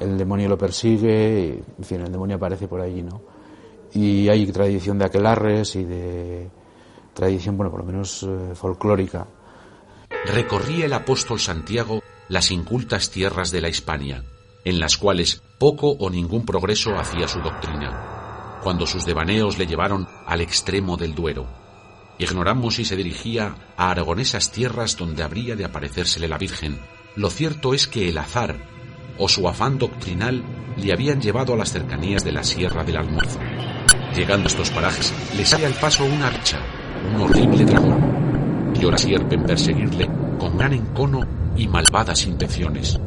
el 0.00 0.16
demonio 0.16 0.48
lo 0.48 0.58
persigue, 0.58 1.40
y, 1.40 1.62
en 1.78 1.84
fin, 1.84 2.00
el 2.00 2.10
demonio 2.10 2.36
aparece 2.36 2.66
por 2.68 2.80
allí, 2.80 3.02
¿no? 3.02 3.20
Y 3.92 4.28
hay 4.28 4.46
tradición 4.46 4.98
de 4.98 5.04
aquelarres 5.04 5.76
y 5.76 5.84
de 5.84 6.48
tradición, 7.12 7.56
bueno, 7.56 7.70
por 7.70 7.80
lo 7.80 7.86
menos 7.86 8.24
eh, 8.24 8.54
folclórica. 8.54 9.26
Recorría 10.26 10.86
el 10.86 10.92
apóstol 10.92 11.38
Santiago 11.38 12.00
las 12.28 12.50
incultas 12.50 13.10
tierras 13.10 13.50
de 13.50 13.60
la 13.60 13.68
Hispania, 13.68 14.24
en 14.64 14.80
las 14.80 14.96
cuales 14.96 15.42
poco 15.58 15.90
o 15.90 16.10
ningún 16.10 16.44
progreso 16.44 16.96
hacía 16.98 17.28
su 17.28 17.40
doctrina, 17.40 18.60
cuando 18.62 18.86
sus 18.86 19.04
devaneos 19.04 19.58
le 19.58 19.66
llevaron 19.66 20.08
al 20.26 20.40
extremo 20.40 20.96
del 20.96 21.14
Duero 21.14 21.64
Ignoramos 22.18 22.76
si 22.76 22.84
se 22.84 22.96
dirigía 22.96 23.56
a 23.76 23.90
aragonesas 23.90 24.52
tierras 24.52 24.96
donde 24.96 25.22
habría 25.22 25.56
de 25.56 25.64
aparecérsele 25.64 26.28
la 26.28 26.38
Virgen. 26.38 26.78
Lo 27.16 27.28
cierto 27.28 27.74
es 27.74 27.88
que 27.88 28.08
el 28.08 28.18
azar 28.18 28.56
o 29.18 29.28
su 29.28 29.48
afán 29.48 29.78
doctrinal 29.78 30.42
le 30.76 30.92
habían 30.92 31.20
llevado 31.20 31.54
a 31.54 31.56
las 31.56 31.72
cercanías 31.72 32.24
de 32.24 32.32
la 32.32 32.44
Sierra 32.44 32.84
del 32.84 32.98
Almuerzo. 32.98 33.40
Llegando 34.14 34.44
a 34.44 34.50
estos 34.50 34.70
parajes, 34.70 35.12
le 35.36 35.44
sale 35.44 35.66
al 35.66 35.74
paso 35.74 36.04
una 36.04 36.30
bicha, 36.30 36.60
un 37.12 37.22
horrible 37.22 37.64
dragón. 37.64 38.72
y 38.74 38.98
sierpe 38.98 39.34
en 39.34 39.44
perseguirle 39.44 40.08
con 40.38 40.56
gran 40.56 40.72
encono 40.72 41.43
y 41.56 41.68
malvadas 41.68 42.26
intenciones. 42.26 42.98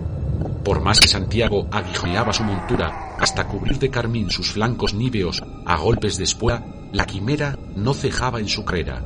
Por 0.63 0.81
más 0.81 0.99
que 0.99 1.07
Santiago 1.07 1.67
aguijoneaba 1.71 2.33
su 2.33 2.43
montura 2.43 3.15
hasta 3.19 3.47
cubrir 3.47 3.79
de 3.79 3.89
carmín 3.89 4.29
sus 4.29 4.51
flancos 4.51 4.93
níveos 4.93 5.43
a 5.65 5.77
golpes 5.77 6.17
de 6.17 6.25
espuela, 6.25 6.63
la 6.91 7.05
quimera 7.05 7.57
no 7.75 7.93
cejaba 7.93 8.39
en 8.39 8.47
su 8.47 8.65
crera. 8.65 9.03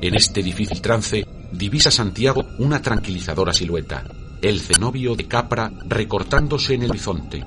En 0.00 0.14
este 0.14 0.42
difícil 0.42 0.80
trance, 0.80 1.26
divisa 1.52 1.90
Santiago 1.90 2.44
una 2.58 2.80
tranquilizadora 2.80 3.52
silueta, 3.52 4.04
el 4.40 4.60
cenobio 4.60 5.14
de 5.14 5.28
Capra 5.28 5.70
recortándose 5.86 6.74
en 6.74 6.82
el 6.82 6.90
horizonte. 6.90 7.44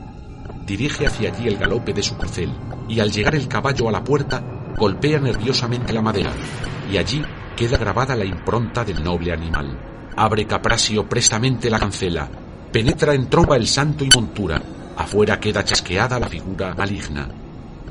Dirige 0.66 1.08
hacia 1.08 1.34
allí 1.34 1.48
el 1.48 1.58
galope 1.58 1.94
de 1.94 2.04
su 2.04 2.16
corcel, 2.18 2.52
y 2.88 3.00
al 3.00 3.12
llegar 3.12 3.36
el 3.36 3.48
caballo 3.48 3.90
a 3.90 3.92
la 3.92 4.04
puerta, 4.04 4.44
golpea 4.78 5.20
nerviosamente 5.20 5.94
la 5.94 6.02
madera, 6.02 6.34
y 6.92 6.98
allí 6.98 7.22
queda 7.56 7.78
grabada 7.78 8.16
la 8.16 8.26
impronta 8.26 8.84
del 8.84 9.04
noble 9.04 9.32
animal. 9.32 9.95
Abre 10.18 10.48
Caprasio 10.48 11.08
prestamente 11.10 11.70
la 11.70 11.80
cancela, 11.80 12.30
penetra 12.72 13.14
en 13.14 13.30
tromba 13.30 13.58
el 13.58 13.68
santo 13.68 14.06
y 14.06 14.10
montura, 14.16 14.62
afuera 14.96 15.40
queda 15.40 15.66
chasqueada 15.66 16.20
la 16.20 16.30
figura 16.30 16.74
maligna. 16.74 17.28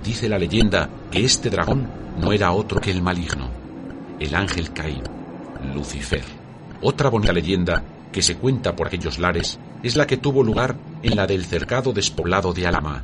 Dice 0.03 0.29
la 0.29 0.39
leyenda 0.39 0.89
que 1.11 1.25
este 1.25 1.51
dragón 1.51 1.87
no 2.19 2.33
era 2.33 2.53
otro 2.53 2.81
que 2.81 2.91
el 2.91 3.03
maligno, 3.03 3.49
el 4.19 4.35
ángel 4.35 4.73
caído, 4.73 5.11
Lucifer. 5.75 6.25
Otra 6.81 7.11
bonita 7.11 7.33
leyenda 7.33 7.83
que 8.11 8.23
se 8.23 8.37
cuenta 8.37 8.75
por 8.75 8.87
aquellos 8.87 9.19
lares 9.19 9.59
es 9.83 9.97
la 9.97 10.07
que 10.07 10.17
tuvo 10.17 10.43
lugar 10.43 10.77
en 11.03 11.17
la 11.17 11.27
del 11.27 11.45
cercado 11.45 11.93
despoblado 11.93 12.55
de 12.55 12.67
Alama. 12.67 13.03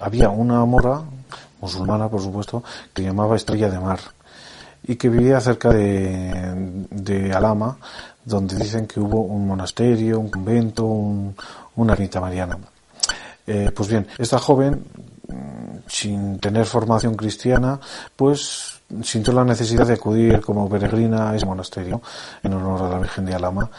Había 0.00 0.28
una 0.28 0.64
mora, 0.64 1.02
musulmana 1.60 2.08
por 2.08 2.20
supuesto, 2.20 2.62
que 2.92 3.02
llamaba 3.02 3.36
Estrella 3.36 3.70
de 3.70 3.80
Mar 3.80 4.00
y 4.84 4.96
que 4.96 5.08
vivía 5.08 5.40
cerca 5.40 5.70
de, 5.70 6.86
de 6.90 7.32
Alama, 7.32 7.78
donde 8.24 8.56
dicen 8.56 8.86
que 8.86 9.00
hubo 9.00 9.22
un 9.22 9.46
monasterio, 9.46 10.20
un 10.20 10.28
convento, 10.28 10.84
una 10.84 11.92
ermita 11.92 12.20
mariana. 12.20 12.58
Eh, 13.46 13.70
pues 13.74 13.88
bien, 13.88 14.06
esta 14.18 14.38
joven, 14.38 14.84
mm, 15.28 15.78
sin 15.86 16.38
tener 16.38 16.64
formación 16.66 17.14
cristiana, 17.14 17.80
pues 18.14 18.80
sintió 19.02 19.32
la 19.32 19.44
necesidad 19.44 19.86
de 19.86 19.94
acudir 19.94 20.40
como 20.40 20.68
peregrina 20.68 21.30
a 21.30 21.36
ese 21.36 21.46
monasterio 21.46 22.02
en 22.42 22.52
honor 22.52 22.82
a 22.82 22.90
la 22.90 22.98
Virgen 22.98 23.24
de 23.24 23.34
Alama 23.34 23.70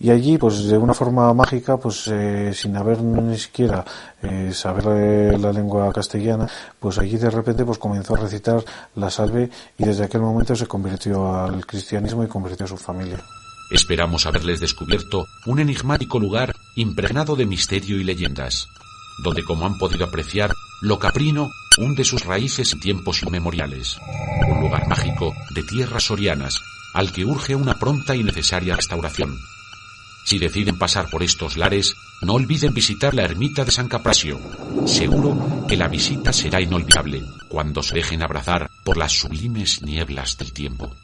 y 0.00 0.10
allí 0.10 0.38
pues 0.38 0.64
de 0.64 0.76
una 0.78 0.94
forma 0.94 1.32
mágica 1.32 1.76
pues 1.76 2.08
eh, 2.08 2.52
sin 2.54 2.76
haber 2.76 3.00
ni 3.00 3.38
siquiera 3.38 3.84
eh, 4.22 4.50
saber 4.52 5.38
la 5.38 5.52
lengua 5.52 5.92
castellana 5.92 6.48
pues 6.78 6.98
allí 6.98 7.16
de 7.16 7.30
repente 7.30 7.64
pues 7.64 7.78
comenzó 7.78 8.14
a 8.14 8.18
recitar 8.18 8.64
la 8.96 9.10
salve 9.10 9.48
y 9.76 9.84
desde 9.84 10.04
aquel 10.04 10.22
momento 10.22 10.56
se 10.56 10.66
convirtió 10.66 11.36
al 11.36 11.64
cristianismo 11.64 12.24
y 12.24 12.28
convirtió 12.28 12.66
a 12.66 12.68
su 12.68 12.76
familia. 12.76 13.18
Esperamos 13.70 14.26
haberles 14.26 14.60
descubierto 14.60 15.26
un 15.44 15.58
enigmático 15.60 16.18
lugar 16.18 16.56
impregnado 16.74 17.36
de 17.36 17.46
misterio 17.46 17.98
y 17.98 18.04
leyendas, 18.04 18.68
donde 19.22 19.44
como 19.44 19.66
han 19.66 19.78
podido 19.78 20.06
apreciar, 20.06 20.54
lo 20.80 20.98
caprino 20.98 21.50
hunde 21.76 22.04
sus 22.04 22.24
raíces 22.24 22.72
en 22.72 22.80
tiempos 22.80 23.22
inmemoriales, 23.22 23.98
un 24.48 24.60
lugar 24.60 24.88
mágico 24.88 25.34
de 25.50 25.62
tierras 25.62 26.04
sorianas 26.04 26.60
al 26.94 27.12
que 27.12 27.24
urge 27.24 27.54
una 27.54 27.78
pronta 27.78 28.16
y 28.16 28.24
necesaria 28.24 28.74
restauración. 28.74 29.38
Si 30.24 30.38
deciden 30.38 30.76
pasar 30.78 31.08
por 31.08 31.22
estos 31.22 31.56
lares, 31.56 31.94
no 32.20 32.34
olviden 32.34 32.74
visitar 32.74 33.14
la 33.14 33.22
ermita 33.22 33.64
de 33.64 33.70
San 33.70 33.88
Caprasio. 33.88 34.38
Seguro 34.86 35.66
que 35.66 35.76
la 35.76 35.88
visita 35.88 36.32
será 36.32 36.60
inolvidable 36.60 37.24
cuando 37.48 37.82
se 37.82 37.94
dejen 37.94 38.22
abrazar 38.22 38.70
por 38.84 38.96
las 38.96 39.12
sublimes 39.12 39.82
nieblas 39.82 40.36
del 40.36 40.52
tiempo. 40.52 40.94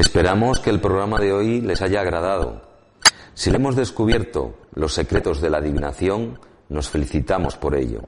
Esperamos 0.00 0.60
que 0.60 0.70
el 0.70 0.80
programa 0.80 1.20
de 1.20 1.30
hoy 1.30 1.60
les 1.60 1.82
haya 1.82 2.00
agradado. 2.00 2.62
Si 3.34 3.50
le 3.50 3.56
hemos 3.56 3.76
descubierto 3.76 4.54
los 4.74 4.94
secretos 4.94 5.42
de 5.42 5.50
la 5.50 5.58
adivinación, 5.58 6.40
nos 6.70 6.88
felicitamos 6.88 7.58
por 7.58 7.74
ello. 7.74 8.04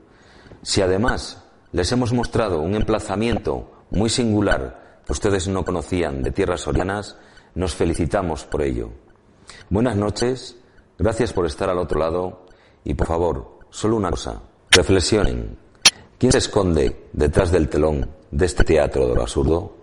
Si 0.63 0.81
además 0.81 1.45
les 1.71 1.93
hemos 1.93 2.15
mostrado 2.15 2.61
un 2.61 2.75
emplazamiento 2.77 3.71
muy 3.91 4.09
singular 4.09 5.03
que 5.05 5.13
ustedes 5.13 5.49
no 5.49 5.67
conocían 5.67 6.23
de 6.23 6.31
tierras 6.31 6.63
sorianas, 6.63 7.19
nos 7.55 7.75
felicitamos 7.75 8.45
por 8.47 8.63
ello. 8.63 8.89
Buenas 9.69 9.95
noches, 9.95 10.57
gracias 10.99 11.35
por 11.35 11.45
estar 11.45 11.69
al 11.69 11.79
otro 11.79 12.01
lado 12.01 12.47
y 12.85 12.95
por 12.95 13.07
favor, 13.07 13.59
solo 13.69 13.97
una 13.97 14.09
cosa, 14.09 14.41
reflexionen. 14.71 15.59
¿Quién 16.17 16.33
se 16.33 16.39
esconde 16.39 17.11
detrás 17.13 17.53
del 17.53 17.69
telón 17.69 18.09
de 18.31 18.47
este 18.47 18.65
teatro 18.65 19.07
de 19.09 19.15
lo 19.15 19.21
absurdo? 19.21 19.82